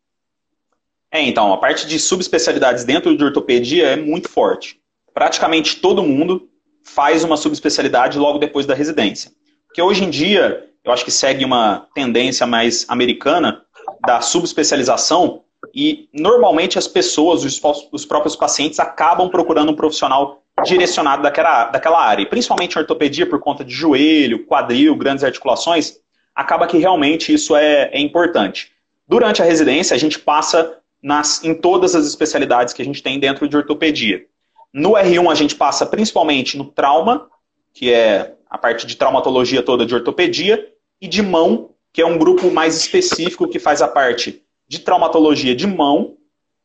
É, 1.12 1.22
então, 1.22 1.52
a 1.52 1.58
parte 1.58 1.86
de 1.86 2.00
subespecialidades 2.00 2.86
dentro 2.86 3.16
de 3.16 3.24
ortopedia 3.24 3.88
é 3.88 3.96
muito 3.98 4.30
forte. 4.30 4.80
Praticamente 5.14 5.76
todo 5.78 6.02
mundo 6.02 6.50
faz 6.84 7.24
uma 7.24 7.36
subespecialidade 7.36 8.18
logo 8.18 8.40
depois 8.40 8.66
da 8.66 8.74
residência. 8.74 9.32
Porque 9.68 9.82
hoje 9.82 10.04
em 10.06 10.10
dia, 10.10 10.66
eu 10.84 10.92
acho 10.92 11.04
que 11.04 11.12
segue 11.12 11.44
uma 11.44 11.88
tendência 11.94 12.48
mais 12.48 12.86
americana 12.90 13.62
da 14.06 14.22
subespecialização 14.22 15.44
e 15.76 16.10
normalmente 16.14 16.78
as 16.78 16.88
pessoas, 16.88 17.44
os, 17.44 17.62
os 17.92 18.06
próprios 18.06 18.36
pacientes, 18.36 18.80
acabam 18.80 19.30
procurando 19.30 19.72
um 19.72 19.76
profissional 19.76 20.42
direcionado 20.64 21.24
daquela, 21.24 21.66
daquela 21.66 22.04
área. 22.04 22.24
E 22.24 22.26
principalmente 22.26 22.76
em 22.76 22.80
ortopedia, 22.80 23.28
por 23.28 23.40
conta 23.40 23.64
de 23.64 23.74
joelho, 23.74 24.46
quadril, 24.46 24.96
grandes 24.96 25.24
articulações, 25.24 25.98
acaba 26.36 26.68
que 26.68 26.78
realmente 26.78 27.34
isso 27.34 27.56
é, 27.56 27.90
é 27.92 28.00
importante. 28.00 28.72
Durante 29.08 29.42
a 29.42 29.46
residência, 29.46 29.96
a 29.96 30.00
gente 30.00 30.18
passa 30.18 30.81
nas, 31.02 31.44
em 31.44 31.54
todas 31.54 31.96
as 31.96 32.06
especialidades 32.06 32.74
que 32.74 32.82
a 32.82 32.86
gente 32.86 33.02
tem 33.02 33.20
dentro 33.20 33.48
de 33.48 33.58
ortopedia. 33.58 34.26
No 34.74 34.92
R1, 34.92 35.32
a 35.32 35.36
gente 35.36 35.56
passa 35.56 35.86
principalmente 35.86 36.58
no 36.58 36.66
trauma, 36.66 37.28
que 37.74 37.92
é 37.92 38.36
a 38.50 38.58
parte 38.58 38.86
de 38.86 38.96
traumatologia 38.96 39.64
toda 39.64 39.86
de 39.86 39.96
ortopedia, 39.96 40.72
e 41.02 41.08
de 41.08 41.22
mão, 41.22 41.72
que 41.92 42.02
é 42.02 42.06
um 42.06 42.18
grupo 42.18 42.52
mais 42.52 42.78
específico 42.78 43.48
que 43.48 43.60
faz 43.60 43.82
a 43.82 43.88
parte 43.88 44.44
de 44.68 44.80
traumatologia 44.80 45.56
de 45.56 45.68
mão 45.68 46.16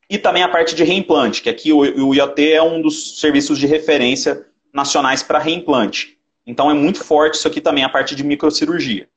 e 0.09 0.19
também 0.19 0.43
a 0.43 0.49
parte 0.49 0.75
de 0.75 0.85
reimplante, 0.85 1.43
que 1.43 1.49
aqui 1.49 1.73
o 1.73 2.15
IoT 2.15 2.53
é 2.53 2.63
um 2.63 2.81
dos 2.81 3.19
serviços 3.19 3.59
de 3.59 3.67
referência 3.67 4.47
nacionais 4.73 5.23
para 5.23 5.39
reimplante. 5.39 6.17
Então 6.47 6.71
é 6.71 6.75
muito 6.75 7.03
forte 7.03 7.35
isso 7.35 7.49
aqui 7.49 7.61
também, 7.61 7.83
a 7.83 7.89
parte 7.89 8.15
de 8.15 8.23
microcirurgia. 8.23 9.09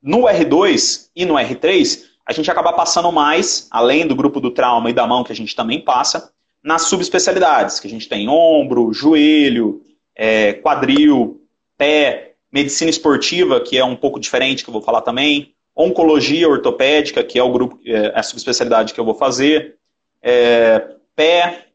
No 0.00 0.22
R2 0.22 1.08
e 1.16 1.24
no 1.24 1.34
R3, 1.34 2.04
a 2.26 2.32
gente 2.32 2.50
acaba 2.50 2.72
passando 2.72 3.10
mais, 3.10 3.66
além 3.70 4.06
do 4.06 4.14
grupo 4.14 4.40
do 4.40 4.50
trauma 4.50 4.90
e 4.90 4.92
da 4.92 5.06
mão, 5.06 5.24
que 5.24 5.32
a 5.32 5.36
gente 5.36 5.54
também 5.56 5.80
passa, 5.80 6.32
nas 6.62 6.82
subespecialidades, 6.82 7.80
que 7.80 7.86
a 7.86 7.90
gente 7.90 8.08
tem 8.08 8.28
ombro, 8.28 8.92
joelho, 8.92 9.82
é, 10.14 10.52
quadril, 10.52 11.40
pé, 11.76 12.34
medicina 12.52 12.90
esportiva, 12.90 13.60
que 13.60 13.76
é 13.76 13.84
um 13.84 13.96
pouco 13.96 14.20
diferente, 14.20 14.62
que 14.62 14.70
eu 14.70 14.72
vou 14.72 14.82
falar 14.82 15.00
também, 15.00 15.54
oncologia 15.74 16.48
ortopédica, 16.48 17.24
que 17.24 17.38
é 17.38 17.42
o 17.42 17.50
grupo, 17.50 17.80
é 17.84 18.12
a 18.14 18.22
subespecialidade 18.22 18.94
que 18.94 19.00
eu 19.00 19.04
vou 19.04 19.14
fazer, 19.14 19.76
é, 20.22 20.94
pé, 21.16 21.66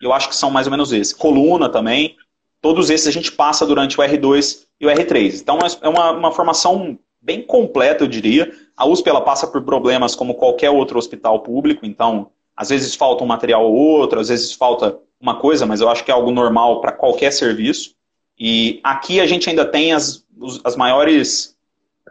eu 0.00 0.12
acho 0.12 0.28
que 0.28 0.36
são 0.36 0.50
mais 0.50 0.66
ou 0.66 0.70
menos 0.70 0.92
esses, 0.92 1.12
coluna 1.12 1.68
também, 1.68 2.16
todos 2.60 2.88
esses 2.88 3.06
a 3.06 3.10
gente 3.10 3.32
passa 3.32 3.66
durante 3.66 4.00
o 4.00 4.02
R2 4.02 4.66
e 4.80 4.86
o 4.86 4.90
R3. 4.90 5.40
Então 5.40 5.58
é 5.82 5.88
uma, 5.88 6.12
uma 6.12 6.32
formação 6.32 6.98
bem 7.20 7.42
completa, 7.42 8.04
eu 8.04 8.08
diria. 8.08 8.50
A 8.76 8.86
USP 8.86 9.08
ela 9.08 9.20
passa 9.20 9.46
por 9.46 9.62
problemas 9.62 10.14
como 10.14 10.34
qualquer 10.34 10.70
outro 10.70 10.98
hospital 10.98 11.40
público, 11.40 11.84
então 11.84 12.30
às 12.56 12.68
vezes 12.68 12.94
falta 12.94 13.22
um 13.22 13.26
material 13.26 13.64
ou 13.64 13.74
outro, 13.74 14.18
às 14.18 14.28
vezes 14.28 14.52
falta 14.52 14.98
uma 15.20 15.36
coisa, 15.36 15.66
mas 15.66 15.80
eu 15.80 15.88
acho 15.88 16.04
que 16.04 16.10
é 16.10 16.14
algo 16.14 16.30
normal 16.30 16.80
para 16.80 16.92
qualquer 16.92 17.32
serviço. 17.32 17.94
E 18.38 18.80
aqui 18.82 19.20
a 19.20 19.26
gente 19.26 19.48
ainda 19.48 19.64
tem 19.64 19.92
as, 19.92 20.24
as 20.64 20.76
maiores, 20.76 21.56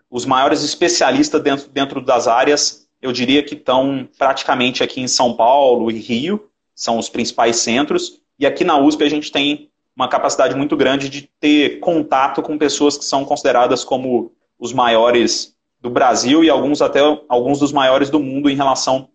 os 0.10 0.26
maiores 0.26 0.64
especialistas 0.64 1.42
dentro, 1.42 1.70
dentro 1.70 2.02
das 2.02 2.28
áreas, 2.28 2.88
eu 3.02 3.12
diria 3.12 3.44
que 3.44 3.56
estão 3.56 4.08
praticamente 4.18 4.84
aqui 4.84 5.02
em 5.02 5.08
São 5.08 5.34
Paulo 5.34 5.90
e 5.92 6.00
Rio, 6.00 6.50
são 6.76 6.98
os 6.98 7.10
principais 7.10 7.58
centros, 7.58 8.22
e 8.40 8.46
aqui 8.46 8.64
na 8.64 8.78
USP 8.78 9.04
a 9.04 9.10
gente 9.10 9.32
tem 9.32 9.70
uma 9.96 10.08
capacidade 10.08 10.56
muito 10.56 10.78
grande 10.78 11.10
de 11.10 11.30
ter 11.40 11.80
contato 11.80 12.42
com 12.42 12.58
pessoas 12.58 12.98
que 12.98 13.06
são 13.06 13.26
consideradas 13.26 13.84
como 13.84 14.32
os 14.60 14.74
maiores 14.74 15.56
do 15.80 15.90
Brasil 15.90 16.44
e 16.44 16.50
alguns 16.50 16.82
até 16.82 17.00
alguns 17.30 17.60
dos 17.60 17.72
maiores 17.72 18.10
do 18.10 18.20
mundo 18.20 18.50
em 18.50 18.56
relação 18.56 19.10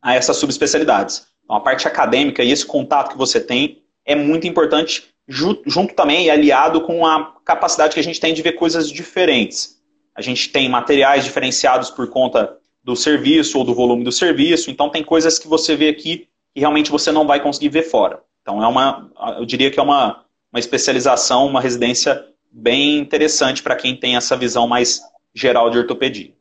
a 0.00 0.14
essas 0.14 0.36
subespecialidades. 0.36 1.26
Então, 1.44 1.56
a 1.56 1.60
parte 1.60 1.86
acadêmica 1.86 2.42
e 2.42 2.50
esse 2.50 2.64
contato 2.64 3.10
que 3.10 3.18
você 3.18 3.40
tem 3.40 3.82
é 4.04 4.14
muito 4.14 4.46
importante, 4.46 5.04
junto 5.28 5.94
também 5.94 6.26
e 6.26 6.30
aliado 6.30 6.80
com 6.80 7.04
a 7.04 7.34
capacidade 7.44 7.94
que 7.94 8.00
a 8.00 8.04
gente 8.04 8.20
tem 8.20 8.32
de 8.32 8.42
ver 8.42 8.52
coisas 8.52 8.90
diferentes. 8.90 9.76
A 10.14 10.22
gente 10.22 10.48
tem 10.48 10.68
materiais 10.68 11.24
diferenciados 11.24 11.90
por 11.90 12.08
conta 12.08 12.56
do 12.82 12.96
serviço 12.96 13.58
ou 13.58 13.64
do 13.64 13.74
volume 13.74 14.04
do 14.04 14.12
serviço, 14.12 14.70
então 14.70 14.88
tem 14.88 15.02
coisas 15.02 15.38
que 15.38 15.48
você 15.48 15.74
vê 15.74 15.88
aqui 15.88 16.28
que 16.54 16.60
realmente 16.60 16.90
você 16.90 17.12
não 17.12 17.26
vai 17.26 17.40
conseguir 17.40 17.68
ver 17.68 17.82
fora. 17.82 18.22
Então 18.40 18.62
é 18.62 18.66
uma, 18.66 19.10
eu 19.38 19.44
diria 19.44 19.70
que 19.70 19.78
é 19.78 19.82
uma, 19.82 20.24
uma 20.52 20.60
especialização, 20.60 21.46
uma 21.46 21.60
residência 21.60 22.24
bem 22.56 22.96
interessante 22.96 23.62
para 23.62 23.76
quem 23.76 23.94
tem 23.94 24.16
essa 24.16 24.34
visão 24.34 24.66
mais 24.66 25.02
geral 25.34 25.68
de 25.68 25.76
ortopedia. 25.76 26.32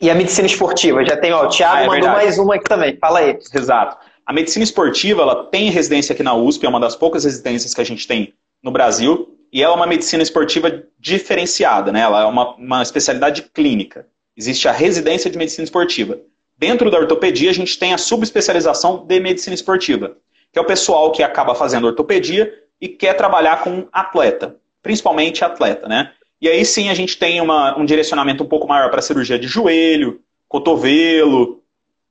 E 0.00 0.08
a 0.08 0.14
medicina 0.14 0.46
esportiva? 0.46 1.04
Já 1.04 1.16
tem, 1.16 1.30
ó, 1.32 1.44
o 1.44 1.48
Thiago 1.48 1.76
ah, 1.76 1.80
é 1.80 1.86
mandou 1.86 2.00
verdade. 2.00 2.24
mais 2.24 2.38
uma 2.38 2.54
aqui 2.54 2.64
também. 2.64 2.96
Fala 2.96 3.18
aí. 3.18 3.38
Exato. 3.54 3.98
A 4.24 4.32
medicina 4.32 4.64
esportiva, 4.64 5.20
ela 5.20 5.44
tem 5.44 5.68
residência 5.70 6.14
aqui 6.14 6.22
na 6.22 6.34
USP, 6.34 6.64
é 6.64 6.68
uma 6.68 6.80
das 6.80 6.96
poucas 6.96 7.24
residências 7.24 7.74
que 7.74 7.80
a 7.82 7.84
gente 7.84 8.08
tem 8.08 8.32
no 8.62 8.70
Brasil, 8.70 9.38
e 9.52 9.62
ela 9.62 9.74
é 9.74 9.76
uma 9.76 9.86
medicina 9.86 10.22
esportiva 10.22 10.82
diferenciada, 10.98 11.92
né? 11.92 12.00
Ela 12.00 12.22
é 12.22 12.24
uma, 12.24 12.54
uma 12.54 12.82
especialidade 12.82 13.42
clínica. 13.42 14.06
Existe 14.34 14.66
a 14.66 14.72
residência 14.72 15.30
de 15.30 15.36
medicina 15.36 15.64
esportiva. 15.64 16.18
Dentro 16.56 16.90
da 16.90 16.98
ortopedia, 16.98 17.50
a 17.50 17.54
gente 17.54 17.78
tem 17.78 17.92
a 17.92 17.98
subespecialização 17.98 19.04
de 19.04 19.20
medicina 19.20 19.54
esportiva, 19.54 20.16
que 20.50 20.58
é 20.58 20.62
o 20.62 20.66
pessoal 20.66 21.12
que 21.12 21.22
acaba 21.22 21.54
fazendo 21.54 21.86
ortopedia 21.86 22.50
e 22.80 22.88
quer 22.88 23.14
trabalhar 23.14 23.62
com 23.62 23.86
atleta 23.92 24.56
principalmente 24.84 25.42
atleta, 25.42 25.88
né? 25.88 26.12
E 26.40 26.48
aí 26.48 26.64
sim 26.64 26.90
a 26.90 26.94
gente 26.94 27.16
tem 27.16 27.40
uma, 27.40 27.76
um 27.76 27.86
direcionamento 27.86 28.44
um 28.44 28.46
pouco 28.46 28.68
maior 28.68 28.90
para 28.90 29.02
cirurgia 29.02 29.38
de 29.38 29.48
joelho, 29.48 30.20
cotovelo, 30.46 31.62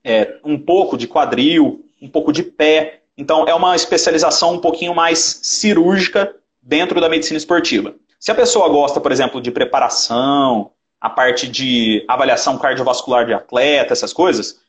é, 0.04 0.38
um 0.44 0.58
pouco 0.58 0.98
de 0.98 1.08
quadril, 1.08 1.86
um 2.02 2.10
pouco 2.10 2.34
de 2.34 2.42
pé. 2.42 3.02
Então 3.16 3.48
é 3.48 3.54
uma 3.54 3.76
especialização 3.76 4.56
um 4.56 4.60
pouquinho 4.60 4.96
mais 4.96 5.40
cirúrgica 5.44 6.36
dentro 6.62 7.00
da 7.00 7.08
medicina 7.08 7.38
esportiva. 7.38 7.94
Se 8.20 8.32
a 8.32 8.36
pessoa 8.36 8.68
gosta, 8.70 9.00
por 9.00 9.12
exemplo, 9.12 9.40
de 9.40 9.52
preparação, 9.52 10.72
a 11.00 11.10
parte 11.10 11.48
de 11.48 12.04
avaliação 12.08 12.58
cardiovascular 12.58 13.26
de 13.26 13.34
atleta, 13.34 13.94
essas 13.94 14.12
coisas, 14.12 14.62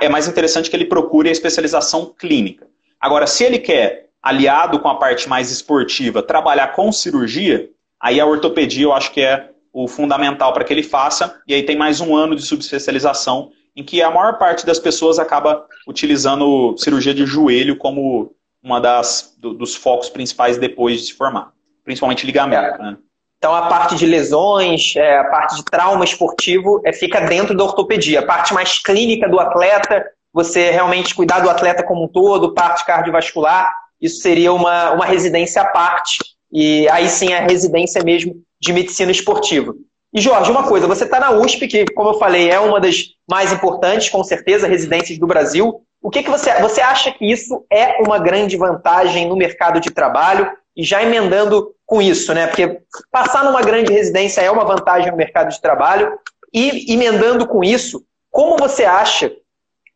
é 0.00 0.08
mais 0.08 0.26
interessante 0.26 0.68
que 0.68 0.74
ele 0.74 0.86
procure 0.86 1.28
a 1.28 1.32
especialização 1.32 2.06
clínica. 2.18 2.66
Agora, 2.98 3.26
se 3.26 3.44
ele 3.44 3.58
quer 3.58 4.08
aliado 4.22 4.78
com 4.78 4.88
a 4.88 4.94
parte 4.94 5.28
mais 5.28 5.50
esportiva, 5.50 6.22
trabalhar 6.22 6.68
com 6.68 6.92
cirurgia, 6.92 7.68
aí 8.00 8.20
a 8.20 8.26
ortopedia 8.26 8.84
eu 8.84 8.92
acho 8.92 9.10
que 9.12 9.20
é 9.20 9.50
o 9.72 9.88
fundamental 9.88 10.52
para 10.52 10.64
que 10.64 10.72
ele 10.72 10.82
faça, 10.82 11.40
e 11.46 11.54
aí 11.54 11.62
tem 11.62 11.76
mais 11.76 12.00
um 12.00 12.14
ano 12.14 12.36
de 12.36 12.42
subespecialização, 12.42 13.50
em 13.74 13.82
que 13.82 14.02
a 14.02 14.10
maior 14.10 14.38
parte 14.38 14.66
das 14.66 14.78
pessoas 14.78 15.18
acaba 15.18 15.66
utilizando 15.88 16.76
cirurgia 16.76 17.14
de 17.14 17.24
joelho 17.24 17.76
como 17.76 18.34
uma 18.62 18.80
das 18.80 19.34
do, 19.38 19.54
dos 19.54 19.74
focos 19.74 20.08
principais 20.08 20.58
depois 20.58 21.00
de 21.00 21.06
se 21.06 21.14
formar, 21.14 21.52
principalmente 21.82 22.26
ligamento. 22.26 22.78
Né? 22.80 22.96
Então 23.38 23.54
a 23.54 23.66
parte 23.66 23.96
de 23.96 24.06
lesões, 24.06 24.94
é, 24.94 25.18
a 25.18 25.24
parte 25.24 25.56
de 25.56 25.64
trauma 25.64 26.04
esportivo 26.04 26.80
é, 26.84 26.92
fica 26.92 27.20
dentro 27.22 27.56
da 27.56 27.64
ortopedia. 27.64 28.20
A 28.20 28.26
parte 28.26 28.54
mais 28.54 28.78
clínica 28.78 29.28
do 29.28 29.40
atleta, 29.40 30.04
você 30.32 30.70
realmente 30.70 31.14
cuidar 31.14 31.40
do 31.40 31.50
atleta 31.50 31.82
como 31.82 32.04
um 32.04 32.08
todo, 32.08 32.54
parte 32.54 32.84
cardiovascular, 32.84 33.72
isso 34.02 34.20
seria 34.20 34.52
uma, 34.52 34.90
uma 34.90 35.06
residência 35.06 35.62
à 35.62 35.66
parte, 35.66 36.18
e 36.52 36.88
aí 36.90 37.08
sim 37.08 37.32
é 37.32 37.38
a 37.38 37.46
residência 37.46 38.02
mesmo 38.04 38.34
de 38.60 38.72
medicina 38.72 39.12
esportiva. 39.12 39.72
E 40.12 40.20
Jorge, 40.20 40.50
uma 40.50 40.68
coisa, 40.68 40.86
você 40.86 41.04
está 41.04 41.18
na 41.18 41.30
USP, 41.30 41.66
que, 41.66 41.86
como 41.94 42.10
eu 42.10 42.18
falei, 42.18 42.50
é 42.50 42.60
uma 42.60 42.78
das 42.78 43.04
mais 43.30 43.50
importantes, 43.52 44.10
com 44.10 44.22
certeza, 44.22 44.68
residências 44.68 45.18
do 45.18 45.26
Brasil. 45.26 45.80
O 46.02 46.10
que, 46.10 46.22
que 46.22 46.28
você, 46.28 46.52
você 46.60 46.82
acha 46.82 47.10
que 47.12 47.24
isso 47.24 47.64
é 47.72 47.96
uma 48.02 48.18
grande 48.18 48.56
vantagem 48.56 49.26
no 49.26 49.36
mercado 49.36 49.80
de 49.80 49.90
trabalho? 49.90 50.50
E 50.76 50.82
já 50.82 51.02
emendando 51.02 51.74
com 51.86 52.02
isso, 52.02 52.34
né? 52.34 52.46
Porque 52.46 52.80
passar 53.10 53.44
numa 53.44 53.62
grande 53.62 53.92
residência 53.92 54.42
é 54.42 54.50
uma 54.50 54.64
vantagem 54.64 55.10
no 55.10 55.16
mercado 55.16 55.48
de 55.48 55.60
trabalho. 55.60 56.12
E 56.52 56.92
emendando 56.92 57.46
com 57.46 57.64
isso, 57.64 58.04
como 58.30 58.58
você 58.58 58.84
acha 58.84 59.32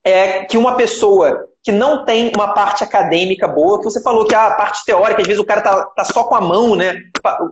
é, 0.02 0.44
que 0.44 0.57
uma 0.57 0.76
pessoa 0.76 1.46
que 1.66 1.72
não 1.72 2.04
tem 2.04 2.30
uma 2.32 2.54
parte 2.54 2.84
acadêmica 2.84 3.48
boa, 3.48 3.78
que 3.78 3.84
você 3.86 4.00
falou 4.00 4.24
que 4.24 4.32
a 4.36 4.52
parte 4.52 4.84
teórica, 4.84 5.20
às 5.20 5.26
vezes 5.26 5.42
o 5.42 5.44
cara 5.44 5.60
tá, 5.60 5.84
tá 5.86 6.04
só 6.04 6.22
com 6.22 6.36
a 6.36 6.40
mão, 6.40 6.76
né? 6.76 7.02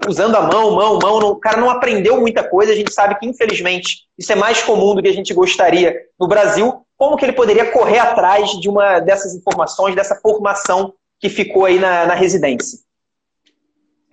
Usando 0.09 0.37
a 0.37 0.43
mão, 0.43 0.71
mão, 0.71 1.01
mão, 1.03 1.19
não, 1.19 1.31
o 1.31 1.41
cara 1.41 1.61
não 1.61 1.69
aprendeu 1.69 2.21
muita 2.21 2.49
coisa, 2.49 2.71
a 2.71 2.77
gente 2.77 2.95
sabe 2.95 3.19
que, 3.19 3.27
infelizmente, 3.27 4.03
isso 4.17 4.31
é 4.31 4.37
mais 4.37 4.63
comum 4.63 4.95
do 4.95 5.03
que 5.03 5.09
a 5.09 5.13
gente 5.13 5.35
gostaria 5.35 5.97
no 6.17 6.29
Brasil. 6.29 6.87
Como 6.97 7.17
que 7.17 7.25
ele 7.25 7.33
poderia 7.33 7.73
correr 7.73 7.99
atrás 7.99 8.53
de 8.53 8.69
uma 8.69 9.01
dessas 9.01 9.35
informações, 9.35 9.97
dessa 9.97 10.15
formação 10.23 10.95
que 11.19 11.29
ficou 11.29 11.65
aí 11.65 11.81
na, 11.81 12.07
na 12.07 12.15
residência? 12.15 12.79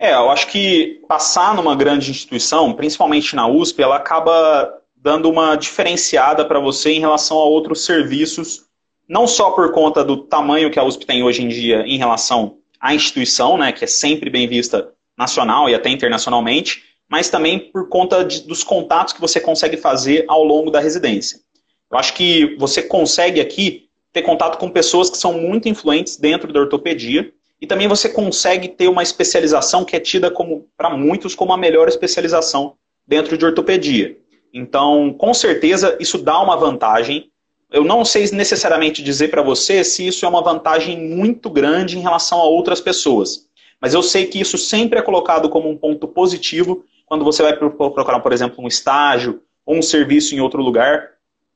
É, 0.00 0.14
eu 0.14 0.30
acho 0.30 0.48
que 0.48 1.00
passar 1.06 1.54
numa 1.54 1.76
grande 1.76 2.10
instituição, 2.10 2.72
principalmente 2.72 3.36
na 3.36 3.46
USP, 3.46 3.80
ela 3.80 3.94
acaba 3.94 4.80
dando 4.96 5.30
uma 5.30 5.54
diferenciada 5.54 6.44
para 6.44 6.58
você 6.58 6.90
em 6.90 6.98
relação 6.98 7.38
a 7.38 7.44
outros 7.44 7.84
serviços 7.84 8.71
não 9.08 9.26
só 9.26 9.50
por 9.50 9.72
conta 9.72 10.04
do 10.04 10.16
tamanho 10.16 10.70
que 10.70 10.78
a 10.78 10.84
USP 10.84 11.06
tem 11.06 11.22
hoje 11.22 11.42
em 11.42 11.48
dia 11.48 11.84
em 11.86 11.98
relação 11.98 12.58
a 12.80 12.94
instituição, 12.94 13.56
né, 13.56 13.70
que 13.70 13.84
é 13.84 13.86
sempre 13.86 14.28
bem 14.28 14.48
vista 14.48 14.92
nacional 15.16 15.70
e 15.70 15.74
até 15.74 15.88
internacionalmente, 15.88 16.82
mas 17.08 17.30
também 17.30 17.58
por 17.58 17.88
conta 17.88 18.24
de, 18.24 18.42
dos 18.42 18.64
contatos 18.64 19.12
que 19.12 19.20
você 19.20 19.40
consegue 19.40 19.76
fazer 19.76 20.24
ao 20.26 20.42
longo 20.42 20.70
da 20.70 20.80
residência. 20.80 21.38
Eu 21.90 21.98
acho 21.98 22.14
que 22.14 22.56
você 22.56 22.82
consegue 22.82 23.40
aqui 23.40 23.88
ter 24.12 24.22
contato 24.22 24.58
com 24.58 24.68
pessoas 24.68 25.08
que 25.08 25.16
são 25.16 25.34
muito 25.34 25.68
influentes 25.68 26.16
dentro 26.16 26.52
da 26.52 26.60
ortopedia 26.60 27.32
e 27.60 27.66
também 27.66 27.86
você 27.86 28.08
consegue 28.08 28.68
ter 28.68 28.88
uma 28.88 29.02
especialização 29.02 29.84
que 29.84 29.94
é 29.94 30.00
tida 30.00 30.30
como 30.30 30.66
para 30.76 30.90
muitos 30.90 31.34
como 31.34 31.52
a 31.52 31.56
melhor 31.56 31.86
especialização 31.86 32.74
dentro 33.06 33.38
de 33.38 33.44
ortopedia. 33.44 34.16
Então, 34.52 35.14
com 35.14 35.32
certeza 35.32 35.96
isso 36.00 36.18
dá 36.18 36.40
uma 36.40 36.56
vantagem. 36.56 37.30
Eu 37.72 37.84
não 37.84 38.04
sei 38.04 38.30
necessariamente 38.32 39.02
dizer 39.02 39.28
para 39.28 39.40
você 39.40 39.82
se 39.82 40.06
isso 40.06 40.26
é 40.26 40.28
uma 40.28 40.42
vantagem 40.42 41.08
muito 41.08 41.48
grande 41.48 41.96
em 41.96 42.02
relação 42.02 42.38
a 42.38 42.44
outras 42.44 42.82
pessoas, 42.82 43.48
mas 43.80 43.94
eu 43.94 44.02
sei 44.02 44.26
que 44.26 44.38
isso 44.38 44.58
sempre 44.58 44.98
é 44.98 45.02
colocado 45.02 45.48
como 45.48 45.70
um 45.70 45.76
ponto 45.76 46.06
positivo 46.06 46.84
quando 47.06 47.24
você 47.24 47.42
vai 47.42 47.56
procurar, 47.56 48.20
por 48.20 48.30
exemplo, 48.30 48.62
um 48.62 48.68
estágio 48.68 49.42
ou 49.64 49.76
um 49.76 49.82
serviço 49.82 50.34
em 50.34 50.40
outro 50.40 50.62
lugar. 50.62 51.12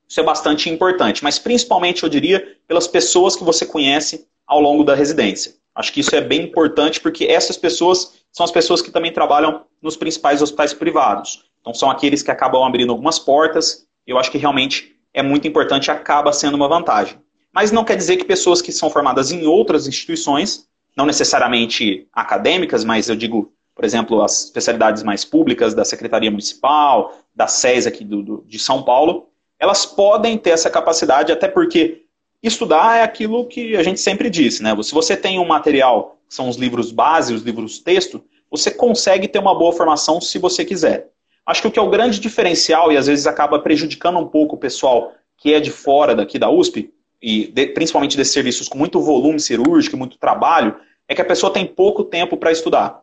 Isso 0.08 0.18
é 0.18 0.22
bastante 0.22 0.70
importante, 0.70 1.22
mas 1.22 1.38
principalmente 1.38 2.02
eu 2.02 2.08
diria 2.08 2.56
pelas 2.66 2.88
pessoas 2.88 3.36
que 3.36 3.44
você 3.44 3.66
conhece 3.66 4.26
ao 4.46 4.58
longo 4.58 4.84
da 4.84 4.94
residência. 4.94 5.54
Acho 5.74 5.92
que 5.92 6.00
isso 6.00 6.16
é 6.16 6.22
bem 6.22 6.44
importante 6.44 6.98
porque 6.98 7.26
essas 7.26 7.58
pessoas 7.58 8.14
são 8.32 8.44
as 8.44 8.50
pessoas 8.50 8.80
que 8.80 8.90
também 8.90 9.12
trabalham 9.12 9.66
nos 9.82 9.98
principais 9.98 10.40
hospitais 10.40 10.72
privados. 10.72 11.44
Então 11.60 11.74
são 11.74 11.90
aqueles 11.90 12.22
que 12.22 12.30
acabam 12.30 12.62
abrindo 12.62 12.90
algumas 12.90 13.18
portas. 13.18 13.86
Eu 14.06 14.18
acho 14.18 14.30
que 14.30 14.38
realmente 14.38 14.95
é 15.16 15.22
muito 15.22 15.48
importante, 15.48 15.90
acaba 15.90 16.30
sendo 16.30 16.56
uma 16.56 16.68
vantagem. 16.68 17.18
Mas 17.50 17.72
não 17.72 17.84
quer 17.84 17.96
dizer 17.96 18.18
que 18.18 18.24
pessoas 18.24 18.60
que 18.60 18.70
são 18.70 18.90
formadas 18.90 19.32
em 19.32 19.46
outras 19.46 19.88
instituições, 19.88 20.68
não 20.94 21.06
necessariamente 21.06 22.06
acadêmicas, 22.12 22.84
mas 22.84 23.08
eu 23.08 23.16
digo, 23.16 23.50
por 23.74 23.82
exemplo, 23.82 24.22
as 24.22 24.44
especialidades 24.44 25.02
mais 25.02 25.24
públicas 25.24 25.72
da 25.72 25.86
Secretaria 25.86 26.30
Municipal, 26.30 27.18
da 27.34 27.46
SES 27.46 27.86
aqui 27.86 28.04
do, 28.04 28.22
do, 28.22 28.44
de 28.46 28.58
São 28.58 28.82
Paulo, 28.82 29.30
elas 29.58 29.86
podem 29.86 30.36
ter 30.36 30.50
essa 30.50 30.68
capacidade, 30.68 31.32
até 31.32 31.48
porque 31.48 32.02
estudar 32.42 32.98
é 32.98 33.02
aquilo 33.02 33.46
que 33.46 33.74
a 33.74 33.82
gente 33.82 33.98
sempre 33.98 34.28
disse, 34.28 34.62
né? 34.62 34.76
Se 34.82 34.92
você 34.92 35.16
tem 35.16 35.38
um 35.38 35.46
material, 35.46 36.18
que 36.28 36.34
são 36.34 36.46
os 36.46 36.56
livros 36.56 36.92
base, 36.92 37.32
os 37.32 37.42
livros 37.42 37.78
texto, 37.78 38.22
você 38.50 38.70
consegue 38.70 39.26
ter 39.28 39.38
uma 39.38 39.58
boa 39.58 39.72
formação 39.72 40.20
se 40.20 40.38
você 40.38 40.62
quiser. 40.62 41.08
Acho 41.46 41.62
que 41.62 41.68
o 41.68 41.70
que 41.70 41.78
é 41.78 41.82
o 41.82 41.88
grande 41.88 42.18
diferencial, 42.18 42.90
e 42.90 42.96
às 42.96 43.06
vezes 43.06 43.26
acaba 43.26 43.58
prejudicando 43.60 44.18
um 44.18 44.26
pouco 44.26 44.56
o 44.56 44.58
pessoal 44.58 45.12
que 45.38 45.54
é 45.54 45.60
de 45.60 45.70
fora 45.70 46.14
daqui 46.14 46.38
da 46.38 46.50
USP, 46.50 46.92
e 47.22 47.46
de, 47.46 47.68
principalmente 47.68 48.16
desses 48.16 48.34
serviços 48.34 48.68
com 48.68 48.76
muito 48.76 49.00
volume 49.00 49.38
cirúrgico, 49.38 49.96
muito 49.96 50.18
trabalho, 50.18 50.76
é 51.08 51.14
que 51.14 51.22
a 51.22 51.24
pessoa 51.24 51.52
tem 51.52 51.64
pouco 51.66 52.04
tempo 52.04 52.36
para 52.36 52.50
estudar. 52.50 53.00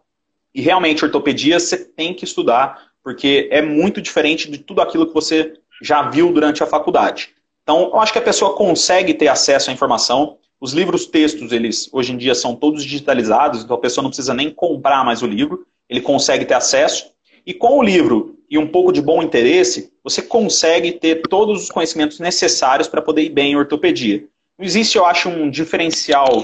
E 0.54 0.62
realmente, 0.62 1.04
ortopedia 1.04 1.60
você 1.60 1.78
tem 1.78 2.14
que 2.14 2.26
estudar, 2.26 2.92
porque 3.04 3.48
é 3.52 3.62
muito 3.62 4.02
diferente 4.02 4.50
de 4.52 4.58
tudo 4.58 4.82
aquilo 4.82 5.08
que 5.08 5.14
você 5.14 5.54
já 5.82 6.10
viu 6.10 6.32
durante 6.32 6.62
a 6.62 6.68
faculdade. 6.68 7.30
Então, 7.64 7.92
eu 7.94 8.00
acho 8.00 8.12
que 8.12 8.20
a 8.20 8.24
pessoa 8.24 8.56
consegue 8.56 9.14
ter 9.14 9.28
acesso 9.28 9.70
à 9.70 9.74
informação. 9.74 10.38
Os 10.60 10.74
livros 10.74 11.06
textos, 11.06 11.52
eles 11.52 11.90
hoje 11.92 12.12
em 12.12 12.18
dia 12.18 12.36
são 12.36 12.56
todos 12.56 12.84
digitalizados, 12.84 13.64
então 13.64 13.76
a 13.76 13.80
pessoa 13.80 14.04
não 14.04 14.10
precisa 14.10 14.34
nem 14.34 14.50
comprar 14.50 15.04
mais 15.04 15.22
o 15.22 15.28
livro, 15.28 15.66
ele 15.90 16.02
consegue 16.02 16.46
ter 16.46 16.54
acesso. 16.54 17.13
E 17.46 17.54
com 17.54 17.80
o 17.80 17.84
livro 17.84 18.38
e 18.50 18.58
um 18.58 18.68
pouco 18.68 18.92
de 18.92 19.02
bom 19.02 19.22
interesse, 19.24 19.92
você 20.04 20.22
consegue 20.22 20.92
ter 20.92 21.24
todos 21.24 21.64
os 21.64 21.72
conhecimentos 21.72 22.20
necessários 22.20 22.88
para 22.88 23.02
poder 23.02 23.24
ir 23.24 23.30
bem 23.30 23.54
em 23.54 23.56
ortopedia. 23.56 24.26
Não 24.58 24.66
existe, 24.66 24.98
eu 24.98 25.06
acho, 25.06 25.30
um 25.30 25.50
diferencial 25.50 26.44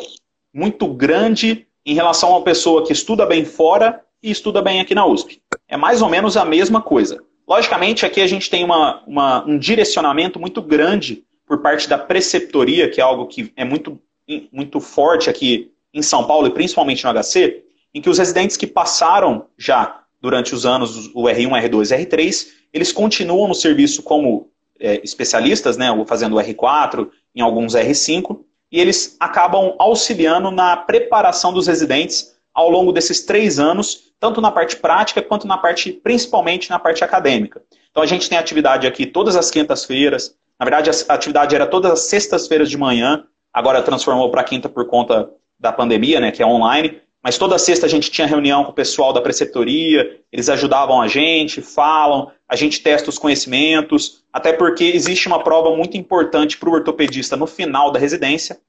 muito 0.53 0.87
grande 0.87 1.67
em 1.85 1.93
relação 1.93 2.29
a 2.29 2.37
uma 2.37 2.43
pessoa 2.43 2.85
que 2.85 2.93
estuda 2.93 3.25
bem 3.25 3.45
fora 3.45 4.01
e 4.21 4.31
estuda 4.31 4.61
bem 4.61 4.81
aqui 4.81 4.95
na 4.95 5.05
USP. 5.05 5.41
É 5.67 5.77
mais 5.77 6.01
ou 6.01 6.09
menos 6.09 6.35
a 6.35 6.43
mesma 6.43 6.81
coisa. 6.81 7.23
Logicamente, 7.47 8.05
aqui 8.05 8.21
a 8.21 8.27
gente 8.27 8.49
tem 8.49 8.63
uma, 8.63 9.03
uma, 9.07 9.45
um 9.45 9.57
direcionamento 9.57 10.39
muito 10.39 10.61
grande 10.61 11.23
por 11.45 11.61
parte 11.61 11.87
da 11.87 11.97
preceptoria, 11.97 12.89
que 12.89 13.01
é 13.01 13.03
algo 13.03 13.25
que 13.27 13.51
é 13.55 13.63
muito, 13.63 13.99
muito 14.51 14.79
forte 14.79 15.29
aqui 15.29 15.71
em 15.93 16.01
São 16.01 16.25
Paulo 16.25 16.47
e 16.47 16.51
principalmente 16.51 17.03
no 17.03 17.11
HC, 17.11 17.63
em 17.93 18.01
que 18.01 18.09
os 18.09 18.19
residentes 18.19 18.55
que 18.55 18.67
passaram 18.67 19.47
já 19.57 20.03
durante 20.21 20.53
os 20.53 20.65
anos 20.65 21.07
o 21.13 21.23
R1, 21.23 21.69
R2 21.69 22.05
R3, 22.05 22.47
eles 22.73 22.91
continuam 22.91 23.47
no 23.47 23.55
serviço 23.55 24.03
como 24.03 24.49
é, 24.79 25.01
especialistas, 25.03 25.77
né, 25.77 25.87
fazendo 26.07 26.35
o 26.35 26.39
R4, 26.39 27.09
em 27.35 27.41
alguns 27.41 27.73
R5, 27.73 28.39
e 28.71 28.79
eles 28.79 29.15
acabam 29.19 29.75
auxiliando 29.79 30.51
na 30.51 30.77
preparação 30.77 31.51
dos 31.51 31.67
residentes 31.67 32.35
ao 32.53 32.69
longo 32.69 32.91
desses 32.91 33.25
três 33.25 33.59
anos 33.59 34.09
tanto 34.19 34.41
na 34.41 34.51
parte 34.51 34.75
prática 34.75 35.21
quanto 35.21 35.47
na 35.47 35.57
parte, 35.57 35.93
principalmente 35.93 36.69
na 36.69 36.77
parte 36.77 37.03
acadêmica. 37.03 37.61
Então 37.89 38.03
a 38.03 38.05
gente 38.05 38.29
tem 38.29 38.37
atividade 38.37 38.85
aqui 38.85 39.05
todas 39.05 39.35
as 39.35 39.49
quintas-feiras. 39.49 40.35
Na 40.59 40.65
verdade, 40.65 40.89
a 40.89 41.13
atividade 41.13 41.55
era 41.55 41.65
todas 41.65 41.91
as 41.91 41.99
sextas-feiras 42.01 42.69
de 42.69 42.77
manhã, 42.77 43.23
agora 43.53 43.81
transformou 43.81 44.29
para 44.29 44.43
quinta 44.43 44.67
por 44.67 44.85
conta 44.85 45.29
da 45.57 45.71
pandemia, 45.71 46.19
né, 46.19 46.31
que 46.31 46.43
é 46.43 46.45
online. 46.45 47.01
Mas 47.21 47.37
toda 47.37 47.57
sexta 47.57 47.85
a 47.85 47.89
gente 47.89 48.09
tinha 48.09 48.25
reunião 48.25 48.63
com 48.63 48.71
o 48.71 48.75
pessoal 48.75 49.11
da 49.11 49.21
preceptoria, 49.21 50.21
eles 50.31 50.47
ajudavam 50.47 51.01
a 51.01 51.07
gente, 51.07 51.61
falam, 51.61 52.31
a 52.47 52.55
gente 52.55 52.81
testa 52.81 53.09
os 53.09 53.17
conhecimentos, 53.17 54.23
até 54.31 54.53
porque 54.53 54.85
existe 54.85 55.27
uma 55.27 55.43
prova 55.43 55.75
muito 55.75 55.97
importante 55.97 56.57
para 56.57 56.69
o 56.69 56.73
ortopedista 56.73 57.35
no 57.35 57.45
final 57.45 57.91
da 57.91 57.99
residência, 57.99 58.59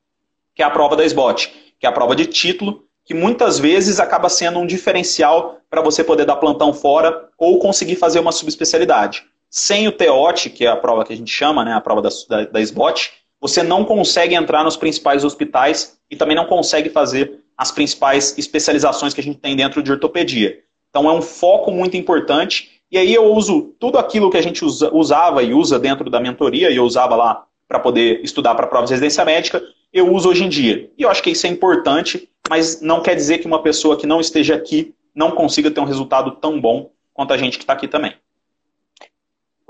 que 0.55 0.63
é 0.63 0.65
a 0.67 0.71
prova 0.71 0.97
da 0.97 1.05
SBOT, 1.05 1.53
que 1.79 1.87
é 1.87 1.89
a 1.89 1.93
prova 1.93 2.17
de 2.17 2.27
título, 2.27 2.85
que 3.05 3.15
muitas 3.15 3.59
vezes 3.59 4.01
acaba 4.01 4.29
sendo 4.29 4.59
um 4.59 4.67
diferencial 4.67 5.59
para 5.69 5.81
você 5.81 6.03
poder 6.03 6.25
dar 6.25 6.37
plantão 6.37 6.73
fora 6.73 7.29
ou 7.39 7.59
conseguir 7.59 7.97
fazer 7.97 8.19
uma 8.19 8.33
subespecialidade. 8.33 9.25
Sem 9.49 9.89
o 9.89 9.93
TEOT, 9.93 10.51
que 10.51 10.67
é 10.67 10.69
a 10.69 10.77
prova 10.77 11.05
que 11.05 11.13
a 11.13 11.17
gente 11.17 11.33
chama, 11.33 11.65
né, 11.65 11.73
a 11.73 11.81
prova 11.81 12.03
da, 12.03 12.09
da, 12.29 12.45
da 12.45 12.61
SBOT, 12.61 13.13
você 13.41 13.63
não 13.63 13.85
consegue 13.85 14.35
entrar 14.35 14.63
nos 14.63 14.77
principais 14.77 15.25
hospitais 15.25 15.99
e 16.11 16.17
também 16.17 16.37
não 16.37 16.45
consegue 16.45 16.91
fazer 16.91 17.41
as 17.61 17.71
principais 17.71 18.39
especializações 18.39 19.13
que 19.13 19.21
a 19.21 19.23
gente 19.23 19.39
tem 19.39 19.55
dentro 19.55 19.83
de 19.83 19.93
ortopedia. 19.93 20.61
Então 20.89 21.11
é 21.11 21.13
um 21.13 21.21
foco 21.21 21.71
muito 21.71 21.95
importante. 21.95 22.81
E 22.91 22.97
aí 22.97 23.13
eu 23.13 23.27
uso 23.27 23.75
tudo 23.79 23.99
aquilo 23.99 24.31
que 24.31 24.39
a 24.39 24.43
gente 24.43 24.65
usa, 24.65 24.91
usava 24.95 25.43
e 25.43 25.53
usa 25.53 25.79
dentro 25.79 26.09
da 26.09 26.19
mentoria, 26.19 26.71
e 26.71 26.77
eu 26.77 26.85
usava 26.85 27.15
lá 27.15 27.45
para 27.69 27.79
poder 27.79 28.25
estudar 28.25 28.55
para 28.55 28.67
provas 28.67 28.89
de 28.89 28.95
residência 28.95 29.23
médica, 29.27 29.63
eu 29.93 30.11
uso 30.11 30.31
hoje 30.31 30.43
em 30.43 30.49
dia. 30.49 30.91
E 30.97 31.03
eu 31.03 31.11
acho 31.11 31.23
que 31.23 31.29
isso 31.29 31.47
é 31.47 31.51
importante, 31.51 32.31
mas 32.49 32.81
não 32.81 33.03
quer 33.03 33.15
dizer 33.15 33.39
que 33.39 33.47
uma 33.47 33.63
pessoa 33.63 33.95
que 33.95 34.07
não 34.07 34.23
esteja 34.23 34.55
aqui 34.55 34.95
não 35.15 35.33
consiga 35.33 35.71
ter 35.71 35.81
um 35.81 35.85
resultado 35.85 36.31
tão 36.37 36.59
bom 36.59 36.91
quanto 37.13 37.35
a 37.35 37.37
gente 37.37 37.59
que 37.59 37.65
está 37.65 37.75
aqui 37.75 37.87
também. 37.87 38.15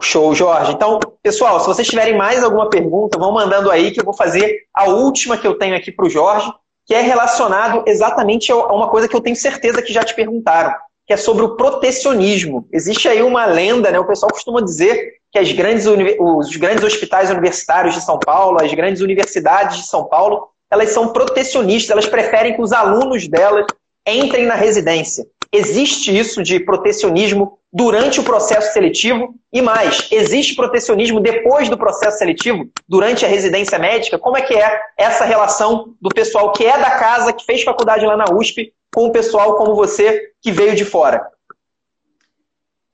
Show, 0.00 0.32
Jorge. 0.32 0.72
Então, 0.72 1.00
pessoal, 1.20 1.58
se 1.58 1.66
vocês 1.66 1.88
tiverem 1.88 2.16
mais 2.16 2.44
alguma 2.44 2.70
pergunta, 2.70 3.18
vão 3.18 3.32
mandando 3.32 3.68
aí 3.68 3.90
que 3.90 4.00
eu 4.00 4.04
vou 4.04 4.14
fazer 4.14 4.68
a 4.72 4.84
última 4.84 5.36
que 5.36 5.46
eu 5.46 5.54
tenho 5.54 5.74
aqui 5.74 5.90
para 5.90 6.06
o 6.06 6.08
Jorge, 6.08 6.50
que 6.90 6.94
é 6.96 7.02
relacionado 7.02 7.84
exatamente 7.86 8.50
a 8.50 8.56
uma 8.56 8.88
coisa 8.88 9.06
que 9.06 9.14
eu 9.14 9.20
tenho 9.20 9.36
certeza 9.36 9.80
que 9.80 9.92
já 9.92 10.02
te 10.02 10.12
perguntaram, 10.12 10.74
que 11.06 11.12
é 11.12 11.16
sobre 11.16 11.44
o 11.44 11.54
protecionismo. 11.54 12.66
Existe 12.72 13.06
aí 13.06 13.22
uma 13.22 13.46
lenda, 13.46 13.92
né? 13.92 14.00
O 14.00 14.04
pessoal 14.08 14.32
costuma 14.32 14.60
dizer 14.60 15.12
que 15.30 15.38
as 15.38 15.52
grandes, 15.52 15.86
os 15.86 16.56
grandes 16.56 16.82
hospitais 16.82 17.30
universitários 17.30 17.94
de 17.94 18.00
São 18.00 18.18
Paulo, 18.18 18.60
as 18.60 18.74
grandes 18.74 19.02
universidades 19.02 19.76
de 19.76 19.86
São 19.86 20.06
Paulo, 20.06 20.48
elas 20.68 20.90
são 20.90 21.12
protecionistas, 21.12 21.92
elas 21.92 22.06
preferem 22.06 22.56
que 22.56 22.60
os 22.60 22.72
alunos 22.72 23.28
delas 23.28 23.66
entrem 24.04 24.44
na 24.44 24.56
residência. 24.56 25.24
Existe 25.52 26.16
isso 26.16 26.42
de 26.42 26.60
protecionismo 26.60 27.58
durante 27.72 28.20
o 28.20 28.22
processo 28.22 28.72
seletivo 28.72 29.34
e 29.52 29.60
mais, 29.60 30.08
existe 30.12 30.54
protecionismo 30.54 31.20
depois 31.20 31.68
do 31.68 31.76
processo 31.76 32.18
seletivo, 32.18 32.70
durante 32.88 33.24
a 33.24 33.28
residência 33.28 33.78
médica? 33.78 34.18
Como 34.18 34.36
é 34.36 34.42
que 34.42 34.54
é 34.54 34.80
essa 34.96 35.24
relação 35.24 35.94
do 36.00 36.08
pessoal 36.08 36.52
que 36.52 36.64
é 36.64 36.78
da 36.78 36.90
casa, 36.92 37.32
que 37.32 37.44
fez 37.44 37.62
faculdade 37.62 38.06
lá 38.06 38.16
na 38.16 38.32
USP, 38.32 38.72
com 38.94 39.06
o 39.06 39.12
pessoal 39.12 39.56
como 39.56 39.74
você 39.74 40.30
que 40.40 40.52
veio 40.52 40.74
de 40.74 40.84
fora? 40.84 41.26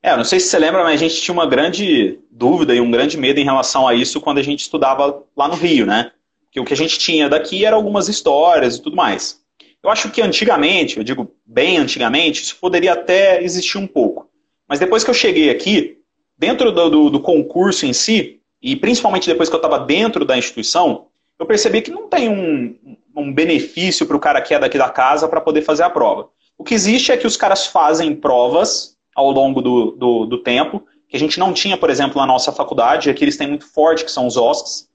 É, 0.03 0.17
não 0.17 0.25
sei 0.25 0.41
se 0.41 0.49
você 0.49 0.59
lembra, 0.59 0.83
mas 0.83 0.95
a 0.95 1.09
gente 1.09 1.21
tinha 1.21 1.35
uma 1.35 1.47
grande 1.47 2.21
dúvida 2.31 2.75
e 2.75 2.81
um 2.81 2.91
grande 2.91 3.19
medo 3.19 3.41
em 3.41 3.45
relação 3.45 3.89
a 3.89 3.95
isso 3.95 4.21
quando 4.21 4.39
a 4.39 4.43
gente 4.43 4.61
estudava 4.61 5.23
lá 5.37 5.49
no 5.49 5.55
Rio, 5.57 5.85
né? 5.85 6.13
Que 6.51 6.61
o 6.61 6.65
que 6.65 6.73
a 6.73 6.77
gente 6.77 6.99
tinha 6.99 7.29
daqui 7.29 7.65
eram 7.65 7.77
algumas 7.77 8.09
histórias 8.09 8.77
e 8.77 8.83
tudo 8.83 8.97
mais. 8.97 9.45
Eu 9.87 9.93
acho 9.93 10.11
que 10.11 10.21
antigamente, 10.21 10.97
eu 10.97 11.05
digo 11.05 11.33
bem 11.47 11.79
antigamente, 11.79 12.43
isso 12.43 12.57
poderia 12.57 12.95
até 12.95 13.41
existir 13.41 13.79
um 13.79 13.87
pouco. 13.87 14.29
Mas 14.69 14.81
depois 14.81 15.05
que 15.05 15.11
eu 15.11 15.15
cheguei 15.15 15.49
aqui, 15.49 15.99
dentro 16.37 16.73
do, 16.73 16.91
do, 16.91 17.11
do 17.11 17.21
concurso 17.21 17.87
em 17.87 17.93
si, 17.93 18.41
e 18.61 18.75
principalmente 18.75 19.29
depois 19.29 19.49
que 19.49 19.55
eu 19.55 19.59
estava 19.59 19.79
dentro 19.79 20.25
da 20.25 20.37
instituição, 20.37 21.07
eu 21.39 21.47
percebi 21.47 21.83
que 21.83 21.93
não 21.93 22.09
tem 22.09 22.29
um, 22.29 22.97
um 23.17 23.33
benefício 23.33 24.05
para 24.07 24.17
o 24.17 24.19
cara 24.19 24.43
que 24.43 24.53
é 24.53 24.59
daqui 24.59 24.77
da 24.77 24.89
casa 24.89 25.29
para 25.29 25.41
poder 25.41 25.63
fazer 25.63 25.85
a 25.85 25.91
prova. 25.91 26.31
O 26.59 26.65
que 26.65 26.75
existe 26.75 27.13
é 27.13 27.17
que 27.17 27.27
os 27.29 27.37
caras 27.37 27.67
fazem 27.67 28.13
provas 28.13 28.97
ao 29.15 29.31
longo 29.31 29.63
do, 29.63 29.93
do, 29.93 30.27
do, 30.27 30.39
tempo, 30.43 30.85
que 31.09 31.17
a 31.17 31.21
gente 31.21 31.39
não 31.39 31.53
tinha, 31.53 31.77
por 31.77 31.91
exemplo, 31.91 32.21
na 32.21 32.27
nossa 32.27 32.51
faculdade, 32.51 33.09
aqui 33.09 33.23
eles 33.23 33.37
têm 33.37 33.47
muito 33.47 33.73
forte, 33.73 34.05
que 34.05 34.11
são 34.11 34.27
os 34.27 34.37
OSCs, 34.37 34.89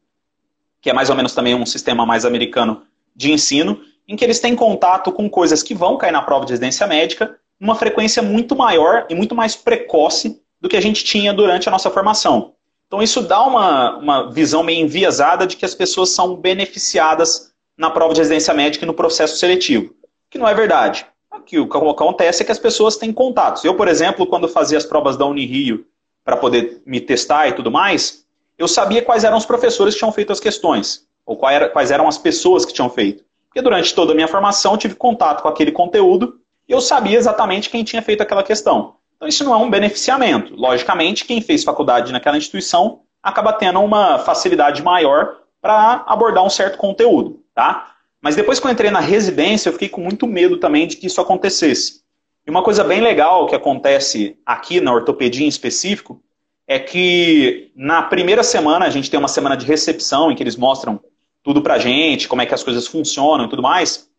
que 0.81 0.89
é 0.89 0.93
mais 0.93 1.09
ou 1.09 1.15
menos 1.15 1.33
também 1.33 1.55
um 1.55 1.65
sistema 1.65 2.05
mais 2.05 2.25
americano 2.25 2.83
de 3.15 3.31
ensino, 3.31 3.79
em 4.07 4.15
que 4.15 4.23
eles 4.23 4.39
têm 4.39 4.55
contato 4.55 5.11
com 5.11 5.29
coisas 5.29 5.63
que 5.63 5.73
vão 5.73 5.97
cair 5.97 6.11
na 6.11 6.21
prova 6.21 6.45
de 6.45 6.51
residência 6.51 6.85
médica 6.87 7.37
numa 7.59 7.75
frequência 7.75 8.23
muito 8.23 8.55
maior 8.55 9.05
e 9.07 9.13
muito 9.13 9.35
mais 9.35 9.55
precoce 9.55 10.41
do 10.59 10.67
que 10.67 10.75
a 10.75 10.81
gente 10.81 11.03
tinha 11.03 11.31
durante 11.31 11.69
a 11.69 11.71
nossa 11.71 11.91
formação. 11.91 12.53
Então, 12.87 13.01
isso 13.01 13.21
dá 13.21 13.41
uma, 13.43 13.97
uma 13.97 14.31
visão 14.31 14.63
meio 14.63 14.83
enviesada 14.83 15.45
de 15.45 15.55
que 15.55 15.63
as 15.63 15.75
pessoas 15.75 16.09
são 16.09 16.35
beneficiadas 16.35 17.51
na 17.77 17.89
prova 17.89 18.13
de 18.13 18.19
residência 18.19 18.53
médica 18.53 18.83
e 18.83 18.87
no 18.87 18.93
processo 18.93 19.37
seletivo, 19.37 19.93
que 20.29 20.37
não 20.37 20.47
é 20.47 20.53
verdade. 20.53 21.05
Aqui, 21.29 21.57
o 21.57 21.69
que 21.69 21.77
acontece 21.77 22.41
é 22.41 22.45
que 22.45 22.51
as 22.51 22.59
pessoas 22.59 22.97
têm 22.97 23.13
contatos. 23.13 23.63
Eu, 23.63 23.75
por 23.75 23.87
exemplo, 23.87 24.27
quando 24.27 24.49
fazia 24.49 24.77
as 24.77 24.85
provas 24.85 25.15
da 25.15 25.25
Unirio 25.25 25.85
para 26.25 26.35
poder 26.35 26.81
me 26.85 26.99
testar 26.99 27.47
e 27.47 27.53
tudo 27.53 27.71
mais, 27.71 28.25
eu 28.57 28.67
sabia 28.67 29.01
quais 29.01 29.23
eram 29.23 29.37
os 29.37 29.45
professores 29.45 29.93
que 29.93 29.99
tinham 29.99 30.11
feito 30.11 30.33
as 30.33 30.39
questões, 30.39 31.07
ou 31.25 31.37
quais 31.37 31.91
eram 31.91 32.07
as 32.07 32.17
pessoas 32.17 32.65
que 32.65 32.73
tinham 32.73 32.89
feito. 32.89 33.23
Porque 33.51 33.61
durante 33.61 33.93
toda 33.93 34.13
a 34.13 34.15
minha 34.15 34.29
formação 34.29 34.71
eu 34.71 34.77
tive 34.77 34.95
contato 34.95 35.41
com 35.41 35.49
aquele 35.49 35.73
conteúdo 35.73 36.39
e 36.69 36.71
eu 36.71 36.79
sabia 36.79 37.17
exatamente 37.17 37.69
quem 37.69 37.83
tinha 37.83 38.01
feito 38.01 38.23
aquela 38.23 38.43
questão. 38.43 38.95
Então 39.17 39.27
isso 39.27 39.43
não 39.43 39.53
é 39.53 39.57
um 39.57 39.69
beneficiamento. 39.69 40.55
Logicamente, 40.55 41.25
quem 41.25 41.41
fez 41.41 41.61
faculdade 41.61 42.13
naquela 42.13 42.37
instituição 42.37 43.01
acaba 43.21 43.51
tendo 43.51 43.81
uma 43.81 44.19
facilidade 44.19 44.81
maior 44.81 45.35
para 45.61 46.05
abordar 46.07 46.45
um 46.45 46.49
certo 46.49 46.77
conteúdo, 46.77 47.43
tá? 47.53 47.91
Mas 48.21 48.37
depois 48.37 48.57
que 48.57 48.65
eu 48.65 48.71
entrei 48.71 48.89
na 48.89 49.01
residência, 49.01 49.67
eu 49.67 49.73
fiquei 49.73 49.89
com 49.89 49.99
muito 49.99 50.25
medo 50.25 50.57
também 50.57 50.87
de 50.87 50.95
que 50.95 51.07
isso 51.07 51.19
acontecesse. 51.19 52.01
E 52.47 52.49
uma 52.49 52.63
coisa 52.63 52.85
bem 52.85 53.01
legal 53.01 53.47
que 53.47 53.53
acontece 53.53 54.37
aqui 54.45 54.79
na 54.79 54.93
ortopedia 54.93 55.45
em 55.45 55.49
específico 55.49 56.23
é 56.65 56.79
que 56.79 57.69
na 57.75 58.01
primeira 58.01 58.43
semana, 58.43 58.85
a 58.85 58.89
gente 58.89 59.11
tem 59.11 59.19
uma 59.19 59.27
semana 59.27 59.57
de 59.57 59.65
recepção 59.65 60.31
em 60.31 60.35
que 60.35 60.41
eles 60.41 60.55
mostram 60.55 61.01
tudo 61.43 61.61
pra 61.61 61.79
gente, 61.79 62.27
como 62.27 62.41
é 62.41 62.45
que 62.45 62.53
as 62.53 62.63
coisas 62.63 62.87
funcionam 62.87 63.45
e 63.45 63.49
tudo 63.49 63.61
mais. 63.61 64.09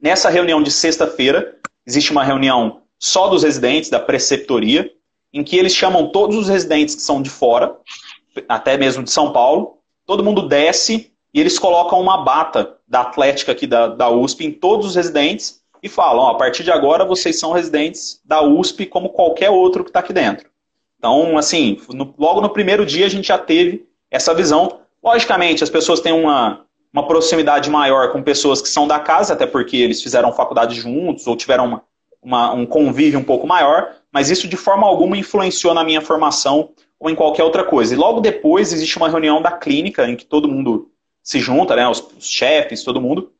Nessa 0.00 0.30
reunião 0.30 0.62
de 0.62 0.70
sexta-feira, 0.70 1.56
existe 1.86 2.12
uma 2.12 2.24
reunião 2.24 2.82
só 2.98 3.28
dos 3.28 3.42
residentes 3.42 3.90
da 3.90 3.98
preceptoria, 3.98 4.92
em 5.32 5.42
que 5.42 5.56
eles 5.56 5.74
chamam 5.74 6.08
todos 6.08 6.36
os 6.36 6.48
residentes 6.48 6.94
que 6.94 7.02
são 7.02 7.22
de 7.22 7.30
fora, 7.30 7.76
até 8.48 8.76
mesmo 8.76 9.02
de 9.02 9.10
São 9.10 9.32
Paulo, 9.32 9.78
todo 10.06 10.24
mundo 10.24 10.48
desce 10.48 11.12
e 11.32 11.40
eles 11.40 11.58
colocam 11.58 12.00
uma 12.00 12.18
bata 12.18 12.76
da 12.86 13.02
Atlética 13.02 13.52
aqui 13.52 13.66
da, 13.66 13.86
da 13.86 14.10
USP 14.10 14.44
em 14.44 14.52
todos 14.52 14.86
os 14.86 14.96
residentes 14.96 15.60
e 15.82 15.88
falam, 15.88 16.28
a 16.28 16.34
partir 16.34 16.64
de 16.64 16.70
agora 16.70 17.04
vocês 17.04 17.38
são 17.38 17.52
residentes 17.52 18.20
da 18.24 18.42
USP 18.42 18.86
como 18.86 19.10
qualquer 19.10 19.50
outro 19.50 19.84
que 19.84 19.90
está 19.90 20.00
aqui 20.00 20.12
dentro. 20.12 20.48
Então, 20.98 21.38
assim, 21.38 21.80
no, 21.88 22.14
logo 22.18 22.40
no 22.40 22.50
primeiro 22.50 22.84
dia 22.84 23.06
a 23.06 23.08
gente 23.08 23.28
já 23.28 23.38
teve 23.38 23.86
essa 24.10 24.34
visão. 24.34 24.79
Logicamente, 25.02 25.64
as 25.64 25.70
pessoas 25.70 26.00
têm 26.00 26.12
uma, 26.12 26.64
uma 26.92 27.06
proximidade 27.06 27.70
maior 27.70 28.12
com 28.12 28.22
pessoas 28.22 28.60
que 28.60 28.68
são 28.68 28.86
da 28.86 28.98
casa, 28.98 29.32
até 29.32 29.46
porque 29.46 29.76
eles 29.76 30.02
fizeram 30.02 30.32
faculdade 30.32 30.74
juntos 30.78 31.26
ou 31.26 31.36
tiveram 31.36 31.66
uma, 31.66 31.82
uma, 32.22 32.52
um 32.52 32.66
convívio 32.66 33.18
um 33.18 33.24
pouco 33.24 33.46
maior, 33.46 33.94
mas 34.12 34.30
isso 34.30 34.46
de 34.46 34.56
forma 34.56 34.86
alguma 34.86 35.16
influenciou 35.16 35.72
na 35.72 35.84
minha 35.84 36.00
formação 36.00 36.70
ou 36.98 37.08
em 37.08 37.14
qualquer 37.14 37.44
outra 37.44 37.64
coisa. 37.64 37.94
E 37.94 37.96
logo 37.96 38.20
depois 38.20 38.72
existe 38.72 38.98
uma 38.98 39.08
reunião 39.08 39.40
da 39.40 39.52
clínica 39.52 40.06
em 40.08 40.16
que 40.16 40.24
todo 40.24 40.48
mundo 40.48 40.90
se 41.22 41.40
junta, 41.40 41.74
né, 41.76 41.88
os, 41.88 42.00
os 42.18 42.28
chefes, 42.28 42.82
todo 42.82 43.00
mundo, 43.00 43.32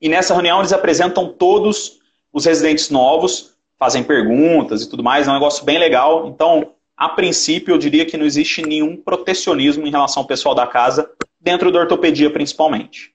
e 0.00 0.08
nessa 0.08 0.32
reunião 0.32 0.60
eles 0.60 0.72
apresentam 0.72 1.28
todos 1.28 1.98
os 2.32 2.44
residentes 2.44 2.90
novos, 2.90 3.54
fazem 3.78 4.02
perguntas 4.02 4.82
e 4.82 4.88
tudo 4.88 5.02
mais, 5.02 5.26
é 5.26 5.30
um 5.30 5.34
negócio 5.34 5.64
bem 5.64 5.78
legal. 5.78 6.28
Então, 6.28 6.72
a 7.00 7.08
princípio, 7.08 7.72
eu 7.72 7.78
diria 7.78 8.04
que 8.04 8.18
não 8.18 8.26
existe 8.26 8.60
nenhum 8.60 8.94
protecionismo 8.94 9.86
em 9.86 9.90
relação 9.90 10.22
ao 10.22 10.26
pessoal 10.26 10.54
da 10.54 10.66
casa, 10.66 11.10
dentro 11.40 11.72
da 11.72 11.78
ortopedia 11.78 12.30
principalmente. 12.30 13.14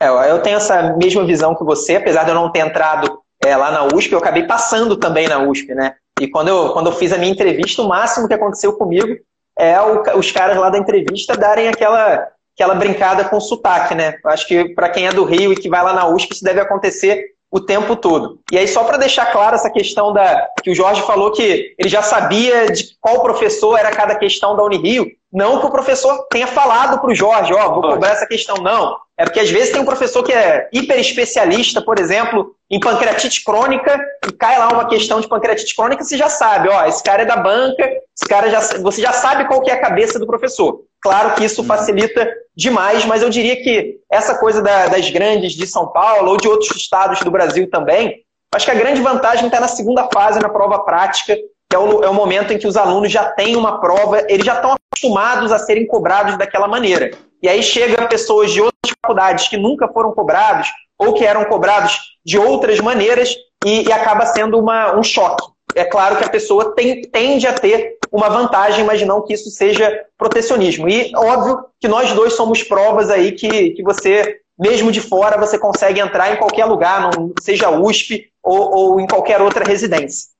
É, 0.00 0.08
eu 0.30 0.40
tenho 0.40 0.56
essa 0.56 0.96
mesma 0.96 1.22
visão 1.22 1.54
que 1.54 1.64
você, 1.64 1.96
apesar 1.96 2.24
de 2.24 2.30
eu 2.30 2.34
não 2.34 2.50
ter 2.50 2.60
entrado 2.60 3.20
é, 3.44 3.54
lá 3.54 3.70
na 3.70 3.94
USP, 3.94 4.12
eu 4.12 4.18
acabei 4.18 4.44
passando 4.44 4.96
também 4.96 5.28
na 5.28 5.42
USP, 5.42 5.74
né? 5.74 5.96
E 6.18 6.26
quando 6.26 6.48
eu, 6.48 6.72
quando 6.72 6.86
eu 6.86 6.92
fiz 6.92 7.12
a 7.12 7.18
minha 7.18 7.30
entrevista, 7.30 7.82
o 7.82 7.88
máximo 7.88 8.26
que 8.26 8.32
aconteceu 8.32 8.72
comigo 8.72 9.18
é 9.58 9.78
o, 9.78 10.18
os 10.18 10.32
caras 10.32 10.56
lá 10.56 10.70
da 10.70 10.78
entrevista 10.78 11.36
darem 11.36 11.68
aquela, 11.68 12.26
aquela 12.56 12.74
brincada 12.74 13.26
com 13.26 13.38
sotaque, 13.38 13.94
né? 13.94 14.14
Acho 14.24 14.48
que 14.48 14.70
para 14.70 14.88
quem 14.88 15.06
é 15.06 15.12
do 15.12 15.24
Rio 15.24 15.52
e 15.52 15.56
que 15.56 15.68
vai 15.68 15.82
lá 15.82 15.92
na 15.92 16.08
USP, 16.08 16.32
isso 16.32 16.44
deve 16.44 16.60
acontecer 16.60 17.22
o 17.52 17.60
tempo 17.60 17.94
todo. 17.94 18.40
E 18.50 18.56
aí, 18.56 18.66
só 18.66 18.82
para 18.82 18.96
deixar 18.96 19.26
claro 19.26 19.54
essa 19.54 19.68
questão 19.68 20.10
da 20.10 20.48
que 20.62 20.70
o 20.70 20.74
Jorge 20.74 21.02
falou 21.02 21.30
que 21.30 21.74
ele 21.78 21.88
já 21.88 22.00
sabia 22.00 22.72
de 22.72 22.96
qual 22.98 23.22
professor 23.22 23.78
era 23.78 23.90
cada 23.90 24.14
questão 24.14 24.56
da 24.56 24.62
Unirio, 24.62 25.06
não 25.30 25.60
que 25.60 25.66
o 25.66 25.70
professor 25.70 26.26
tenha 26.30 26.46
falado 26.46 26.98
para 26.98 27.10
o 27.10 27.14
Jorge, 27.14 27.52
ó, 27.52 27.66
oh, 27.66 27.74
vou 27.74 27.82
cobrar 27.82 28.12
essa 28.12 28.26
questão, 28.26 28.56
não. 28.56 28.96
É 29.18 29.24
porque 29.24 29.40
às 29.40 29.50
vezes 29.50 29.70
tem 29.70 29.82
um 29.82 29.86
professor 29.86 30.22
que 30.22 30.32
é 30.32 30.68
hiper 30.72 30.98
especialista, 30.98 31.82
por 31.82 31.98
exemplo, 31.98 32.54
em 32.70 32.80
pancreatite 32.80 33.44
crônica, 33.44 34.00
e 34.26 34.32
cai 34.32 34.58
lá 34.58 34.68
uma 34.68 34.86
questão 34.86 35.20
de 35.20 35.28
pancreatite 35.28 35.76
crônica, 35.76 36.02
você 36.02 36.16
já 36.16 36.30
sabe, 36.30 36.70
ó, 36.70 36.86
esse 36.86 37.02
cara 37.02 37.22
é 37.22 37.26
da 37.26 37.36
banca, 37.36 37.84
esse 37.84 38.26
cara 38.28 38.48
já, 38.50 38.60
você 38.78 39.02
já 39.02 39.12
sabe 39.12 39.46
qual 39.46 39.60
que 39.60 39.70
é 39.70 39.74
a 39.74 39.80
cabeça 39.80 40.18
do 40.18 40.26
professor. 40.26 40.80
Claro 41.02 41.34
que 41.34 41.44
isso 41.44 41.64
facilita 41.64 42.32
demais, 42.56 43.04
mas 43.04 43.22
eu 43.22 43.28
diria 43.28 43.56
que 43.56 43.98
essa 44.10 44.38
coisa 44.38 44.62
da, 44.62 44.86
das 44.86 45.10
grandes 45.10 45.52
de 45.52 45.66
São 45.66 45.88
Paulo 45.88 46.30
ou 46.30 46.36
de 46.36 46.46
outros 46.46 46.76
estados 46.76 47.20
do 47.20 47.30
Brasil 47.30 47.68
também, 47.68 48.22
acho 48.54 48.64
que 48.64 48.70
a 48.70 48.76
grande 48.76 49.00
vantagem 49.00 49.46
está 49.46 49.58
na 49.58 49.66
segunda 49.66 50.08
fase, 50.14 50.38
na 50.38 50.48
prova 50.48 50.78
prática, 50.84 51.36
que 51.68 51.74
é 51.74 51.78
o, 51.78 52.04
é 52.04 52.08
o 52.08 52.14
momento 52.14 52.52
em 52.52 52.58
que 52.58 52.68
os 52.68 52.76
alunos 52.76 53.10
já 53.10 53.24
têm 53.24 53.56
uma 53.56 53.80
prova, 53.80 54.24
eles 54.28 54.46
já 54.46 54.54
estão 54.54 54.74
acostumados 54.74 55.50
a 55.50 55.58
serem 55.58 55.86
cobrados 55.86 56.38
daquela 56.38 56.68
maneira. 56.68 57.10
E 57.42 57.48
aí 57.48 57.62
chega 57.62 58.06
pessoas 58.06 58.52
de 58.52 58.60
outras 58.60 58.94
faculdades 59.02 59.48
que 59.48 59.56
nunca 59.56 59.88
foram 59.88 60.12
cobrados 60.12 60.68
ou 60.96 61.14
que 61.14 61.24
eram 61.24 61.44
cobrados 61.46 61.98
de 62.24 62.38
outras 62.38 62.78
maneiras 62.78 63.34
e, 63.64 63.88
e 63.88 63.92
acaba 63.92 64.26
sendo 64.26 64.56
uma, 64.56 64.96
um 64.96 65.02
choque. 65.02 65.44
É 65.74 65.84
claro 65.84 66.16
que 66.16 66.24
a 66.24 66.28
pessoa 66.28 66.74
tem, 66.74 67.02
tende 67.02 67.46
a 67.46 67.52
ter 67.52 67.98
uma 68.10 68.28
vantagem, 68.28 68.84
mas 68.84 69.02
não 69.02 69.22
que 69.22 69.32
isso 69.32 69.50
seja 69.50 70.04
protecionismo. 70.18 70.88
E 70.88 71.12
óbvio 71.16 71.64
que 71.80 71.88
nós 71.88 72.12
dois 72.12 72.34
somos 72.34 72.62
provas 72.62 73.10
aí 73.10 73.32
que, 73.32 73.70
que 73.70 73.82
você, 73.82 74.40
mesmo 74.58 74.92
de 74.92 75.00
fora, 75.00 75.38
você 75.38 75.58
consegue 75.58 76.00
entrar 76.00 76.32
em 76.32 76.36
qualquer 76.36 76.66
lugar, 76.66 77.10
não 77.16 77.32
seja 77.40 77.70
USP 77.70 78.30
ou, 78.42 78.76
ou 78.76 79.00
em 79.00 79.06
qualquer 79.06 79.40
outra 79.40 79.64
residência. 79.64 80.30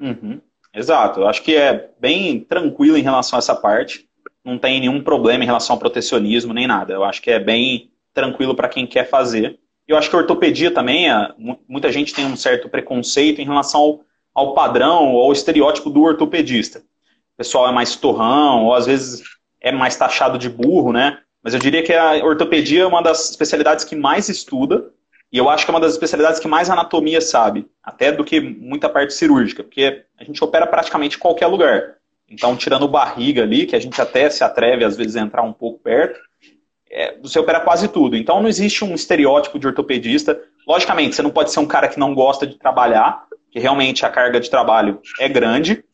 Uhum. 0.00 0.40
Exato, 0.74 1.20
eu 1.20 1.28
acho 1.28 1.42
que 1.42 1.54
é 1.54 1.90
bem 2.00 2.40
tranquilo 2.40 2.96
em 2.96 3.02
relação 3.02 3.36
a 3.36 3.40
essa 3.40 3.54
parte. 3.54 4.08
Não 4.44 4.58
tem 4.58 4.80
nenhum 4.80 5.02
problema 5.02 5.44
em 5.44 5.46
relação 5.46 5.74
ao 5.74 5.80
protecionismo 5.80 6.52
nem 6.52 6.66
nada. 6.66 6.92
Eu 6.92 7.04
acho 7.04 7.22
que 7.22 7.30
é 7.30 7.38
bem 7.38 7.90
tranquilo 8.12 8.54
para 8.54 8.68
quem 8.68 8.86
quer 8.86 9.08
fazer. 9.08 9.58
Eu 9.86 9.96
acho 9.96 10.08
que 10.08 10.16
a 10.16 10.18
ortopedia 10.18 10.70
também, 10.70 11.06
muita 11.68 11.92
gente 11.92 12.14
tem 12.14 12.24
um 12.24 12.36
certo 12.36 12.68
preconceito 12.68 13.40
em 13.40 13.44
relação 13.44 13.80
ao, 13.80 14.00
ao 14.34 14.54
padrão 14.54 15.12
ou 15.12 15.24
ao 15.24 15.32
estereótipo 15.32 15.88
do 15.90 16.02
ortopedista. 16.02 16.80
O 16.80 17.36
pessoal 17.36 17.68
é 17.68 17.72
mais 17.72 17.96
torrão, 17.96 18.64
ou 18.64 18.74
às 18.74 18.86
vezes 18.86 19.22
é 19.60 19.70
mais 19.72 19.96
taxado 19.96 20.38
de 20.38 20.48
burro, 20.48 20.92
né? 20.92 21.18
Mas 21.42 21.54
eu 21.54 21.60
diria 21.60 21.82
que 21.82 21.92
a 21.92 22.24
ortopedia 22.24 22.82
é 22.82 22.86
uma 22.86 23.02
das 23.02 23.30
especialidades 23.30 23.84
que 23.84 23.94
mais 23.94 24.28
estuda 24.28 24.92
e 25.34 25.36
eu 25.36 25.50
acho 25.50 25.64
que 25.64 25.70
é 25.72 25.74
uma 25.74 25.80
das 25.80 25.92
especialidades 25.92 26.38
que 26.38 26.46
mais 26.46 26.70
anatomia 26.70 27.20
sabe, 27.20 27.66
até 27.82 28.12
do 28.12 28.24
que 28.24 28.38
muita 28.40 28.88
parte 28.88 29.12
cirúrgica, 29.12 29.64
porque 29.64 30.04
a 30.16 30.22
gente 30.22 30.42
opera 30.44 30.64
praticamente 30.64 31.16
em 31.16 31.18
qualquer 31.18 31.48
lugar. 31.48 31.96
Então, 32.30 32.56
tirando 32.56 32.86
barriga 32.86 33.42
ali, 33.42 33.66
que 33.66 33.74
a 33.74 33.80
gente 33.80 34.00
até 34.00 34.30
se 34.30 34.44
atreve 34.44 34.84
às 34.84 34.96
vezes 34.96 35.16
a 35.16 35.20
entrar 35.20 35.42
um 35.42 35.52
pouco 35.52 35.80
perto, 35.80 36.20
é, 36.88 37.18
você 37.18 37.36
opera 37.40 37.58
quase 37.58 37.88
tudo. 37.88 38.16
Então, 38.16 38.40
não 38.40 38.48
existe 38.48 38.84
um 38.84 38.94
estereótipo 38.94 39.58
de 39.58 39.66
ortopedista. 39.66 40.40
Logicamente, 40.68 41.16
você 41.16 41.22
não 41.22 41.30
pode 41.30 41.50
ser 41.50 41.58
um 41.58 41.66
cara 41.66 41.88
que 41.88 41.98
não 41.98 42.14
gosta 42.14 42.46
de 42.46 42.56
trabalhar, 42.56 43.26
que 43.54 43.60
realmente 43.60 44.04
a 44.04 44.10
carga 44.10 44.40
de 44.40 44.50
trabalho 44.50 45.00
é 45.20 45.28
grande, 45.28 45.84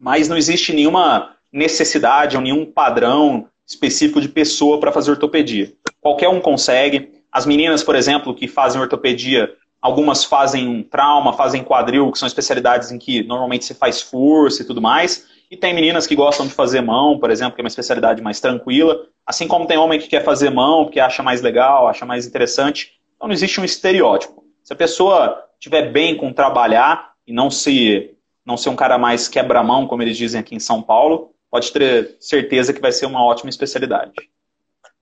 mas 0.00 0.30
não 0.30 0.36
existe 0.36 0.72
nenhuma 0.72 1.36
necessidade 1.52 2.36
ou 2.36 2.42
nenhum 2.42 2.64
padrão 2.64 3.48
específico 3.66 4.18
de 4.18 4.30
pessoa 4.30 4.80
para 4.80 4.90
fazer 4.90 5.10
ortopedia. 5.10 5.70
Qualquer 6.00 6.30
um 6.30 6.40
consegue. 6.40 7.12
As 7.30 7.44
meninas, 7.44 7.84
por 7.84 7.94
exemplo, 7.94 8.34
que 8.34 8.48
fazem 8.48 8.80
ortopedia, 8.80 9.52
algumas 9.78 10.24
fazem 10.24 10.82
trauma, 10.84 11.34
fazem 11.34 11.62
quadril, 11.62 12.10
que 12.10 12.18
são 12.18 12.26
especialidades 12.26 12.90
em 12.90 12.98
que 12.98 13.22
normalmente 13.24 13.66
se 13.66 13.74
faz 13.74 14.00
força 14.00 14.62
e 14.62 14.66
tudo 14.66 14.80
mais. 14.80 15.26
E 15.50 15.56
tem 15.56 15.74
meninas 15.74 16.06
que 16.06 16.16
gostam 16.16 16.46
de 16.46 16.54
fazer 16.54 16.80
mão, 16.80 17.18
por 17.18 17.30
exemplo, 17.30 17.54
que 17.54 17.60
é 17.60 17.64
uma 17.64 17.68
especialidade 17.68 18.22
mais 18.22 18.40
tranquila. 18.40 18.98
Assim 19.26 19.46
como 19.46 19.66
tem 19.66 19.76
homem 19.76 20.00
que 20.00 20.08
quer 20.08 20.24
fazer 20.24 20.48
mão, 20.48 20.84
porque 20.86 20.98
acha 20.98 21.22
mais 21.22 21.42
legal, 21.42 21.88
acha 21.88 22.06
mais 22.06 22.26
interessante. 22.26 22.92
Então 23.16 23.28
não 23.28 23.34
existe 23.34 23.60
um 23.60 23.64
estereótipo. 23.64 24.42
Se 24.64 24.72
a 24.72 24.76
pessoa 24.76 25.51
estiver 25.62 25.92
bem 25.92 26.16
com 26.16 26.32
trabalhar 26.32 27.12
e 27.24 27.32
não 27.32 27.48
se 27.48 28.10
não 28.44 28.56
ser 28.56 28.68
um 28.68 28.74
cara 28.74 28.98
mais 28.98 29.28
quebra-mão, 29.28 29.86
como 29.86 30.02
eles 30.02 30.16
dizem 30.16 30.40
aqui 30.40 30.56
em 30.56 30.60
São 30.60 30.82
Paulo, 30.82 31.30
pode 31.48 31.70
ter 31.70 32.16
certeza 32.18 32.72
que 32.72 32.80
vai 32.80 32.90
ser 32.90 33.06
uma 33.06 33.24
ótima 33.24 33.48
especialidade. 33.48 34.10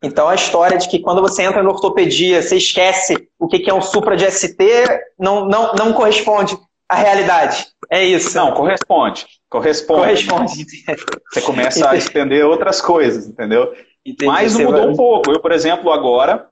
Então, 0.03 0.29
a 0.29 0.35
história 0.35 0.77
de 0.77 0.87
que 0.87 0.99
quando 0.99 1.23
você 1.23 1.43
entra 1.43 1.63
na 1.63 1.71
ortopedia, 1.71 2.43
você 2.43 2.59
esquece 2.59 3.29
o 3.39 3.49
que 3.49 3.69
é 3.69 3.73
um 3.73 3.81
supra 3.81 4.15
de 4.15 4.31
ST, 4.31 4.59
não, 5.19 5.47
não, 5.47 5.73
não 5.73 5.93
corresponde 5.95 6.59
à 6.87 6.97
realidade. 6.97 7.67
É 7.91 8.05
isso. 8.05 8.37
Não, 8.37 8.53
corresponde. 8.53 9.27
Corresponde. 9.49 10.27
Corresponde. 10.27 10.67
Você 11.33 11.41
começa 11.41 11.91
a 11.91 11.97
estender 11.97 12.45
outras 12.45 12.83
coisas, 12.83 13.27
entendeu? 13.27 13.73
Entendi. 14.05 14.31
Mas 14.31 14.57
mudou 14.59 14.91
um 14.91 14.97
pouco. 14.97 15.33
Eu, 15.33 15.41
por 15.41 15.53
exemplo, 15.53 15.91
agora, 15.91 16.49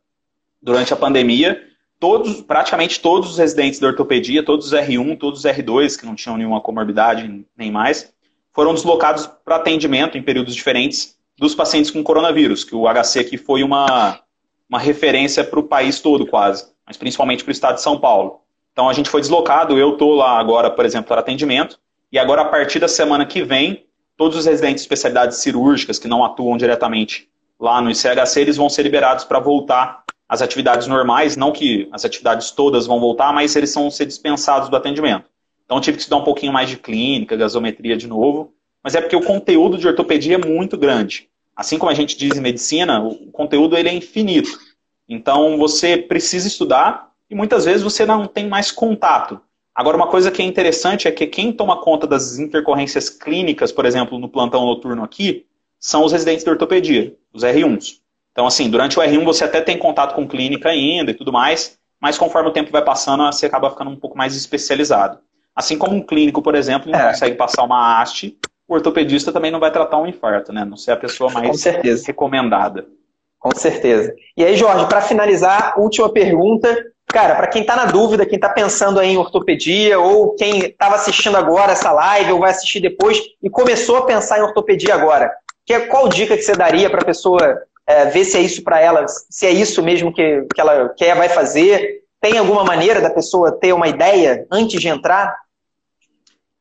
durante 0.62 0.92
a 0.94 0.96
pandemia, 0.96 1.67
todos, 1.98 2.40
praticamente 2.40 3.00
todos 3.00 3.30
os 3.30 3.38
residentes 3.38 3.80
da 3.80 3.88
ortopedia, 3.88 4.44
todos 4.44 4.66
os 4.66 4.72
R1, 4.72 5.18
todos 5.18 5.40
os 5.40 5.44
R2, 5.44 5.98
que 5.98 6.06
não 6.06 6.14
tinham 6.14 6.36
nenhuma 6.36 6.60
comorbidade 6.60 7.44
nem 7.56 7.70
mais, 7.70 8.12
foram 8.52 8.74
deslocados 8.74 9.26
para 9.44 9.56
atendimento 9.56 10.16
em 10.16 10.22
períodos 10.22 10.54
diferentes 10.54 11.16
dos 11.36 11.54
pacientes 11.54 11.90
com 11.90 12.02
coronavírus, 12.02 12.64
que 12.64 12.74
o 12.74 12.86
HC 12.88 13.20
aqui 13.20 13.38
foi 13.38 13.62
uma, 13.62 14.20
uma 14.68 14.78
referência 14.78 15.44
para 15.44 15.60
o 15.60 15.62
país 15.62 16.00
todo 16.00 16.26
quase, 16.26 16.66
mas 16.86 16.96
principalmente 16.96 17.44
para 17.44 17.50
o 17.50 17.52
estado 17.52 17.76
de 17.76 17.82
São 17.82 17.98
Paulo. 17.98 18.40
Então 18.72 18.88
a 18.88 18.92
gente 18.92 19.10
foi 19.10 19.20
deslocado, 19.20 19.78
eu 19.78 19.92
estou 19.92 20.14
lá 20.14 20.38
agora, 20.38 20.70
por 20.70 20.84
exemplo, 20.84 21.08
para 21.08 21.20
atendimento, 21.20 21.78
e 22.10 22.18
agora 22.18 22.42
a 22.42 22.44
partir 22.44 22.78
da 22.78 22.88
semana 22.88 23.26
que 23.26 23.42
vem, 23.42 23.86
todos 24.16 24.36
os 24.36 24.46
residentes 24.46 24.82
de 24.82 24.86
especialidades 24.86 25.38
cirúrgicas 25.38 25.98
que 25.98 26.08
não 26.08 26.24
atuam 26.24 26.56
diretamente 26.56 27.28
lá 27.60 27.80
no 27.80 27.90
ICHC, 27.90 28.40
eles 28.40 28.56
vão 28.56 28.68
ser 28.68 28.82
liberados 28.82 29.24
para 29.24 29.38
voltar 29.38 30.04
às 30.28 30.42
atividades 30.42 30.86
normais, 30.86 31.36
não 31.36 31.52
que 31.52 31.88
as 31.90 32.04
atividades 32.04 32.50
todas 32.50 32.86
vão 32.86 33.00
voltar, 33.00 33.32
mas 33.32 33.56
eles 33.56 33.72
vão 33.74 33.90
ser 33.90 34.06
dispensados 34.06 34.68
do 34.68 34.76
atendimento. 34.76 35.24
Então 35.64 35.80
tive 35.80 35.96
que 35.96 36.02
estudar 36.02 36.18
um 36.18 36.24
pouquinho 36.24 36.52
mais 36.52 36.68
de 36.68 36.76
clínica, 36.76 37.36
gasometria 37.36 37.96
de 37.96 38.06
novo, 38.06 38.52
mas 38.82 38.94
é 38.94 39.00
porque 39.00 39.16
o 39.16 39.22
conteúdo 39.22 39.78
de 39.78 39.86
ortopedia 39.86 40.36
é 40.36 40.46
muito 40.46 40.76
grande. 40.76 41.28
Assim 41.56 41.78
como 41.78 41.90
a 41.90 41.94
gente 41.94 42.16
diz 42.16 42.36
em 42.36 42.40
medicina, 42.40 43.02
o 43.02 43.30
conteúdo 43.32 43.76
ele 43.76 43.88
é 43.88 43.94
infinito. 43.94 44.50
Então 45.08 45.56
você 45.56 45.96
precisa 45.96 46.46
estudar 46.46 47.10
e 47.30 47.34
muitas 47.34 47.64
vezes 47.64 47.82
você 47.82 48.06
não 48.06 48.26
tem 48.26 48.48
mais 48.48 48.70
contato. 48.70 49.40
Agora, 49.74 49.96
uma 49.96 50.08
coisa 50.08 50.30
que 50.30 50.42
é 50.42 50.44
interessante 50.44 51.06
é 51.06 51.12
que 51.12 51.26
quem 51.26 51.52
toma 51.52 51.80
conta 51.80 52.04
das 52.04 52.36
intercorrências 52.38 53.08
clínicas, 53.08 53.70
por 53.70 53.86
exemplo, 53.86 54.18
no 54.18 54.28
plantão 54.28 54.64
noturno 54.66 55.04
aqui, 55.04 55.46
são 55.78 56.04
os 56.04 56.10
residentes 56.10 56.42
de 56.42 56.50
ortopedia, 56.50 57.14
os 57.32 57.44
R1s. 57.44 58.00
Então, 58.38 58.46
assim, 58.46 58.70
durante 58.70 58.96
o 58.96 59.02
R1 59.02 59.24
você 59.24 59.42
até 59.42 59.60
tem 59.60 59.76
contato 59.76 60.14
com 60.14 60.24
clínica 60.24 60.68
ainda 60.68 61.10
e 61.10 61.14
tudo 61.14 61.32
mais, 61.32 61.76
mas 62.00 62.16
conforme 62.16 62.48
o 62.48 62.52
tempo 62.52 62.70
vai 62.70 62.84
passando, 62.84 63.24
você 63.24 63.46
acaba 63.46 63.68
ficando 63.68 63.90
um 63.90 63.96
pouco 63.96 64.16
mais 64.16 64.36
especializado. 64.36 65.18
Assim 65.56 65.76
como 65.76 65.96
um 65.96 66.00
clínico, 66.00 66.40
por 66.40 66.54
exemplo, 66.54 66.88
não 66.88 67.00
é. 67.00 67.08
consegue 67.08 67.34
passar 67.34 67.64
uma 67.64 68.00
haste, 68.00 68.38
o 68.68 68.74
ortopedista 68.74 69.32
também 69.32 69.50
não 69.50 69.58
vai 69.58 69.72
tratar 69.72 69.98
um 69.98 70.06
infarto, 70.06 70.52
né? 70.52 70.64
Não 70.64 70.76
ser 70.76 70.92
a 70.92 70.96
pessoa 70.96 71.32
mais 71.32 71.64
recomendada. 72.06 72.86
Com 73.40 73.50
certeza. 73.56 74.14
E 74.36 74.44
aí, 74.44 74.56
Jorge, 74.56 74.86
para 74.86 75.00
finalizar, 75.00 75.74
última 75.76 76.08
pergunta. 76.08 76.86
Cara, 77.08 77.34
para 77.34 77.48
quem 77.48 77.62
está 77.62 77.74
na 77.74 77.86
dúvida, 77.86 78.24
quem 78.24 78.36
está 78.36 78.50
pensando 78.50 79.02
em 79.02 79.16
ortopedia, 79.16 79.98
ou 79.98 80.36
quem 80.36 80.60
estava 80.60 80.94
assistindo 80.94 81.36
agora 81.36 81.72
essa 81.72 81.90
live, 81.90 82.30
ou 82.30 82.38
vai 82.38 82.50
assistir 82.50 82.78
depois, 82.78 83.20
e 83.42 83.50
começou 83.50 83.96
a 83.96 84.06
pensar 84.06 84.38
em 84.38 84.42
ortopedia 84.42 84.94
agora, 84.94 85.28
qual 85.90 86.08
dica 86.08 86.36
que 86.36 86.42
você 86.42 86.54
daria 86.54 86.88
para 86.88 87.02
a 87.02 87.04
pessoa 87.04 87.60
é, 87.88 88.04
ver 88.04 88.26
se 88.26 88.36
é 88.36 88.42
isso 88.42 88.62
para 88.62 88.78
ela, 88.78 89.06
se 89.08 89.46
é 89.46 89.50
isso 89.50 89.82
mesmo 89.82 90.12
que, 90.12 90.44
que 90.54 90.60
ela 90.60 90.90
quer, 90.90 91.16
vai 91.16 91.30
fazer? 91.30 92.02
Tem 92.20 92.36
alguma 92.36 92.62
maneira 92.62 93.00
da 93.00 93.08
pessoa 93.08 93.58
ter 93.58 93.72
uma 93.72 93.88
ideia 93.88 94.46
antes 94.52 94.78
de 94.78 94.88
entrar? 94.88 95.34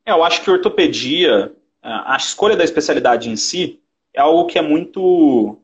É, 0.06 0.12
eu 0.14 0.24
acho 0.24 0.42
que 0.42 0.50
ortopedia, 0.50 1.52
a 1.84 2.16
escolha 2.16 2.56
da 2.56 2.64
especialidade 2.64 3.30
em 3.30 3.36
si, 3.36 3.82
é 4.14 4.22
algo 4.22 4.46
que 4.46 4.58
é 4.58 4.62
muito. 4.62 5.60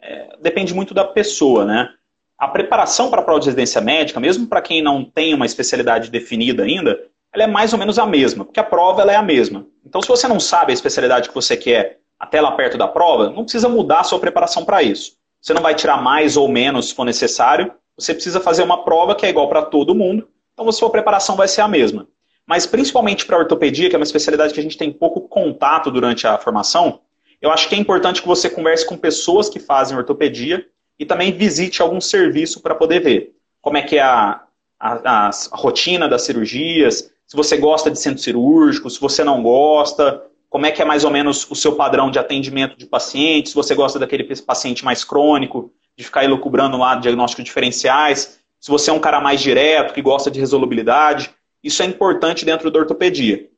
É, 0.00 0.36
depende 0.40 0.74
muito 0.74 0.92
da 0.92 1.04
pessoa, 1.04 1.64
né? 1.64 1.88
A 2.36 2.48
preparação 2.48 3.08
para 3.08 3.20
a 3.20 3.24
prova 3.24 3.38
de 3.38 3.46
residência 3.46 3.80
médica, 3.80 4.18
mesmo 4.18 4.48
para 4.48 4.60
quem 4.60 4.82
não 4.82 5.04
tem 5.04 5.32
uma 5.32 5.46
especialidade 5.46 6.10
definida 6.10 6.64
ainda, 6.64 6.98
ela 7.32 7.44
é 7.44 7.46
mais 7.46 7.72
ou 7.72 7.78
menos 7.78 8.00
a 8.00 8.06
mesma, 8.06 8.44
porque 8.44 8.58
a 8.58 8.64
prova 8.64 9.02
ela 9.02 9.12
é 9.12 9.16
a 9.16 9.22
mesma. 9.22 9.64
Então, 9.86 10.02
se 10.02 10.08
você 10.08 10.26
não 10.26 10.40
sabe 10.40 10.72
a 10.72 10.74
especialidade 10.74 11.28
que 11.28 11.34
você 11.36 11.56
quer 11.56 12.01
até 12.22 12.40
lá 12.40 12.52
perto 12.52 12.78
da 12.78 12.86
prova, 12.86 13.30
não 13.30 13.42
precisa 13.42 13.68
mudar 13.68 13.98
a 13.98 14.04
sua 14.04 14.20
preparação 14.20 14.64
para 14.64 14.80
isso. 14.80 15.16
Você 15.40 15.52
não 15.52 15.60
vai 15.60 15.74
tirar 15.74 16.00
mais 16.00 16.36
ou 16.36 16.48
menos 16.48 16.88
se 16.88 16.94
for 16.94 17.04
necessário, 17.04 17.74
você 17.98 18.14
precisa 18.14 18.40
fazer 18.40 18.62
uma 18.62 18.84
prova 18.84 19.16
que 19.16 19.26
é 19.26 19.28
igual 19.28 19.48
para 19.48 19.62
todo 19.62 19.92
mundo, 19.92 20.28
então 20.52 20.68
a 20.68 20.72
sua 20.72 20.88
preparação 20.88 21.34
vai 21.34 21.48
ser 21.48 21.62
a 21.62 21.68
mesma. 21.68 22.06
Mas 22.46 22.64
principalmente 22.64 23.26
para 23.26 23.38
ortopedia, 23.38 23.90
que 23.90 23.96
é 23.96 23.98
uma 23.98 24.04
especialidade 24.04 24.54
que 24.54 24.60
a 24.60 24.62
gente 24.62 24.78
tem 24.78 24.92
pouco 24.92 25.22
contato 25.22 25.90
durante 25.90 26.24
a 26.24 26.38
formação, 26.38 27.00
eu 27.40 27.50
acho 27.50 27.68
que 27.68 27.74
é 27.74 27.78
importante 27.78 28.22
que 28.22 28.28
você 28.28 28.48
converse 28.48 28.86
com 28.86 28.96
pessoas 28.96 29.48
que 29.48 29.58
fazem 29.58 29.96
ortopedia 29.96 30.64
e 30.96 31.04
também 31.04 31.32
visite 31.32 31.82
algum 31.82 32.00
serviço 32.00 32.60
para 32.60 32.76
poder 32.76 33.00
ver 33.00 33.34
como 33.60 33.78
é 33.78 33.82
que 33.82 33.98
é 33.98 34.02
a, 34.02 34.44
a, 34.78 35.28
a, 35.28 35.30
rotina 35.54 36.08
das 36.08 36.22
cirurgias, 36.22 37.10
se 37.26 37.36
você 37.36 37.56
gosta 37.56 37.90
de 37.90 37.98
centro 37.98 38.22
cirúrgico, 38.22 38.88
se 38.88 39.00
você 39.00 39.24
não 39.24 39.42
gosta, 39.42 40.22
como 40.52 40.66
é 40.66 40.70
que 40.70 40.82
é 40.82 40.84
mais 40.84 41.02
ou 41.02 41.10
menos 41.10 41.50
o 41.50 41.54
seu 41.54 41.76
padrão 41.76 42.10
de 42.10 42.18
atendimento 42.18 42.76
de 42.76 42.84
pacientes, 42.84 43.52
se 43.52 43.56
você 43.56 43.74
gosta 43.74 43.98
daquele 43.98 44.22
paciente 44.42 44.84
mais 44.84 45.02
crônico, 45.02 45.72
de 45.96 46.04
ficar 46.04 46.24
elucubrando 46.24 46.76
lá 46.76 46.94
diagnósticos 46.94 47.42
diferenciais, 47.42 48.38
se 48.60 48.70
você 48.70 48.90
é 48.90 48.92
um 48.92 48.98
cara 48.98 49.18
mais 49.18 49.40
direto, 49.40 49.94
que 49.94 50.02
gosta 50.02 50.30
de 50.30 50.38
resolubilidade. 50.38 51.30
Isso 51.64 51.82
é 51.82 51.86
importante 51.86 52.44
dentro 52.44 52.70
da 52.70 52.80
ortopedia. 52.80 53.48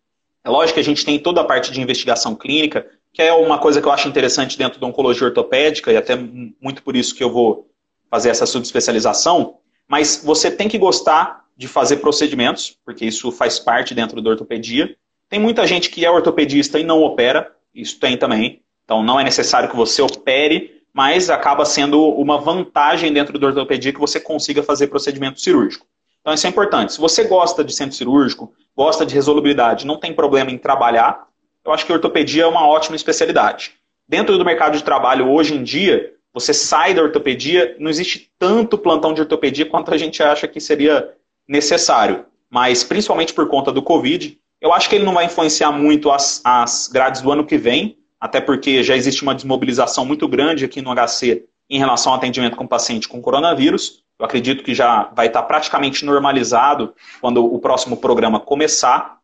É 0.45 0.49
lógico 0.49 0.75
que 0.75 0.81
a 0.81 0.85
gente 0.85 1.05
tem 1.05 1.19
toda 1.19 1.41
a 1.41 1.45
parte 1.45 1.73
de 1.73 1.81
investigação 1.81 2.37
clínica, 2.37 2.87
que 3.13 3.21
é 3.21 3.33
uma 3.33 3.59
coisa 3.59 3.83
que 3.83 3.89
eu 3.89 3.93
acho 3.93 4.07
interessante 4.07 4.57
dentro 4.57 4.79
da 4.79 4.87
oncologia 4.87 5.27
ortopédica, 5.27 5.93
e 5.93 5.97
até 5.97 6.15
muito 6.15 6.81
por 6.85 6.95
isso 6.95 7.13
que 7.13 7.25
eu 7.25 7.33
vou 7.33 7.69
fazer 8.09 8.29
essa 8.29 8.47
subespecialização, 8.47 9.57
mas 9.89 10.23
você 10.25 10.49
tem 10.49 10.69
que 10.69 10.79
gostar 10.79 11.43
de 11.57 11.67
fazer 11.67 11.97
procedimentos, 11.97 12.79
porque 12.85 13.05
isso 13.05 13.33
faz 13.33 13.59
parte 13.59 13.97
dentro 13.97 14.23
da 14.23 14.31
ortopedia. 14.31 14.97
Tem 15.29 15.39
muita 15.39 15.67
gente 15.67 15.91
que 15.91 16.05
é 16.05 16.11
ortopedista 16.11 16.79
e 16.79 16.85
não 16.85 17.03
opera, 17.03 17.53
isso 17.75 17.99
tem 17.99 18.17
também. 18.17 18.63
Então 18.85 19.03
não 19.03 19.19
é 19.19 19.25
necessário 19.25 19.69
que 19.69 19.77
você 19.77 20.03
opere, 20.03 20.83
mas 20.93 21.29
acaba 21.29 21.65
sendo 21.65 22.01
uma 22.11 22.39
vantagem 22.39 23.13
dentro 23.13 23.39
da 23.39 23.49
ortopedia 23.49 23.93
que 23.93 24.01
você 24.01 24.21
consiga 24.21 24.63
fazer 24.63 24.87
procedimento 24.87 25.41
cirúrgico. 25.41 25.87
Então 26.21 26.33
isso 26.33 26.47
é 26.47 26.51
importante. 26.51 26.93
Se 26.93 27.01
você 27.01 27.25
gosta 27.25 27.65
de 27.65 27.75
centro 27.75 27.97
cirúrgico, 27.97 28.53
gosta 28.77 29.05
de 29.05 29.15
resolubilidade, 29.15 29.87
não 29.87 29.99
tem 29.99 30.13
problema 30.13 30.51
em 30.51 30.59
trabalhar, 30.59 31.27
eu 31.65 31.73
acho 31.73 31.85
que 31.85 31.93
ortopedia 31.93 32.45
é 32.45 32.47
uma 32.47 32.67
ótima 32.67 32.95
especialidade. 32.95 33.75
Dentro 34.07 34.37
do 34.37 34.45
mercado 34.45 34.77
de 34.77 34.85
trabalho 34.85 35.31
hoje 35.31 35.55
em 35.55 35.63
dia, 35.63 36.13
você 36.33 36.53
sai 36.53 36.93
da 36.93 37.03
ortopedia, 37.03 37.77
não 37.79 37.91
existe 37.91 38.31
tanto 38.39 38.77
plantão 38.77 39.15
de 39.15 39.21
ortopedia 39.21 39.67
quanto 39.67 39.93
a 39.95 39.97
gente 39.97 40.23
acha 40.23 40.47
que 40.47 40.61
seria 40.61 41.13
necessário. 41.49 42.27
Mas 42.51 42.85
principalmente 42.85 43.33
por 43.33 43.49
conta 43.49 43.73
do 43.73 43.83
Covid, 43.83 44.39
eu 44.65 44.73
acho 44.73 44.89
que 44.89 44.95
ele 44.95 45.05
não 45.05 45.13
vai 45.13 45.27
influenciar 45.27 45.71
muito 45.71 46.11
as, 46.11 46.41
as 46.43 46.89
grades 46.89 47.21
do 47.21 47.31
ano 47.31 47.45
que 47.45 47.59
vem, 47.59 47.99
até 48.19 48.41
porque 48.41 48.83
já 48.83 48.97
existe 48.97 49.23
uma 49.23 49.35
desmobilização 49.35 50.07
muito 50.07 50.27
grande 50.27 50.65
aqui 50.65 50.81
no 50.81 50.91
HC 50.95 51.45
em 51.69 51.79
relação 51.79 52.13
ao 52.13 52.19
atendimento 52.19 52.57
com 52.57 52.67
paciente 52.67 53.07
com 53.07 53.21
coronavírus. 53.21 54.03
Eu 54.19 54.25
acredito 54.25 54.65
que 54.65 54.75
já 54.75 55.11
vai 55.15 55.27
estar 55.27 55.43
praticamente 55.43 56.03
normalizado 56.03 56.95
quando 57.21 57.45
o 57.45 57.59
próximo 57.59 57.99
programa 57.99 58.41
começar. 58.41 59.19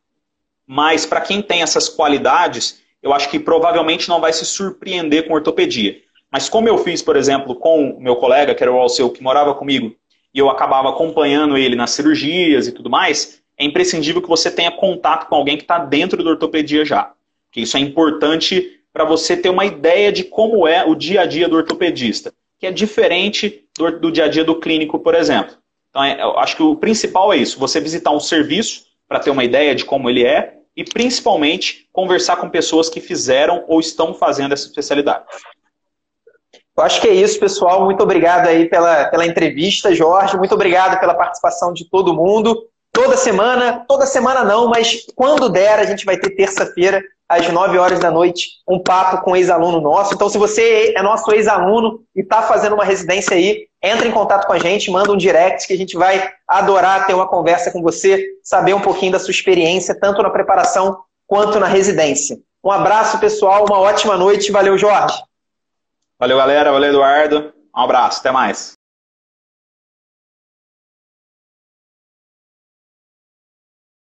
Mas 0.66 1.06
para 1.06 1.22
quem 1.22 1.40
tem 1.40 1.62
essas 1.62 1.88
qualidades, 1.88 2.82
eu 3.02 3.14
acho 3.14 3.30
que 3.30 3.40
provavelmente 3.40 4.10
não 4.10 4.20
vai 4.20 4.34
se 4.34 4.44
surpreender 4.44 5.26
com 5.26 5.32
ortopedia. 5.32 5.96
Mas 6.30 6.50
como 6.50 6.68
eu 6.68 6.76
fiz, 6.76 7.00
por 7.00 7.16
exemplo, 7.16 7.54
com 7.54 7.92
o 7.92 8.00
meu 8.00 8.16
colega, 8.16 8.54
que 8.54 8.62
era 8.62 8.70
o 8.70 8.78
Alceu, 8.78 9.08
que 9.08 9.22
morava 9.22 9.54
comigo, 9.54 9.96
e 10.34 10.38
eu 10.38 10.50
acabava 10.50 10.90
acompanhando 10.90 11.56
ele 11.56 11.74
nas 11.74 11.92
cirurgias 11.92 12.66
e 12.66 12.72
tudo 12.72 12.90
mais, 12.90 13.39
é 13.60 13.64
imprescindível 13.64 14.22
que 14.22 14.28
você 14.28 14.50
tenha 14.50 14.70
contato 14.70 15.28
com 15.28 15.34
alguém 15.34 15.56
que 15.56 15.62
está 15.62 15.78
dentro 15.78 16.22
da 16.24 16.30
ortopedia 16.30 16.84
já. 16.84 17.12
Que 17.52 17.60
isso 17.60 17.76
é 17.76 17.80
importante 17.80 18.80
para 18.92 19.04
você 19.04 19.36
ter 19.36 19.50
uma 19.50 19.64
ideia 19.64 20.10
de 20.10 20.24
como 20.24 20.66
é 20.66 20.84
o 20.84 20.94
dia 20.94 21.20
a 21.20 21.26
dia 21.26 21.48
do 21.48 21.56
ortopedista 21.56 22.32
que 22.60 22.66
é 22.66 22.70
diferente 22.70 23.64
do, 23.76 23.98
do 23.98 24.12
dia 24.12 24.26
a 24.26 24.28
dia 24.28 24.44
do 24.44 24.60
clínico, 24.60 24.98
por 24.98 25.14
exemplo. 25.14 25.56
Então, 25.88 26.04
é, 26.04 26.22
eu 26.22 26.38
acho 26.38 26.54
que 26.54 26.62
o 26.62 26.76
principal 26.76 27.32
é 27.32 27.38
isso: 27.38 27.58
você 27.58 27.80
visitar 27.80 28.10
um 28.10 28.20
serviço 28.20 28.84
para 29.08 29.18
ter 29.18 29.30
uma 29.30 29.42
ideia 29.42 29.74
de 29.74 29.84
como 29.84 30.08
ele 30.08 30.24
é 30.24 30.58
e, 30.76 30.84
principalmente, 30.84 31.88
conversar 31.90 32.36
com 32.36 32.50
pessoas 32.50 32.88
que 32.88 33.00
fizeram 33.00 33.64
ou 33.66 33.80
estão 33.80 34.14
fazendo 34.14 34.52
essa 34.52 34.66
especialidade. 34.66 35.24
Eu 36.76 36.84
acho 36.84 37.00
que 37.00 37.08
é 37.08 37.14
isso, 37.14 37.40
pessoal. 37.40 37.84
Muito 37.84 38.02
obrigado 38.02 38.46
aí 38.46 38.68
pela, 38.68 39.06
pela 39.06 39.26
entrevista, 39.26 39.94
Jorge. 39.94 40.36
Muito 40.36 40.54
obrigado 40.54 41.00
pela 41.00 41.14
participação 41.14 41.72
de 41.72 41.88
todo 41.88 42.14
mundo. 42.14 42.68
Toda 42.92 43.16
semana, 43.16 43.84
toda 43.86 44.06
semana 44.06 44.44
não, 44.44 44.68
mas 44.68 45.06
quando 45.14 45.48
der, 45.48 45.78
a 45.78 45.84
gente 45.84 46.04
vai 46.04 46.16
ter 46.16 46.30
terça-feira 46.30 47.02
às 47.28 47.48
9 47.48 47.78
horas 47.78 48.00
da 48.00 48.10
noite, 48.10 48.48
um 48.68 48.82
papo 48.82 49.22
com 49.22 49.30
um 49.30 49.36
ex-aluno 49.36 49.80
nosso. 49.80 50.14
Então, 50.14 50.28
se 50.28 50.36
você 50.36 50.92
é 50.96 51.02
nosso 51.02 51.32
ex-aluno 51.32 52.00
e 52.14 52.22
está 52.22 52.42
fazendo 52.42 52.74
uma 52.74 52.84
residência 52.84 53.36
aí, 53.36 53.68
entre 53.80 54.08
em 54.08 54.12
contato 54.12 54.46
com 54.46 54.52
a 54.52 54.58
gente, 54.58 54.90
manda 54.90 55.12
um 55.12 55.16
direct 55.16 55.66
que 55.66 55.72
a 55.72 55.76
gente 55.76 55.96
vai 55.96 56.28
adorar 56.46 57.06
ter 57.06 57.14
uma 57.14 57.28
conversa 57.28 57.70
com 57.70 57.80
você, 57.80 58.26
saber 58.42 58.74
um 58.74 58.80
pouquinho 58.80 59.12
da 59.12 59.20
sua 59.20 59.30
experiência, 59.30 59.98
tanto 59.98 60.22
na 60.22 60.30
preparação 60.30 60.98
quanto 61.26 61.60
na 61.60 61.68
residência. 61.68 62.36
Um 62.62 62.72
abraço, 62.72 63.20
pessoal, 63.20 63.64
uma 63.64 63.78
ótima 63.78 64.16
noite. 64.16 64.50
Valeu, 64.50 64.76
Jorge. 64.76 65.16
Valeu, 66.18 66.36
galera. 66.36 66.72
Valeu, 66.72 66.90
Eduardo. 66.90 67.54
Um 67.74 67.80
abraço. 67.80 68.18
Até 68.18 68.32
mais. 68.32 68.79